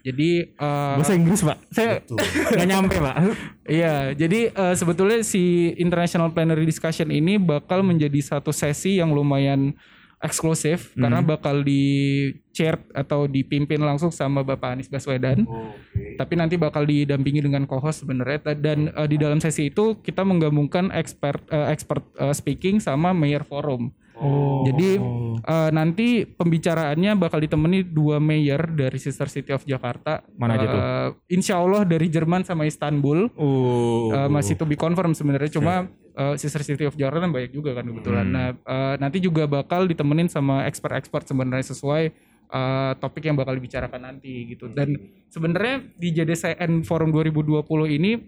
Jadi 0.00 0.30
eh, 0.52 0.94
Bahasa 0.96 1.14
Inggris, 1.14 1.40
Pak. 1.44 1.58
Saya 1.70 2.00
nggak 2.54 2.68
nyampe, 2.68 2.96
Pak. 2.96 3.16
Iya, 3.68 4.16
jadi 4.16 4.50
eh, 4.50 4.74
sebetulnya 4.74 5.20
si 5.22 5.74
International 5.76 6.32
Plenary 6.32 6.64
Discussion 6.64 7.12
ini 7.12 7.36
bakal 7.36 7.84
menjadi 7.84 8.18
satu 8.20 8.50
sesi 8.50 8.98
yang 8.98 9.12
lumayan 9.12 9.76
eksklusif 10.20 10.92
karena 11.00 11.24
bakal 11.24 11.64
di 11.64 12.28
chair 12.52 12.76
atau 12.92 13.24
dipimpin 13.24 13.80
langsung 13.80 14.12
sama 14.12 14.44
Bapak 14.44 14.76
Anies 14.76 14.92
Baswedan. 14.92 15.48
Tapi 16.20 16.34
nanti 16.36 16.60
bakal 16.60 16.84
didampingi 16.84 17.40
dengan 17.40 17.64
co-host 17.64 18.04
sebenarnya 18.04 18.52
dan 18.52 18.92
eh, 18.92 19.08
di 19.08 19.16
dalam 19.16 19.40
sesi 19.40 19.72
itu 19.72 19.96
kita 20.04 20.20
menggabungkan 20.20 20.92
expert 20.92 21.40
eh, 21.48 21.72
expert 21.72 22.04
eh, 22.20 22.36
speaking 22.36 22.84
sama 22.84 23.16
mayor 23.16 23.48
forum. 23.48 23.88
Jadi 24.20 25.00
eh, 25.40 25.70
nanti 25.72 26.28
pembicaraannya 26.28 27.16
bakal 27.16 27.40
ditemani 27.40 27.88
dua 27.88 28.20
mayor 28.20 28.60
dari 28.76 28.98
Sister 29.00 29.26
City 29.32 29.50
of 29.56 29.64
Jakarta. 29.64 30.20
Mana 30.36 30.60
aja 30.60 30.66
tuh? 30.68 30.80
Eh, 30.80 31.08
Insya 31.40 31.56
Allah 31.56 31.88
dari 31.88 32.12
Jerman 32.12 32.44
sama 32.44 32.68
Istanbul. 32.68 33.32
Uh. 33.34 34.12
Eh, 34.12 34.28
masih 34.28 34.60
to 34.60 34.68
be 34.68 34.76
confirm 34.76 35.16
sebenarnya 35.16 35.56
cuma 35.56 35.88
eh, 36.16 36.34
Sister 36.36 36.60
City 36.60 36.84
of 36.84 36.94
Jakarta 36.94 37.24
kan 37.24 37.32
banyak 37.32 37.52
juga 37.52 37.72
kan 37.72 37.84
kebetulan. 37.88 38.26
Nah 38.28 38.48
eh, 38.52 38.94
nanti 39.00 39.18
juga 39.24 39.48
bakal 39.48 39.88
ditemenin 39.88 40.28
sama 40.28 40.68
expert-expert 40.68 41.24
sebenarnya 41.24 41.72
sesuai 41.72 42.04
eh, 42.52 42.92
topik 43.00 43.24
yang 43.24 43.40
bakal 43.40 43.56
dibicarakan 43.56 44.04
nanti 44.04 44.52
gitu. 44.52 44.68
Dan 44.68 44.96
sebenarnya 45.32 45.88
di 45.96 46.12
JDCN 46.12 46.84
Forum 46.84 47.08
2020 47.16 47.64
ini 47.96 48.20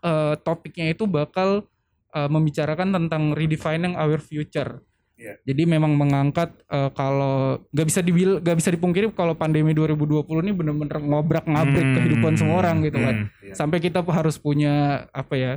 eh, 0.00 0.34
topiknya 0.40 0.96
itu 0.96 1.04
bakal 1.04 1.68
eh, 2.16 2.28
membicarakan 2.32 2.96
tentang 2.96 3.36
redefining 3.36 3.92
our 3.92 4.16
future. 4.16 4.80
Iya. 5.16 5.40
Jadi 5.48 5.62
memang 5.64 5.96
mengangkat 5.96 6.52
eh, 6.68 6.90
kalau 6.92 7.60
nggak 7.72 7.86
bisa 7.88 8.00
dibil 8.04 8.40
nggak 8.40 8.56
bisa 8.56 8.68
dipungkiri 8.72 9.12
kalau 9.16 9.36
pandemi 9.36 9.72
2020 9.72 10.24
ini 10.44 10.52
bener-bener 10.52 11.00
ngobrak-ngabrik 11.00 11.86
kehidupan 12.00 12.32
semua 12.36 12.64
orang 12.64 12.84
gitu 12.84 13.00
kan. 13.00 13.28
Sampai 13.56 13.80
kita 13.80 14.04
harus 14.04 14.36
punya 14.36 15.08
apa 15.12 15.34
ya 15.36 15.52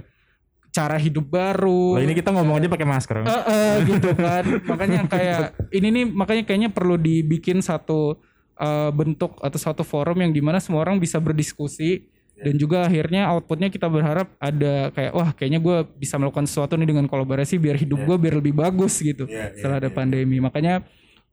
cara 0.70 0.96
hidup 0.96 1.26
baru. 1.28 2.00
Lah 2.00 2.04
ini 2.06 2.16
kita 2.16 2.32
ngomong 2.32 2.62
aja 2.62 2.68
pakai 2.70 2.88
masker. 2.88 3.16
Eh, 3.26 3.28
eh, 3.28 3.76
gitu 3.90 4.10
kan 4.16 4.44
makanya 4.70 5.00
kayak 5.10 5.40
ini 5.74 5.88
nih 5.92 6.06
makanya 6.08 6.44
kayaknya 6.46 6.70
perlu 6.72 6.96
dibikin 6.96 7.60
satu 7.60 8.16
eh, 8.56 8.92
bentuk 8.94 9.38
atau 9.44 9.60
satu 9.60 9.84
forum 9.84 10.24
yang 10.24 10.32
di 10.32 10.40
mana 10.40 10.64
semua 10.64 10.86
orang 10.86 11.02
bisa 11.02 11.18
berdiskusi 11.20 12.08
dan 12.40 12.56
juga 12.56 12.78
akhirnya 12.88 13.30
outputnya 13.36 13.68
kita 13.68 13.88
berharap 13.92 14.32
ada 14.40 14.90
kayak 14.96 15.12
wah 15.12 15.30
kayaknya 15.36 15.60
gue 15.60 15.78
bisa 16.00 16.16
melakukan 16.16 16.48
sesuatu 16.48 16.80
nih 16.80 16.88
dengan 16.88 17.06
kolaborasi 17.06 17.60
biar 17.60 17.76
hidup 17.76 18.00
gue 18.08 18.16
biar 18.16 18.40
lebih 18.40 18.56
bagus 18.56 19.00
gitu 19.00 19.28
Iya, 19.28 19.52
iya, 19.52 19.56
setelah 19.60 19.78
ada 19.84 19.90
pandemi 19.92 20.40
makanya 20.40 20.82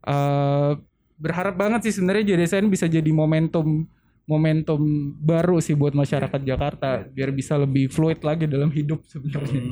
eh, 0.03 0.73
berharap 1.17 1.55
banget 1.57 1.89
sih 1.89 1.97
sebenarnya 1.97 2.35
JDSN 2.35 2.69
bisa 2.69 2.85
jadi 2.91 3.09
momentum 3.09 3.87
momentum 4.27 4.83
baru 5.23 5.63
sih 5.63 5.79
buat 5.79 5.95
masyarakat 5.95 6.43
Jakarta 6.43 7.07
biar 7.07 7.31
bisa 7.31 7.55
lebih 7.55 7.87
fluid 7.89 8.21
lagi 8.27 8.51
dalam 8.51 8.75
hidup 8.75 9.07
sebenarnya 9.07 9.63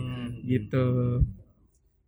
gitu 0.46 0.86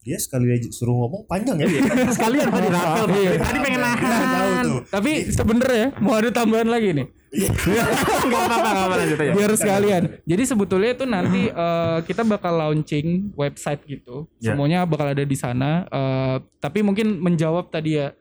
Dia 0.07 0.23
sekali 0.23 0.55
aja 0.55 0.71
suruh 0.71 0.95
ngomong 1.03 1.27
panjang 1.27 1.59
ya 1.59 1.67
dia. 1.67 1.83
Sekalian 2.15 2.47
Pak 2.47 2.63
dirapel. 2.63 3.05
Pak. 3.11 3.19
Iya. 3.19 3.31
Tadi 3.43 3.59
pengen 3.59 3.81
Tahu 3.83 3.99
nahan. 4.07 4.65
Tapi 4.87 5.13
sebenarnya 5.35 5.87
mau 5.99 6.15
ada 6.15 6.31
tambahan 6.31 6.71
lagi 6.71 6.95
nih. 6.95 7.07
Enggak 7.37 8.43
apa-apa, 8.43 8.69
enggak 8.73 8.87
apa 8.87 8.95
lanjut 8.97 9.19
aja. 9.21 9.33
Biar 9.37 9.53
sekalian. 9.55 10.03
Jadi 10.25 10.43
sebetulnya 10.49 10.91
itu 10.97 11.05
nanti 11.05 11.43
eh, 11.65 11.99
kita 12.09 12.23
bakal 12.25 12.53
launching 12.57 13.37
website 13.37 13.85
gitu. 13.85 14.27
Ya. 14.41 14.53
Semuanya 14.55 14.89
bakal 14.89 15.13
ada 15.13 15.25
di 15.25 15.37
sana. 15.37 15.85
Eh, 15.87 16.37
tapi 16.59 16.81
mungkin 16.81 17.21
menjawab 17.21 17.69
tadi 17.69 18.01
ya. 18.01 18.13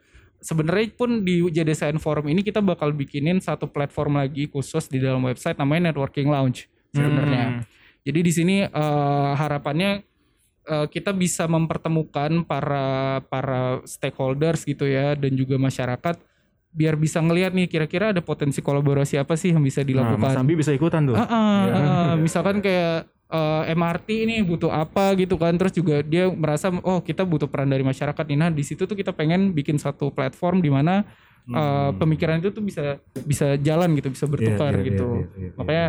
Sebenarnya 0.45 0.93
pun 0.93 1.25
di 1.25 1.41
JDSN 1.41 1.97
Forum 1.97 2.29
ini 2.29 2.45
kita 2.45 2.61
bakal 2.61 2.93
bikinin 2.93 3.41
satu 3.41 3.65
platform 3.65 4.21
lagi 4.21 4.45
khusus 4.45 4.85
di 4.85 5.01
dalam 5.01 5.25
website 5.25 5.57
namanya 5.57 5.89
Networking 5.89 6.29
Lounge 6.29 6.69
sebenarnya. 6.93 7.65
Jadi 8.05 8.19
di 8.21 8.31
sini 8.31 8.55
eh, 8.61 9.31
harapannya 9.33 10.05
eh, 10.69 10.87
kita 10.93 11.17
bisa 11.17 11.49
mempertemukan 11.49 12.45
para 12.45 13.19
para 13.25 13.81
stakeholders 13.89 14.61
gitu 14.69 14.85
ya 14.85 15.17
dan 15.17 15.33
juga 15.33 15.57
masyarakat 15.57 16.34
biar 16.75 16.99
bisa 16.99 17.23
ngelihat 17.23 17.55
nih 17.55 17.65
kira-kira 17.65 18.11
ada 18.11 18.19
potensi 18.19 18.59
kolaborasi 18.59 19.15
apa 19.15 19.33
sih 19.33 19.55
yang 19.55 19.63
bisa 19.63 19.79
Nah, 19.79 19.87
dilakukan. 19.87 20.19
Mas 20.19 20.35
Sambi 20.35 20.53
bisa 20.53 20.69
ikutan 20.69 21.07
tuh. 21.07 21.15
Ah, 21.15 21.23
ah, 21.23 21.59
ah, 21.71 22.11
misalkan 22.19 22.59
kayak 22.59 23.07
eh, 23.25 23.71
MRT 23.71 24.07
ini 24.27 24.35
butuh 24.43 24.69
apa 24.69 25.15
gitu 25.15 25.35
kan 25.35 25.55
terus 25.55 25.71
juga 25.71 26.03
dia 26.03 26.27
merasa 26.27 26.69
oh 26.69 26.99
kita 26.99 27.23
butuh 27.23 27.47
peran 27.47 27.65
dari 27.65 27.81
masyarakat 27.81 28.21
nih 28.21 28.37
nah 28.37 28.49
di 28.51 28.61
situ 28.61 28.83
tuh 28.83 28.93
kita 28.93 29.09
pengen 29.09 29.49
bikin 29.49 29.79
satu 29.79 30.11
platform 30.11 30.59
di 30.59 30.67
mana 30.67 31.07
eh, 31.47 31.89
pemikiran 31.95 32.37
itu 32.37 32.51
tuh 32.51 32.61
bisa 32.61 32.99
bisa 33.23 33.55
jalan 33.57 33.95
gitu 33.95 34.11
bisa 34.11 34.25
bertukar 34.25 34.71
Hmm. 34.71 34.77
Iya, 34.77 34.83
iya, 34.83 34.89
gitu 34.91 35.07
iya, 35.07 35.25
iya, 35.25 35.41
iya. 35.41 35.49
makanya 35.55 35.85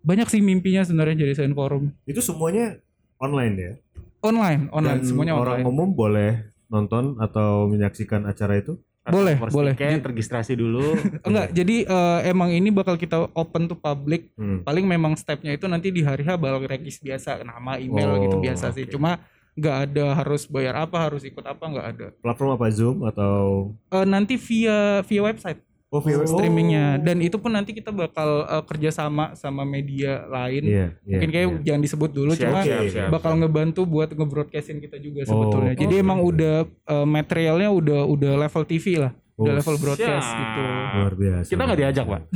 banyak 0.00 0.28
sih 0.30 0.40
mimpinya 0.40 0.82
sebenarnya 0.84 1.16
jadi 1.16 1.30
desain 1.32 1.50
forum 1.52 1.90
Itu 2.04 2.20
semuanya 2.20 2.78
online 3.18 3.54
ya. 3.56 3.72
online 4.20 4.70
online 4.70 5.00
Dan 5.02 5.06
semuanya 5.06 5.34
orang 5.34 5.62
online 5.62 5.66
umum 5.66 5.88
boleh 5.90 6.30
nonton 6.66 7.18
atau 7.18 7.66
menyaksikan 7.66 8.26
acara 8.26 8.58
itu. 8.58 8.78
Boleh, 9.06 9.34
boleh. 9.38 9.72
ticket, 9.72 10.02
registrasi 10.02 10.52
dulu. 10.52 10.98
enggak 11.26 11.50
jadi 11.50 11.76
eh, 11.82 12.20
emang 12.26 12.50
ini 12.50 12.68
bakal 12.68 12.94
kita 12.94 13.30
open 13.32 13.66
to 13.66 13.74
public 13.74 14.30
Hmm. 14.34 14.60
paling 14.62 14.84
memang 14.84 15.14
stepnya 15.14 15.50
itu 15.50 15.64
nanti 15.64 15.88
di 15.88 16.00
hari 16.00 16.20
H 16.20 16.34
bakal 16.34 16.60
regis 16.62 16.98
biasa 16.98 17.40
nama 17.40 17.76
email 17.76 18.10
Oh, 18.10 18.18
gitu 18.18 18.36
biasa 18.36 18.68
sih 18.70 18.84
oke. 18.84 18.92
cuma 18.92 19.22
nggak 19.52 19.76
ada 19.88 20.04
harus 20.14 20.44
bayar 20.44 20.76
apa 20.78 20.96
harus 21.00 21.22
ikut 21.22 21.40
apa 21.40 21.64
nggak 21.64 21.86
ada 21.88 22.06
Platform 22.18 22.50
apa 22.52 22.66
Zoom 22.68 23.00
atau 23.02 23.72
Eh, 23.88 24.04
nanti 24.04 24.36
via 24.36 25.00
via 25.02 25.22
website 25.22 25.60
oh, 25.88 26.00
via 26.00 26.16
web- 26.16 26.26
streamingnya 26.26 26.98
dan 26.98 27.18
itu 27.18 27.36
pun 27.36 27.50
nanti 27.50 27.70
kita 27.70 27.88
bakal 27.88 28.44
eh, 28.44 28.64
kerjasama 28.64 29.32
sama 29.32 29.62
media 29.62 30.26
lain 30.26 30.62
Iya, 30.62 30.86
iya, 30.98 31.10
mungkin 31.12 31.28
kayak 31.30 31.46
iya. 31.48 31.60
jangan 31.64 31.82
disebut 31.82 32.10
dulu 32.10 32.32
Siap, 32.32 32.42
cuma 32.42 32.58
siap, 32.60 32.82
siap, 32.86 33.08
bakal 33.08 33.32
ngebantu 33.36 33.82
buat 33.84 34.08
ngebroadcastin 34.08 34.78
kita 34.78 34.96
juga 34.96 35.24
Oh, 35.24 35.28
sebetulnya 35.28 35.72
jadi 35.74 35.94
emang 35.98 36.20
udah 36.20 36.56
eh, 36.66 37.06
materialnya 37.06 37.68
udah 37.70 38.00
udah 38.04 38.32
level 38.38 38.64
TV 38.64 38.98
lah 38.98 39.12
udah 39.34 39.52
Oh, 39.52 39.56
level 39.56 39.76
broadcast 39.76 40.26
siap. 40.26 40.40
gitu 40.40 40.62
luar 40.96 41.12
biasa. 41.14 41.46
Kita 41.46 41.62
nggak 41.62 41.78
diajak, 41.78 42.04
Pak. 42.06 42.22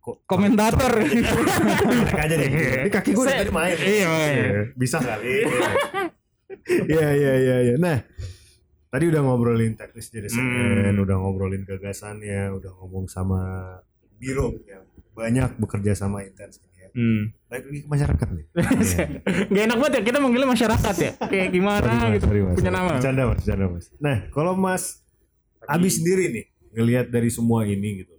Kok- 0.00 0.18
komentator 0.24 0.92
aja 2.24 2.34
deh. 2.34 2.48
Ini 2.48 2.88
kaki 2.88 3.10
gue 3.12 3.24
tadi 3.26 3.52
main. 3.52 3.76
Iya, 3.76 4.08
iya. 4.26 4.46
Bisa 4.72 4.98
kali. 4.98 5.44
Iya, 6.68 7.08
iya, 7.12 7.32
iya, 7.38 7.56
iya. 7.62 7.74
Nah, 7.76 8.00
tadi 8.88 9.04
udah 9.06 9.20
ngobrolin 9.20 9.74
teknis 9.74 10.08
jadi 10.08 10.24
desain, 10.24 10.44
Hmm. 10.88 10.98
udah 10.98 11.16
ngobrolin 11.16 11.62
gagasannya, 11.62 12.52
udah 12.52 12.70
ngomong 12.74 13.04
sama 13.06 13.40
biro 14.14 14.56
yang 14.64 14.82
banyak 15.12 15.50
bekerja 15.56 15.92
sama 15.94 16.22
intens 16.22 16.58
ya. 16.74 16.88
Hmm. 16.90 17.30
Baik 17.46 17.64
lagi 17.64 17.80
ke 17.84 17.88
masyarakat 17.88 18.28
nih. 18.30 18.44
Iya. 18.80 19.04
Gak 19.46 19.62
enak 19.66 19.76
banget 19.76 19.92
ya 19.92 20.02
kita 20.04 20.18
manggilnya 20.18 20.48
masyarakat 20.48 20.94
ya. 20.96 21.10
Kayak 21.22 21.48
gimana 21.50 21.78
Sorry, 21.80 21.94
Mas, 21.94 22.10
gitu. 22.10 22.24
sorry, 22.24 22.40
Mas. 22.40 22.56
Punya 22.56 22.72
nama. 22.72 22.90
Bercanda 22.94 23.22
mas, 23.24 23.36
bercanda 23.38 23.64
mas. 23.68 23.86
Nah, 23.98 24.16
kalau 24.30 24.52
Mas 24.54 24.84
Abi 25.62 25.88
sendiri 25.88 26.24
nih 26.30 26.44
ngelihat 26.70 27.06
dari 27.08 27.28
semua 27.28 27.62
ini 27.62 28.02
gitu. 28.02 28.14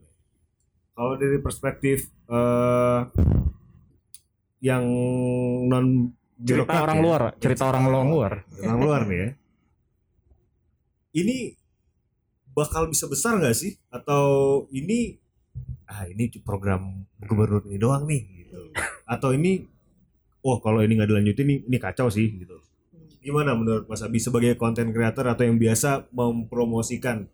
Kalau 0.92 1.16
dari 1.16 1.40
perspektif 1.40 1.98
eh 2.28 3.00
yang 4.60 4.84
non 5.66 6.14
Cerita 6.40 6.64
birokrat 6.64 6.82
orang 6.82 6.98
ya, 6.98 7.04
luar, 7.04 7.22
cerita 7.36 7.64
orang 7.66 7.84
luar. 7.84 8.34
orang 8.60 8.80
luar 8.80 9.02
nih 9.04 9.18
ya. 9.18 9.30
Ini 11.14 11.58
bakal 12.54 12.90
bisa 12.90 13.10
besar 13.10 13.38
nggak 13.38 13.58
sih? 13.58 13.78
Atau 13.90 14.66
ini 14.74 15.18
ah 15.90 16.06
ini 16.06 16.30
program 16.46 17.06
gubernur 17.26 17.66
ini 17.66 17.78
doang 17.82 18.06
nih 18.06 18.22
gitu. 18.46 18.60
Atau 19.10 19.34
ini 19.34 19.66
oh 20.46 20.62
kalau 20.62 20.86
ini 20.86 20.96
nggak 20.96 21.10
dilanjutin 21.10 21.46
ini, 21.50 21.56
ini 21.66 21.78
kacau 21.78 22.08
sih 22.08 22.30
gitu. 22.40 22.62
Gimana 23.20 23.52
menurut 23.52 23.84
Mas 23.90 24.00
Abi 24.00 24.22
sebagai 24.22 24.56
konten 24.56 24.96
creator 24.96 25.28
atau 25.28 25.44
yang 25.44 25.60
biasa 25.60 26.08
mempromosikan 26.16 27.28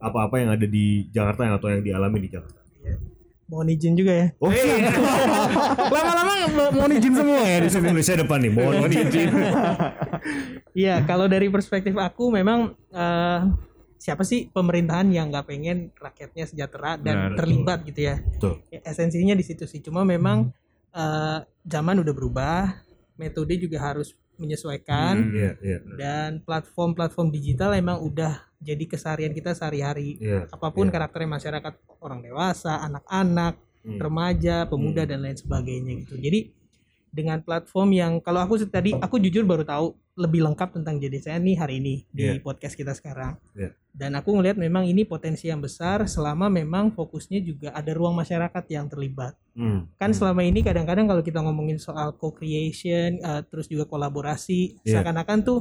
apa-apa 0.00 0.36
yang 0.40 0.50
ada 0.52 0.66
di 0.68 1.08
Jakarta 1.08 1.48
atau 1.56 1.68
yang 1.72 1.80
dialami 1.80 2.28
di 2.28 2.28
Jakarta? 2.28 2.59
Mohon 3.50 3.68
izin 3.74 3.98
juga 3.98 4.12
ya. 4.14 4.26
Oh, 4.38 4.46
Lama-lama 5.94 6.32
mau- 6.54 6.70
mau 6.72 6.86
izin 6.86 7.10
semua 7.10 7.42
ya 7.42 7.58
di 7.58 7.66
ini 7.66 7.68
sini. 7.68 7.82
Indonesia 7.82 8.14
depan 8.14 8.38
nih, 8.38 8.52
mohon 8.54 8.74
izin. 8.86 9.28
Iya, 10.70 11.02
kalau 11.02 11.26
dari 11.26 11.50
perspektif 11.50 11.98
aku 11.98 12.30
memang 12.30 12.78
eh, 12.94 13.40
siapa 13.98 14.22
sih 14.22 14.46
pemerintahan 14.48 15.10
yang 15.10 15.28
nggak 15.28 15.50
pengen 15.50 15.90
rakyatnya 15.92 16.46
sejahtera 16.46 16.94
dan 16.94 17.34
Benar, 17.34 17.36
terlibat 17.36 17.78
gitu 17.82 18.00
ya. 18.06 18.22
Betul. 18.22 18.62
Ya, 18.70 18.78
Esensinya 18.86 19.34
di 19.34 19.42
situ 19.42 19.66
sih. 19.66 19.82
Cuma 19.82 20.06
memang 20.06 20.54
eh, 20.90 21.38
zaman 21.66 21.98
udah 21.98 22.14
berubah, 22.14 22.62
metode 23.16 23.58
juga 23.58 23.82
harus 23.82 24.14
menyesuaikan 24.40 25.14
Hmm. 25.20 25.36
Iya, 25.36 25.52
iya. 25.60 25.78
dan 25.94 26.30
platform-platform 26.40 27.28
digital 27.30 27.76
emang 27.76 28.00
udah 28.00 28.48
jadi 28.60 28.84
keseharian 28.88 29.32
kita 29.32 29.52
sehari-hari. 29.52 30.16
Iya. 30.20 30.48
Apa 30.48 30.72
pun 30.72 30.88
iya. 30.88 30.92
karakternya 30.92 31.36
masyarakat, 31.36 31.72
orang 32.00 32.20
dewasa, 32.20 32.80
anak-anak, 32.80 33.56
Hmm. 33.80 33.96
remaja, 33.96 34.68
pemuda 34.68 35.04
Hmm. 35.04 35.10
dan 35.12 35.18
lain 35.24 35.38
sebagainya 35.40 35.92
gitu. 36.04 36.20
Jadi 36.20 36.52
dengan 37.10 37.42
platform 37.42 37.90
yang 37.90 38.12
kalau 38.18 38.38
aku 38.40 38.54
tadi 38.64 38.94
aku 38.94 39.18
jujur 39.18 39.42
baru 39.42 39.62
tahu 39.62 39.86
lebih 40.14 40.46
lengkap 40.46 40.78
tentang 40.78 40.96
JDCN 40.96 41.42
nih 41.42 41.56
hari 41.56 41.74
ini 41.78 41.94
di 42.08 42.22
Iya. 42.28 42.40
podcast 42.40 42.74
kita 42.74 42.92
sekarang. 42.92 43.34
Iya. 43.52 43.74
Dan 43.90 44.14
aku 44.14 44.30
ngelihat 44.30 44.54
memang 44.54 44.84
ini 44.84 45.02
potensi 45.02 45.46
yang 45.46 45.58
besar 45.58 46.06
selama 46.06 46.46
memang 46.46 46.90
fokusnya 46.90 47.40
juga 47.40 47.68
ada 47.72 47.90
ruang 47.90 48.14
masyarakat 48.14 48.64
yang 48.68 48.86
terlibat. 48.86 49.34
Hmm. 49.52 49.90
Kan 49.96 50.10
Hmm. 50.12 50.18
selama 50.18 50.42
ini 50.42 50.60
kadang-kadang 50.60 51.04
kalau 51.04 51.20
kita 51.20 51.40
ngomongin 51.40 51.76
soal 51.76 52.14
co-creation 52.14 53.18
eh, 53.18 53.42
terus 53.44 53.66
juga 53.66 53.84
kolaborasi 53.84 54.82
Iya. 54.82 55.00
seakan-akan 55.00 55.38
tuh 55.40 55.58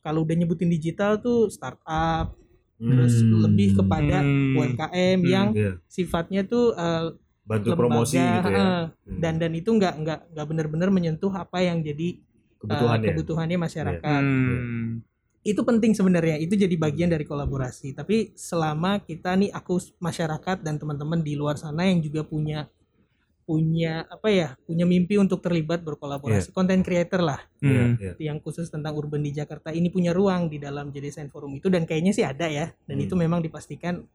kalau 0.00 0.24
udah 0.24 0.34
nyebutin 0.34 0.68
digital 0.68 1.16
tuh 1.16 1.48
startup 1.48 2.36
terus 2.76 3.20
Hmm. 3.20 3.44
lebih 3.44 3.76
kepada 3.76 4.20
Hmm. 4.20 4.56
UMKM 4.56 5.18
Hmm. 5.18 5.28
yang 5.28 5.48
Iya. 5.52 5.72
sifatnya 5.86 6.42
tuh 6.42 6.72
eh, 6.72 7.12
bantu 7.42 7.66
lembaga, 7.68 7.80
promosi 7.80 8.16
gitu 8.16 8.48
ya. 8.48 8.56
eh, 8.56 8.82
Hmm. 8.86 9.18
dan 9.18 9.34
dan 9.36 9.52
itu 9.52 9.70
nggak 9.70 9.94
nggak 9.96 10.20
nggak 10.30 10.46
benar-benar 10.46 10.88
menyentuh 10.88 11.32
apa 11.32 11.58
yang 11.60 11.80
jadi 11.80 12.08
eh, 12.12 12.20
kebutuhannya. 12.58 13.08
kebutuhannya 13.10 13.58
masyarakat 13.58 14.22
Hmm. 14.22 15.00
itu 15.40 15.60
penting 15.60 15.92
sebenarnya 15.92 16.36
itu 16.36 16.52
jadi 16.54 16.76
bagian 16.76 17.08
dari 17.08 17.24
kolaborasi 17.24 17.92
tapi 17.92 18.32
selama 18.34 19.00
kita 19.00 19.34
nih 19.34 19.50
aku 19.50 19.72
masyarakat 19.98 20.60
dan 20.60 20.76
teman-teman 20.76 21.18
di 21.18 21.32
luar 21.32 21.56
sana 21.56 21.84
yang 21.84 21.98
juga 21.98 22.22
punya 22.22 22.68
punya 23.42 24.06
apa 24.06 24.30
ya 24.30 24.48
punya 24.60 24.84
mimpi 24.84 25.16
untuk 25.16 25.40
terlibat 25.40 25.82
berkolaborasi 25.82 26.52
konten 26.52 26.80
creator 26.80 27.18
lah 27.20 27.40
Iya, 27.58 27.82
Hmm. 27.82 27.94
iya. 27.98 28.12
yang 28.22 28.38
khusus 28.38 28.68
tentang 28.68 28.94
urban 28.94 29.18
di 29.20 29.32
Jakarta 29.32 29.68
ini 29.70 29.88
punya 29.88 30.12
ruang 30.12 30.46
di 30.46 30.56
dalam 30.56 30.88
JDSN 30.88 31.26
Forum 31.26 31.50
itu 31.52 31.66
dan 31.66 31.82
kayaknya 31.82 32.12
sih 32.12 32.22
ada 32.22 32.46
ya 32.46 32.70
dan 32.80 32.96
Hmm. 32.96 33.04
itu 33.04 33.14
memang 33.16 33.40
dipastikan 33.40 34.06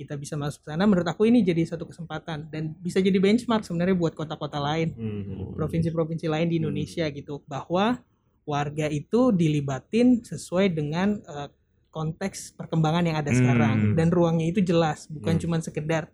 kita 0.00 0.16
bisa 0.16 0.32
masuk 0.32 0.64
sana 0.64 0.88
menurut 0.88 1.04
aku 1.04 1.28
ini 1.28 1.44
jadi 1.44 1.60
satu 1.68 1.84
kesempatan 1.84 2.48
dan 2.48 2.72
bisa 2.80 3.04
jadi 3.04 3.20
benchmark 3.20 3.60
sebenarnya 3.60 3.92
buat 3.92 4.16
kota-kota 4.16 4.56
lain 4.56 4.96
Hmm. 4.96 5.52
provinsi-provinsi 5.52 6.24
lain 6.24 6.48
di 6.48 6.56
Hmm. 6.56 6.60
Indonesia 6.64 7.04
gitu 7.12 7.44
bahwa 7.44 8.00
warga 8.48 8.88
itu 8.88 9.28
dilibatin 9.30 10.24
sesuai 10.24 10.72
dengan 10.72 11.20
eh, 11.20 11.48
konteks 11.92 12.56
perkembangan 12.56 13.04
yang 13.04 13.16
ada 13.20 13.28
Hmm. 13.28 13.38
sekarang 13.38 13.76
dan 13.92 14.08
ruangnya 14.08 14.48
itu 14.48 14.64
jelas 14.64 15.04
bukan 15.06 15.36
Hmm. 15.36 15.42
cuma 15.42 15.56
sekedar 15.60 16.08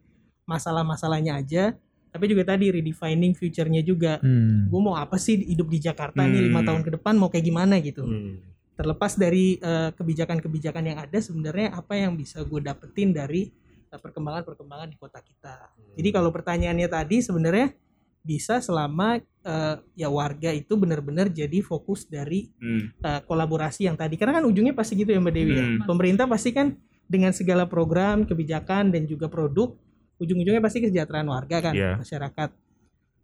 masalah-masalahnya 0.44 1.38
aja 1.38 1.64
tapi 2.10 2.32
juga 2.32 2.48
tadi 2.48 2.72
redefining 2.72 3.36
future-nya 3.36 3.84
juga 3.84 4.16
Hmm. 4.18 4.66
gue 4.66 4.80
mau 4.80 4.96
apa 4.96 5.20
sih 5.20 5.36
hidup 5.36 5.68
di 5.68 5.78
Jakarta 5.78 6.24
nih 6.24 6.48
lima 6.48 6.64
Hmm. 6.64 6.68
tahun 6.72 6.82
ke 6.82 6.90
depan 6.96 7.14
mau 7.14 7.28
kayak 7.28 7.44
gimana 7.44 7.76
gitu 7.78 8.02
Hmm. 8.02 8.40
terlepas 8.72 9.16
dari 9.16 9.60
eh, 9.60 9.90
kebijakan-kebijakan 9.92 10.84
yang 10.86 10.98
ada 10.98 11.18
sebenarnya 11.20 11.76
apa 11.76 11.92
yang 11.94 12.16
bisa 12.16 12.40
gue 12.40 12.60
dapetin 12.60 13.12
dari 13.12 13.52
perkembangan-perkembangan 13.98 14.88
di 14.88 14.96
kota 14.96 15.18
kita 15.18 15.72
jadi 15.94 16.08
kalau 16.10 16.30
pertanyaannya 16.30 16.86
tadi 16.86 17.20
sebenarnya 17.20 17.72
bisa 18.20 18.58
selama 18.58 19.22
eh, 19.22 19.76
ya 19.94 20.10
warga 20.10 20.50
itu 20.50 20.74
benar-benar 20.74 21.30
jadi 21.30 21.62
fokus 21.62 22.04
dari 22.04 22.50
Hmm. 22.58 22.90
eh, 22.98 23.20
kolaborasi 23.22 23.86
yang 23.86 23.94
tadi 23.94 24.18
karena 24.18 24.42
kan 24.42 24.44
ujungnya 24.44 24.74
pasti 24.74 24.98
gitu 24.98 25.10
ya 25.10 25.22
Mbak 25.22 25.30
Dewi 25.32 25.52
ya. 25.52 25.62
Hmm. 25.62 25.86
pemerintah 25.86 26.26
pasti 26.26 26.50
kan 26.50 26.74
dengan 27.06 27.30
segala 27.30 27.70
program 27.70 28.26
kebijakan 28.26 28.90
dan 28.90 29.06
juga 29.06 29.30
produk 29.30 29.78
ujung-ujungnya 30.18 30.58
pasti 30.58 30.82
kesejahteraan 30.82 31.30
warga 31.30 31.62
kan 31.62 31.74
Iya. 31.78 32.02
masyarakat 32.02 32.50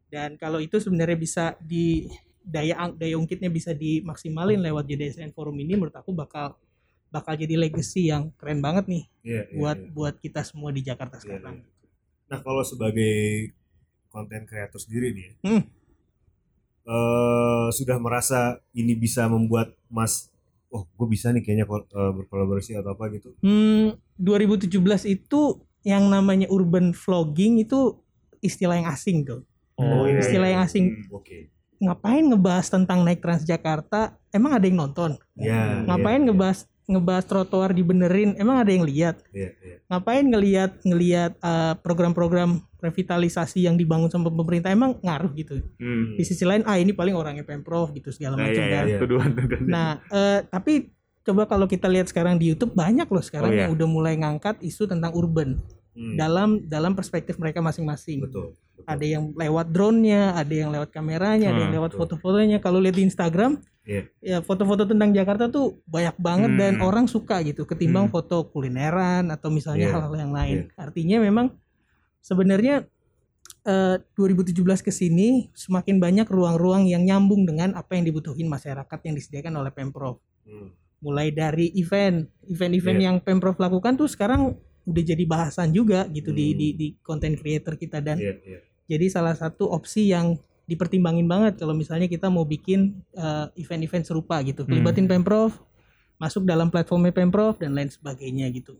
dan 0.06 0.38
kalau 0.38 0.62
itu 0.62 0.78
sebenarnya 0.78 1.18
bisa 1.18 1.44
di 1.58 2.06
daya 2.38 2.90
daya 2.92 3.18
ungkitnya 3.18 3.50
bisa 3.50 3.70
dimaksimalin 3.72 4.58
lewat 4.60 4.86
JDSN 4.86 5.30
Forum 5.30 5.58
ini 5.58 5.74
menurut 5.74 5.94
aku 5.94 6.14
bakal 6.14 6.54
bakal 7.12 7.36
jadi 7.36 7.60
legacy 7.60 8.08
yang 8.08 8.32
keren 8.34 8.58
banget 8.58 8.88
nih 8.88 9.04
Iya, 9.22 9.42
iya, 9.46 9.58
buat 9.60 9.78
iya. 9.78 9.88
buat 9.92 10.14
kita 10.16 10.40
semua 10.42 10.72
di 10.72 10.80
Jakarta 10.80 11.20
Iya, 11.20 11.38
sekarang. 11.38 11.56
iya. 11.60 11.68
Nah 12.32 12.38
kalau 12.40 12.64
sebagai 12.64 13.52
konten 14.08 14.44
kreator 14.44 14.80
sendiri 14.80 15.12
nih, 15.12 15.24
ya, 15.24 15.32
Hmm. 15.44 15.62
eh, 16.84 17.66
sudah 17.70 17.96
merasa 17.96 18.58
ini 18.72 18.92
bisa 18.92 19.28
membuat 19.28 19.72
Mas, 19.86 20.32
oh 20.68 20.88
gue 20.88 21.06
bisa 21.06 21.28
nih 21.30 21.44
kayaknya 21.44 21.66
eh, 21.68 22.12
berkolaborasi 22.16 22.74
atau 22.74 22.96
apa 22.96 23.12
gitu. 23.12 23.36
Hmm, 23.40 24.00
2017 24.16 24.72
itu 25.06 25.40
yang 25.82 26.08
namanya 26.08 26.48
urban 26.48 26.94
vlogging 26.94 27.60
itu 27.60 28.00
istilah 28.40 28.80
yang 28.80 28.88
asing 28.88 29.22
tuh. 29.22 29.42
Oh, 29.76 30.04
iya, 30.06 30.20
istilah 30.20 30.48
iya. 30.48 30.54
yang 30.58 30.62
asing. 30.64 30.84
Hmm, 30.92 31.18
Oke. 31.18 31.50
Ngapain 31.82 32.22
ngebahas 32.22 32.66
tentang 32.70 33.02
naik 33.02 33.18
Transjakarta? 33.18 34.14
Emang 34.30 34.54
ada 34.54 34.62
yang 34.62 34.78
nonton? 34.78 35.18
Ya. 35.34 35.82
Ngapain 35.82 36.22
ngebahas 36.22 36.70
ngebahas 36.84 37.24
trotoar 37.24 37.70
dibenerin 37.70 38.34
emang 38.34 38.58
ada 38.58 38.68
yang 38.68 38.82
lihat 38.82 39.22
Iya, 39.30 39.54
iya. 39.56 39.76
ngapain 39.86 40.24
ngelihat 40.24 40.72
ngelihat 40.82 41.32
eh, 41.36 41.74
program-program 41.78 42.58
revitalisasi 42.76 43.62
yang 43.62 43.74
dibangun 43.74 44.08
sama 44.08 44.26
pemerintah 44.26 44.68
emang 44.68 44.98
ngaruh 44.98 45.30
gitu 45.32 45.62
Hmm. 45.76 46.14
di 46.14 46.22
sisi 46.22 46.42
lain 46.42 46.62
ah 46.64 46.76
ini 46.76 46.90
paling 46.90 47.14
orangnya 47.14 47.42
pemprov 47.42 47.90
gitu 47.92 48.10
segala 48.10 48.34
Nah, 48.34 48.44
macam 48.44 48.60
iya, 48.60 48.72
kan 48.72 48.84
iya, 48.84 48.98
tuduhan-tuduhan. 48.98 49.62
nah 49.64 49.90
eh, 50.04 50.42
tapi 50.44 50.90
coba 51.22 51.46
kalau 51.46 51.64
kita 51.64 51.86
lihat 51.86 52.06
sekarang 52.06 52.34
di 52.34 52.50
YouTube 52.50 52.74
banyak 52.74 53.06
loh 53.06 53.22
sekarang 53.22 53.48
Oh, 53.48 53.54
iya. 53.54 53.60
yang 53.64 53.72
udah 53.72 53.86
mulai 53.86 54.14
ngangkat 54.16 54.58
isu 54.60 54.86
tentang 54.86 55.12
urban 55.12 55.58
Hmm, 55.92 56.16
dalam 56.16 56.64
dalam 56.64 56.96
perspektif 56.96 57.36
mereka 57.36 57.60
masing-masing 57.60 58.24
betul. 58.24 58.56
betul. 58.56 58.82
ada 58.88 59.04
yang 59.04 59.28
lewat 59.30 59.68
drone-nya, 59.68 60.32
ada 60.32 60.48
yang 60.50 60.72
lewat 60.72 60.88
kameranya, 60.88 61.52
ada 61.52 61.60
yang 61.60 61.68
Hmm, 61.68 61.78
lewat 61.78 61.92
betul. 61.92 62.08
foto-fotonya. 62.08 62.58
Kalau 62.58 62.80
lihat 62.80 62.96
di 62.96 63.04
Instagram, 63.04 63.60
Iya. 63.82 64.02
ya 64.22 64.38
foto-foto 64.40 64.86
tentang 64.86 65.10
Jakarta 65.10 65.50
tuh 65.50 65.82
banyak 65.90 66.14
banget 66.14 66.54
dan 66.54 66.72
Hmm. 66.78 66.86
orang 66.86 67.06
suka 67.10 67.42
gitu 67.42 67.66
ketimbang 67.66 68.06
Hmm. 68.06 68.14
foto 68.14 68.46
kulineran 68.46 69.26
atau 69.26 69.50
misalnya 69.50 69.90
Iya, 69.90 69.94
hal-hal 69.98 70.14
yang 70.22 70.32
lain. 70.32 70.58
Artinya 70.78 71.18
memang 71.18 71.58
sebenarnya 72.18 72.86
eh, 73.62 73.96
2017 74.18 74.82
ke 74.82 74.90
sini 74.90 75.46
semakin 75.54 75.98
banyak 75.98 76.26
ruang-ruang 76.26 76.86
yang 76.86 77.06
nyambung 77.06 77.46
dengan 77.46 77.74
apa 77.74 77.94
yang 77.94 78.02
dibutuhin 78.02 78.46
masyarakat 78.46 78.98
yang 79.02 79.14
disediakan 79.14 79.54
oleh 79.56 79.70
Pemprov. 79.70 80.18
Hmm, 80.42 80.74
Mulai 80.98 81.30
dari 81.30 81.70
event, 81.74 82.26
event-event 82.46 82.98
Iya. 82.98 83.06
yang 83.10 83.16
Pemprov 83.18 83.58
lakukan 83.58 83.94
tuh 83.94 84.06
sekarang 84.06 84.58
udah 84.82 85.02
jadi 85.02 85.24
bahasan 85.26 85.70
juga 85.70 86.06
gitu 86.10 86.30
di 86.30 86.50
Hmm. 86.50 86.58
di 86.58 86.68
di 86.74 86.86
content 87.02 87.38
creator 87.38 87.74
kita 87.74 87.98
dan 87.98 88.18
Iya, 88.18 88.34
iya. 88.42 88.58
jadi 88.88 89.06
salah 89.10 89.34
satu 89.34 89.70
opsi 89.70 90.10
yang 90.10 90.38
dipertimbangin 90.66 91.26
banget 91.26 91.58
kalau 91.58 91.74
misalnya 91.74 92.06
kita 92.06 92.30
mau 92.30 92.46
bikin 92.46 93.02
eh, 93.14 93.46
event-event 93.58 94.06
serupa 94.06 94.38
gitu. 94.46 94.62
Hmm. 94.62 94.78
Libatin 94.78 95.10
Pemprov, 95.10 95.58
masuk 96.16 96.46
dalam 96.46 96.70
platformnya 96.70 97.10
Pemprov 97.10 97.58
dan 97.58 97.74
lain 97.74 97.90
sebagainya 97.90 98.46
gitu. 98.54 98.78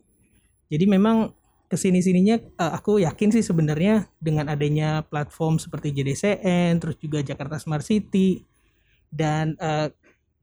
Jadi 0.71 0.87
memang 0.87 1.35
ke 1.67 1.75
sini-sininya 1.75 2.39
eh, 2.39 2.71
aku 2.73 3.03
yakin 3.03 3.29
sih 3.35 3.43
sebenarnya 3.43 4.07
dengan 4.17 4.47
adanya 4.47 5.03
platform 5.03 5.59
seperti 5.59 5.91
JDCN, 5.91 6.79
terus 6.79 6.95
juga 6.97 7.19
Jakarta 7.19 7.59
Smart 7.59 7.83
City 7.83 8.47
dan 9.11 9.59
eh, 9.59 9.91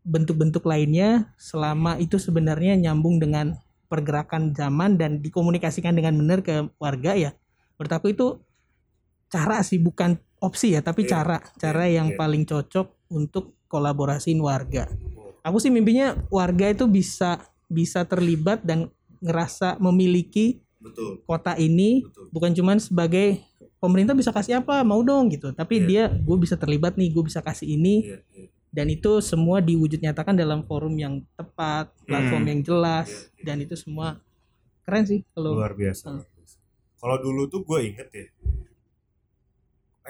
bentuk-bentuk 0.04 0.64
lainnya 0.64 1.32
selama 1.36 2.00
itu 2.00 2.16
sebenarnya 2.16 2.76
nyambung 2.76 3.20
dengan 3.20 3.56
pergerakan 3.90 4.54
zaman 4.54 4.94
dan 4.94 5.18
dikomunikasikan 5.18 5.92
dengan 5.92 6.14
benar 6.14 6.40
ke 6.46 6.70
warga 6.78 7.18
ya. 7.18 7.30
Menurut 7.76 7.92
aku 7.92 8.06
itu 8.14 8.26
cara 9.30 9.62
sih 9.66 9.82
bukan 9.82 10.18
opsi 10.40 10.72
ya, 10.72 10.80
tapi 10.80 11.04
Iya, 11.04 11.10
cara 11.14 11.36
cara 11.56 11.84
iya, 11.84 12.00
yang 12.02 12.08
iya. 12.12 12.18
paling 12.18 12.42
cocok 12.42 12.86
untuk 13.08 13.54
kolaborasiin 13.66 14.40
warga. 14.40 14.88
Aku 15.40 15.56
sih 15.56 15.68
mimpinya 15.68 16.18
warga 16.28 16.66
itu 16.66 16.84
bisa 16.84 17.40
bisa 17.64 18.02
terlibat 18.02 18.60
dan 18.60 18.90
ngerasa 19.20 19.78
memiliki 19.78 20.58
Betul. 20.76 21.20
kota 21.22 21.54
ini 21.54 22.02
Betul. 22.02 22.24
bukan 22.28 22.50
cuman 22.50 22.76
sebagai 22.76 23.40
pemerintah 23.76 24.12
bisa 24.12 24.28
kasih 24.28 24.58
apa 24.58 24.80
mau 24.80 25.00
dong 25.00 25.28
gitu, 25.28 25.52
tapi 25.52 25.78
Iya. 25.78 25.86
dia 25.86 26.02
gue 26.10 26.36
bisa 26.36 26.56
terlibat 26.56 26.96
nih, 26.96 27.08
gue 27.08 27.24
bisa 27.24 27.40
kasih 27.40 27.68
ini 27.70 28.04
Iya, 28.06 28.18
iya. 28.34 28.48
dan 28.68 28.86
itu 28.88 29.20
semua 29.20 29.60
diwujud 29.60 29.96
nyatakan 29.98 30.34
dalam 30.34 30.64
forum 30.64 30.92
yang 30.94 31.20
tepat, 31.32 31.88
platform 32.04 32.42
Hmm. 32.42 32.50
yang 32.50 32.60
jelas 32.60 33.08
Iya, 33.08 33.20
iya. 33.36 33.44
dan 33.44 33.56
itu 33.60 33.74
semua 33.74 34.20
keren 34.82 35.04
sih 35.04 35.20
kalau 35.30 35.56
luar 35.56 35.72
biasa. 35.72 36.10
Hmm. 36.10 36.24
biasa. 36.26 36.56
Kalau 36.96 37.16
dulu 37.18 37.42
tuh 37.46 37.60
gue 37.62 37.78
inget 37.86 38.08
ya, 38.10 38.26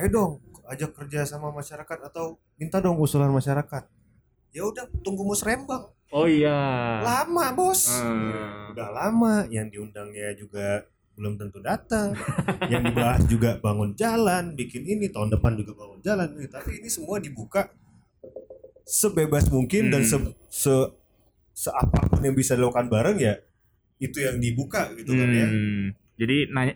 ayo 0.01 0.09
dong 0.09 0.33
ajak 0.71 0.97
kerja 0.97 1.29
sama 1.29 1.53
masyarakat 1.53 1.99
atau 2.09 2.41
minta 2.57 2.81
dong 2.81 2.97
usulan 2.97 3.29
masyarakat. 3.29 3.85
Ya 4.51 4.63
udah 4.65 4.87
tunggu 5.05 5.27
musrembang. 5.27 5.91
Oh 6.11 6.27
iya. 6.27 6.51
Lama 7.05 7.53
bos. 7.55 7.87
Hmm. 7.91 8.73
Udah 8.75 8.89
lama. 8.91 9.47
Yang 9.51 9.79
diundangnya 9.79 10.35
juga 10.35 10.87
belum 11.19 11.37
tentu 11.39 11.59
datang. 11.61 12.15
yang 12.73 12.87
dibahas 12.87 13.23
juga 13.27 13.59
bangun 13.59 13.95
jalan, 13.95 14.55
bikin 14.55 14.87
ini 14.87 15.11
tahun 15.11 15.31
depan 15.35 15.59
juga 15.59 15.75
bangun 15.75 16.01
jalan. 16.03 16.29
Tapi 16.51 16.83
ini 16.83 16.89
semua 16.91 17.19
dibuka 17.23 17.71
sebebas 18.87 19.47
mungkin 19.51 19.91
dan 19.91 20.03
se, 20.03 20.19
Hmm. 20.19 20.35
se 20.51 20.75
seapapun 21.55 22.25
yang 22.25 22.35
bisa 22.35 22.57
dilakukan 22.57 22.89
bareng 22.89 23.19
ya 23.21 23.37
itu 24.01 24.17
yang 24.17 24.41
dibuka 24.41 24.91
gitu 24.97 25.13
kan 25.13 25.29
ya. 25.29 25.47
Hmm. 25.47 25.93
Jadi 26.17 26.37
nanya 26.51 26.75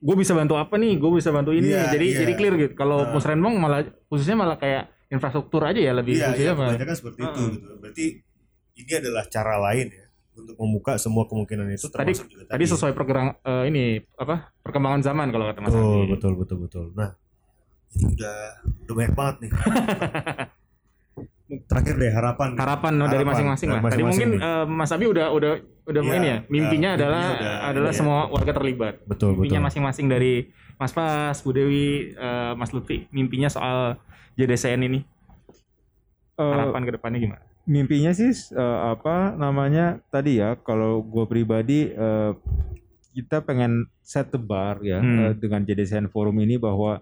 gue 0.00 0.16
bisa 0.16 0.32
bantu 0.32 0.56
apa 0.56 0.74
nih? 0.80 0.96
Gue 0.96 1.20
bisa 1.20 1.28
bantu 1.30 1.52
ini. 1.52 1.68
Iya, 1.70 1.92
jadi 1.92 2.06
iya. 2.08 2.18
jadi 2.24 2.32
clear 2.34 2.54
gitu. 2.56 2.74
Kalau 2.74 3.04
Nah. 3.04 3.12
musrenbang 3.12 3.54
malah 3.60 3.80
khususnya 4.08 4.36
malah 4.36 4.56
kayak 4.56 4.88
infrastruktur 5.12 5.60
aja 5.62 5.76
ya 5.76 5.92
lebih 5.92 6.16
Iya, 6.16 6.32
khususnya 6.32 6.52
apa? 6.56 6.66
kebanyakan 6.72 6.96
seperti 6.96 7.20
itu 7.20 7.40
Heeh. 7.40 7.50
gitu. 7.54 7.66
Berarti 7.78 8.04
ini 8.80 8.92
adalah 8.96 9.24
cara 9.28 9.54
lain 9.60 9.86
ya 9.92 10.06
untuk 10.40 10.56
membuka 10.56 10.92
semua 10.96 11.28
kemungkinan 11.28 11.68
itu 11.68 11.86
Tadi 11.92 12.12
juga 12.16 12.44
tadi 12.48 12.64
sesuai 12.64 12.92
pergerang 12.96 13.28
eh, 13.44 13.64
ini 13.68 13.84
apa 14.16 14.56
perkembangan 14.64 15.04
zaman 15.04 15.28
kalau 15.28 15.44
kata 15.52 15.60
Mas 15.60 15.74
betul, 15.74 15.84
Andi. 15.84 16.12
betul, 16.16 16.32
betul, 16.40 16.58
betul. 16.64 16.84
Nah, 16.96 17.10
ini 17.92 18.04
udah 18.16 18.36
udah 18.88 18.94
banyak 18.96 19.14
banget 19.14 19.36
nih. 19.44 19.50
Terakhir 21.66 21.94
deh 21.96 22.10
harapan. 22.10 22.48
Harapan, 22.54 22.92
no, 22.94 23.04
dari 23.04 23.20
Harapan 23.20 23.30
masing-masing 23.32 23.68
lah. 23.68 23.80
dari 23.80 23.90
Tadi 23.90 24.02
mungkin 24.04 24.30
eh, 24.36 24.64
Mas 24.66 24.90
Abi 24.90 25.06
udah 25.06 25.26
udah 25.30 25.50
udah 25.84 26.00
Iya, 26.00 26.14
ini 26.14 26.26
ya. 26.26 26.38
Mimpinya 26.46 26.90
udah, 26.90 26.98
adalah 27.00 27.24
mimpinya 27.24 27.50
udah 27.50 27.68
adalah 27.68 27.90
ya. 27.90 27.96
semua 27.96 28.18
warga 28.26 28.52
terlibat. 28.52 28.94
betul. 29.04 29.34
Mimpinya 29.34 29.60
masing-masing 29.66 30.06
dari 30.06 30.34
Mas 30.76 30.90
Pas, 30.90 31.36
Bu 31.36 31.50
Dewi, 31.50 32.12
eh, 32.12 32.52
Mas 32.54 32.70
Lutfi, 32.70 33.10
mimpinya 33.10 33.46
soal 33.46 33.98
JDCN 34.34 34.80
ini. 34.84 35.00
Eh, 36.34 36.42
Harapan 36.46 36.82
ke 36.82 36.92
depannya 36.92 37.20
gimana? 37.20 37.42
mimpinya 37.62 38.10
sih 38.10 38.32
eh, 38.50 38.78
apa 38.88 39.30
namanya 39.32 40.00
tadi 40.08 40.40
ya 40.40 40.56
kalau 40.56 41.04
gue 41.04 41.22
pribadi 41.24 41.86
eh, 41.86 42.32
kita 43.12 43.42
pengen 43.42 43.84
set 44.00 44.30
the 44.30 44.40
bar 44.40 44.80
ya 44.80 44.98
Hmm. 44.98 45.18
eh, 45.22 45.32
dengan 45.36 45.62
JDCN 45.62 46.08
Forum 46.08 46.40
ini 46.40 46.56
bahwa 46.56 46.98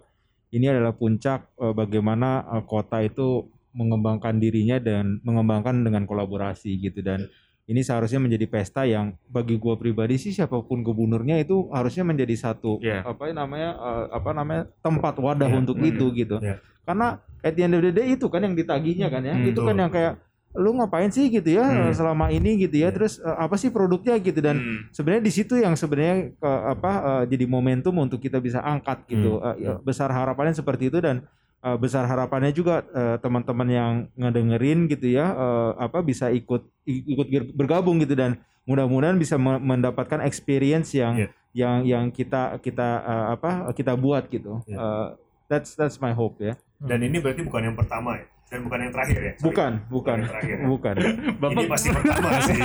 ini 0.49 0.67
adalah 0.67 0.91
puncak 0.91 1.47
eh, 1.55 1.73
bagaimana 1.73 2.29
eh, 2.51 2.63
kota 2.63 2.99
itu 2.99 3.47
mengembangkan 3.71 4.37
dirinya 4.37 4.77
dan 4.77 5.21
mengembangkan 5.21 5.79
dengan 5.79 6.03
kolaborasi 6.03 6.73
gitu 6.79 6.99
dan 6.99 7.29
ini 7.65 7.85
seharusnya 7.85 8.17
menjadi 8.17 8.49
pesta 8.49 8.81
yang 8.81 9.13
bagi 9.29 9.53
gue 9.55 9.75
pribadi 9.77 10.17
sih 10.17 10.33
siapa 10.33 10.57
pun 10.59 10.81
gubernurnya 10.81 11.37
itu 11.37 11.69
harusnya 11.69 12.01
menjadi 12.01 12.33
satu 12.35 12.81
Iya. 12.81 13.05
apa 13.05 13.29
namanya 13.29 13.69
eh, 13.77 14.05
apa 14.09 14.29
namanya 14.33 14.63
tempat 14.81 15.15
wadah 15.15 15.45
Iya, 15.45 15.57
untuk 15.57 15.77
hmm. 15.77 15.89
itu 15.93 16.05
gitu 16.17 16.37
Iya. 16.41 16.57
karena 16.81 17.07
at 17.39 17.53
the 17.53 17.61
end 17.61 17.77
of 17.77 17.85
the 17.85 17.93
day 17.93 18.09
itu 18.09 18.25
kan 18.25 18.41
yang 18.41 18.57
ditagihnya 18.57 19.07
kan 19.07 19.21
ya 19.21 19.37
Hmm, 19.37 19.45
itu 19.45 19.61
kan 19.61 19.77
yang 19.77 19.93
kayak 19.93 20.17
lu 20.49 20.73
ngapain 20.73 21.13
sih 21.13 21.29
gitu 21.29 21.45
ya 21.45 21.61
Hmm. 21.61 21.85
eh, 21.85 21.93
selama 21.93 22.33
ini 22.33 22.57
gitu 22.57 22.73
ya 22.73 22.89
Iya. 22.89 22.97
terus 22.97 23.21
eh, 23.21 23.37
apa 23.37 23.53
sih 23.53 23.69
produknya 23.69 24.17
gitu 24.17 24.41
dan 24.41 24.57
Hmm. 24.57 24.79
sebenarnya 24.89 25.23
di 25.23 25.31
situ 25.31 25.53
yang 25.55 25.77
sebenarnya 25.77 26.33
eh, 26.33 26.61
apa 26.73 26.91
eh, 27.21 27.23
jadi 27.29 27.45
momentum 27.45 27.93
untuk 27.95 28.17
kita 28.17 28.41
bisa 28.41 28.65
angkat 28.65 29.05
gitu 29.05 29.37
Hmm, 29.37 29.53
ya, 29.55 29.71
hmm. 29.77 29.85
besar 29.85 30.09
harapannya 30.09 30.57
seperti 30.57 30.89
itu 30.89 30.97
dan 30.97 31.21
eh, 31.59 31.77
besar 31.77 32.03
harapannya 32.03 32.51
juga 32.51 32.81
eh, 32.89 33.17
teman-teman 33.17 33.67
yang 33.67 33.91
ngedengerin 34.15 34.87
gitu 34.87 35.09
ya 35.09 35.29
eh, 35.29 35.71
apa 35.77 35.99
bisa 35.99 36.29
ikut 36.29 36.63
ikut 36.85 37.27
bergabung 37.53 37.99
gitu 37.99 38.13
dan 38.13 38.39
mudah-mudahan 38.63 39.15
bisa 39.15 39.35
me- 39.35 39.59
mendapatkan 39.59 40.21
experience 40.21 40.93
yang 40.93 41.15
Iya. 41.15 41.27
yang 41.51 41.77
yang 41.83 42.05
kita 42.09 42.57
kita 42.59 42.89
eh, 43.01 43.25
apa 43.33 43.49
kita 43.71 43.93
buat 43.93 44.27
gitu 44.27 44.61
Iya. 44.63 44.77
Eh, 44.77 45.07
that's 45.47 45.73
that's 45.73 45.97
my 45.97 46.11
hope 46.11 46.37
ya 46.39 46.53
Dan 46.79 47.01
ini 47.01 47.19
berarti 47.19 47.43
bukan 47.43 47.61
yang 47.61 47.75
pertama 47.75 48.15
ya, 48.15 48.23
dan 48.47 48.63
bukan 48.63 48.79
yang 48.79 48.93
terakhir 48.95 49.19
ya. 49.19 49.33
Sorry. 49.35 49.43
bukan 49.45 49.71
bukan 49.91 50.15
yang 50.15 50.29
terakhir 50.31 50.55
ya. 50.55 50.65
bukan 50.65 50.95
Ini 51.59 51.63
pasti 51.67 51.87
pertama 51.91 52.29
sih. 52.39 52.59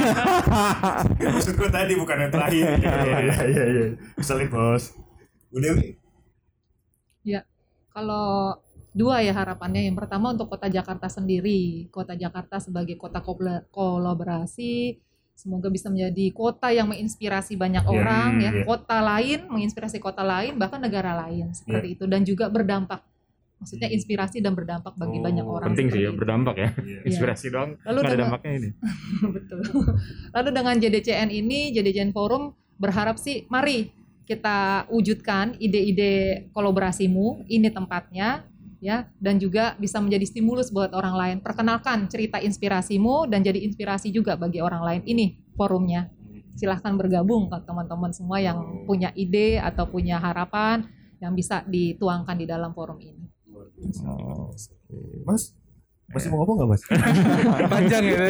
Maksud 1.34 1.54
gue 1.58 1.66
tadi 1.68 1.92
bukan 1.98 2.16
yang 2.22 2.30
terakhir. 2.30 2.64
Iya, 2.78 2.94
iya, 2.94 3.36
iya, 3.42 3.64
iya. 3.66 3.86
Keselip 4.14 4.54
bos. 4.54 4.94
Udah, 5.50 5.74
Wi. 5.74 5.98
Kalau 7.90 8.58
dua 8.94 9.20
ya 9.20 9.34
harapannya. 9.34 9.84
Yang 9.84 9.96
pertama 10.00 10.30
untuk 10.30 10.48
kota 10.48 10.70
Jakarta 10.70 11.10
sendiri. 11.10 11.90
Kota 11.90 12.14
Jakarta 12.14 12.56
sebagai 12.56 12.94
kota 12.94 13.18
kolaborasi. 13.68 15.02
Semoga 15.34 15.66
bisa 15.66 15.90
menjadi 15.90 16.30
kota 16.30 16.70
yang 16.70 16.86
menginspirasi 16.88 17.58
banyak 17.58 17.82
Iya, 17.82 17.90
orang 17.90 18.30
ya. 18.38 18.50
iya. 18.54 18.62
Kota 18.62 19.02
lain 19.02 19.50
menginspirasi 19.50 19.98
kota 19.98 20.22
lain 20.22 20.54
bahkan 20.54 20.78
negara 20.78 21.10
lain 21.26 21.50
seperti 21.50 21.98
itu 21.98 22.06
dan 22.06 22.22
juga 22.22 22.46
berdampak. 22.46 23.02
Maksudnya 23.58 23.90
inspirasi 23.90 24.38
dan 24.38 24.54
berdampak 24.54 24.94
bagi 24.94 25.18
Oh, 25.18 25.22
banyak 25.26 25.42
orang. 25.42 25.68
Penting 25.74 25.90
sih 25.90 26.06
ya 26.06 26.10
itu. 26.14 26.18
berdampak 26.18 26.54
ya. 26.54 26.68
Iya. 26.78 26.98
Inspirasi 27.02 27.50
doang. 27.50 27.74
Lalu 27.82 27.82
Nggak 27.82 27.98
ada 27.98 28.14
dengan- 28.14 28.22
dampaknya 28.30 28.52
ini. 28.54 28.70
Betul. 29.34 29.60
Lalu 30.30 30.48
dengan 30.54 30.74
JDCN 30.78 31.28
ini, 31.34 31.60
JDCN 31.74 32.10
Forum 32.14 32.42
berharap 32.78 33.18
sih, 33.18 33.42
mari 33.50 33.90
kita 34.24 34.86
wujudkan 34.86 35.58
ide-ide 35.58 36.46
kolaborasimu. 36.54 37.42
Ini 37.44 37.74
tempatnya, 37.74 38.46
ya, 38.84 39.08
dan 39.16 39.40
juga 39.40 39.72
bisa 39.80 39.96
menjadi 39.96 40.28
stimulus 40.28 40.68
buat 40.68 40.92
orang 40.92 41.16
lain. 41.16 41.36
Perkenalkan 41.40 42.04
cerita 42.12 42.36
inspirasimu 42.36 43.24
dan 43.32 43.40
jadi 43.40 43.64
inspirasi 43.64 44.12
juga 44.12 44.36
bagi 44.36 44.60
orang 44.60 44.84
lain. 44.84 45.00
Ini 45.08 45.56
forumnya. 45.56 46.12
Silahkan 46.54 46.92
bergabung 46.94 47.48
ke 47.48 47.56
teman-teman 47.64 48.12
semua 48.12 48.38
yang 48.44 48.84
punya 48.84 49.10
ide 49.16 49.56
atau 49.58 49.88
punya 49.88 50.20
harapan 50.20 50.84
yang 51.18 51.32
bisa 51.32 51.64
dituangkan 51.64 52.36
di 52.36 52.44
dalam 52.44 52.76
forum 52.76 53.00
ini. 53.00 53.24
Oh, 54.04 54.52
Mas, 55.24 55.56
Masih 56.12 56.28
mau 56.28 56.44
ngomong 56.44 56.62
nggak 56.62 56.68
mas? 56.68 56.82
Panjang 57.72 58.04
ya. 58.04 58.28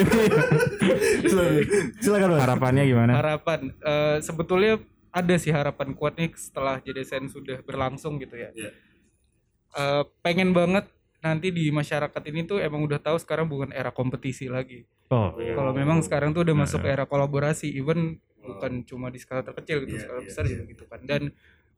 silakan, 1.27 1.55
silakan 1.99 2.29
mas. 2.33 2.43
Harapannya 2.47 2.83
gimana? 2.87 3.13
harapan 3.19 3.61
eh, 3.83 4.17
sebetulnya 4.23 4.79
ada 5.11 5.35
sih 5.37 5.51
harapan 5.51 5.91
kuat 5.93 6.15
nih 6.15 6.31
setelah 6.39 6.79
JDSN 6.79 7.35
sudah 7.35 7.59
berlangsung 7.67 8.23
gitu 8.23 8.39
ya. 8.39 8.55
Iya. 8.55 8.71
Eh, 9.75 10.03
pengen 10.23 10.55
banget 10.55 10.87
nanti 11.19 11.51
di 11.51 11.67
masyarakat 11.75 12.23
ini 12.31 12.47
tuh 12.47 12.63
emang 12.63 12.87
udah 12.87 13.01
tahu 13.03 13.19
sekarang 13.19 13.51
bukan 13.51 13.75
era 13.75 13.91
kompetisi 13.91 14.47
lagi. 14.47 14.87
Oh, 15.11 15.35
iya. 15.41 15.59
Kalau 15.59 15.75
memang 15.75 15.99
sekarang 16.05 16.31
tuh 16.31 16.47
udah 16.47 16.55
masuk 16.55 16.85
era 16.87 17.09
kolaborasi, 17.11 17.75
even 17.75 18.23
bukan 18.39 18.85
cuma 18.87 19.09
di 19.11 19.19
skala 19.19 19.43
terkecil 19.43 19.83
gitu, 19.83 19.97
Iya, 19.99 20.05
skala 20.07 20.21
iya, 20.23 20.27
besar 20.31 20.43
iya. 20.47 20.51
juga 20.55 20.63
gitu 20.71 20.85
kan. 20.87 21.01
Dan 21.03 21.23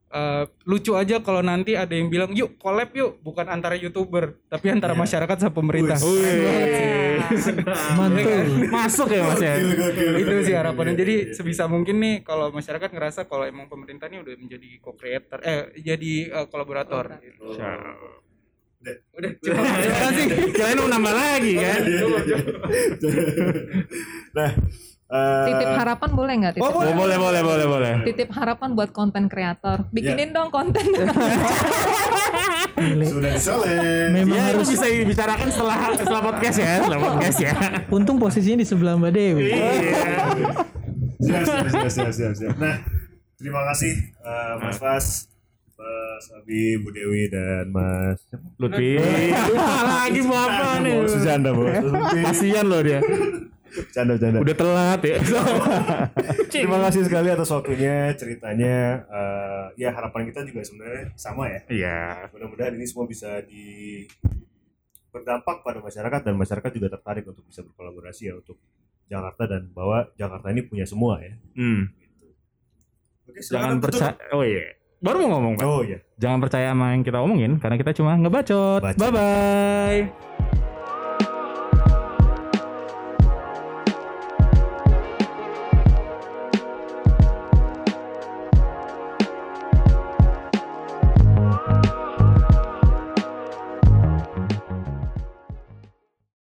eh, 0.06 0.44
lucu 0.68 0.92
aja 0.94 1.18
kalau 1.24 1.40
nanti 1.40 1.72
ada 1.74 1.90
yang 1.90 2.12
bilang, 2.12 2.30
yuk 2.36 2.60
collab 2.60 2.92
yuk, 2.92 3.18
bukan 3.24 3.48
antara 3.48 3.74
youtuber, 3.80 4.38
tapi 4.46 4.70
antara 4.70 4.92
Iya. 4.92 5.02
masyarakat 5.02 5.36
sama 5.40 5.54
pemerintah. 5.56 5.98
Mantul. 7.98 8.40
Masuk 8.70 9.08
ya 9.12 9.22
Mas 9.26 9.42
ya. 9.42 9.54
itu 10.16 10.34
sih 10.46 10.54
harapannya. 10.54 10.94
Jadi 10.94 11.14
sebisa 11.34 11.66
mungkin 11.66 12.00
nih 12.00 12.14
kalau 12.22 12.50
masyarakat 12.54 12.90
ngerasa 12.90 13.26
kalau 13.26 13.44
emang 13.44 13.66
pemerintah 13.66 14.06
ini 14.10 14.22
udah 14.22 14.34
menjadi 14.38 14.68
co-creator 14.82 15.38
eh 15.42 15.74
jadi 15.80 16.12
eh, 16.32 16.46
kolaborator. 16.48 17.18
Gitu. 17.22 17.42
udah. 19.18 19.30
Cukup 19.42 19.64
terima 19.66 19.98
kasih 19.98 20.24
Kalian 20.54 20.78
mau 20.78 20.86
nambah 20.86 21.14
lagi 21.14 21.52
kan? 21.58 21.80
nah, 24.36 24.50
eh, 25.08 25.44
Titip 25.46 25.70
harapan 25.72 26.10
boleh 26.10 26.34
nggak? 26.36 26.52
Titip, 26.54 26.64
Oh, 26.64 26.72
Oh, 26.72 26.92
boleh 26.92 27.16
boleh 27.16 27.40
boleh 27.40 27.66
boleh. 27.66 27.92
titip 28.02 28.30
harapan 28.30 28.68
buat 28.72 28.90
konten 28.90 29.26
kreator. 29.26 29.86
Bikinin 29.88 30.30
dong 30.30 30.50
konten. 30.50 30.82
sudah 33.06 33.30
disolek. 33.32 34.12
Memang 34.12 34.36
Ya 34.36 34.42
harus 34.50 34.68
bisa 34.68 34.84
dibicarakan 34.84 35.48
setelah 35.48 35.76
setelah 35.94 36.22
podcast 36.22 36.56
ya, 36.56 36.72
setelah 36.78 37.00
podcast 37.00 37.38
ya. 37.40 37.52
untung 37.88 38.16
posisinya 38.16 38.58
di 38.58 38.66
sebelah 38.66 38.94
Mbak 38.94 39.12
Dewi. 39.12 39.44
siap, 41.18 41.42
siap, 41.42 41.66
siap, 41.66 41.88
siap, 41.88 42.10
siap, 42.12 42.32
siap. 42.36 42.54
Nah, 42.56 42.76
terima 43.36 43.64
kasih 43.66 43.92
eh, 43.96 44.52
Mas 44.60 44.76
Fas, 44.76 45.06
Mas 45.72 46.24
Abi, 46.34 46.76
Bu 46.76 46.88
Dewi 46.90 47.26
dan 47.26 47.70
Mas 47.70 48.20
Lutfi. 48.56 49.00
lagi 49.80 50.20
mau 50.20 50.36
apa 50.38 50.80
nih? 50.80 50.94
Sujanda, 51.06 51.50
bos. 51.50 51.72
Kasihan 52.22 52.66
loh 52.66 52.80
dia. 52.80 53.00
Canda, 53.92 54.14
canda. 54.16 54.38
Udah 54.40 54.56
telat 54.56 55.00
ya. 55.04 55.16
Terima 56.52 56.78
kasih 56.88 57.02
sekali 57.04 57.28
atas 57.28 57.50
waktunya, 57.52 58.12
ceritanya. 58.16 59.04
Eh, 59.04 59.64
ya 59.86 59.92
harapan 59.92 60.28
kita 60.28 60.44
juga 60.48 60.64
sebenarnya 60.64 61.12
sama 61.16 61.48
ya. 61.52 61.60
Iya. 61.68 62.00
Mudah-mudahan 62.32 62.74
ini 62.76 62.86
semua 62.88 63.04
bisa 63.04 63.40
di 63.44 64.04
berdampak 65.12 65.64
pada 65.64 65.80
masyarakat 65.80 66.20
dan 66.28 66.34
masyarakat 66.36 66.70
juga 66.76 66.88
tertarik 66.92 67.24
untuk 67.24 67.44
bisa 67.48 67.64
berkolaborasi 67.64 68.22
ya 68.28 68.34
untuk 68.36 68.60
Jakarta 69.08 69.48
dan 69.48 69.72
bahwa 69.72 70.12
Jakarta 70.18 70.52
ini 70.52 70.62
punya 70.66 70.84
semua 70.84 71.22
ya. 71.24 71.32
Hmm. 71.56 71.88
Oke, 73.26 73.40
Jangan 73.40 73.78
percaya. 73.80 74.14
Oh 74.36 74.44
iya. 74.44 74.76
Baru 75.00 75.24
mau 75.24 75.38
ngomong, 75.38 75.54
Pak. 75.60 75.64
Oh 75.64 75.80
iya. 75.84 75.98
Jangan 76.16 76.38
percaya 76.40 76.72
sama 76.72 76.96
yang 76.96 77.02
kita 77.04 77.18
omongin 77.20 77.60
karena 77.60 77.76
kita 77.76 77.92
cuma 77.96 78.16
ngebacot. 78.16 78.80
Bacot. 78.80 78.98
Bye 79.00 79.12
bye. 79.12 80.35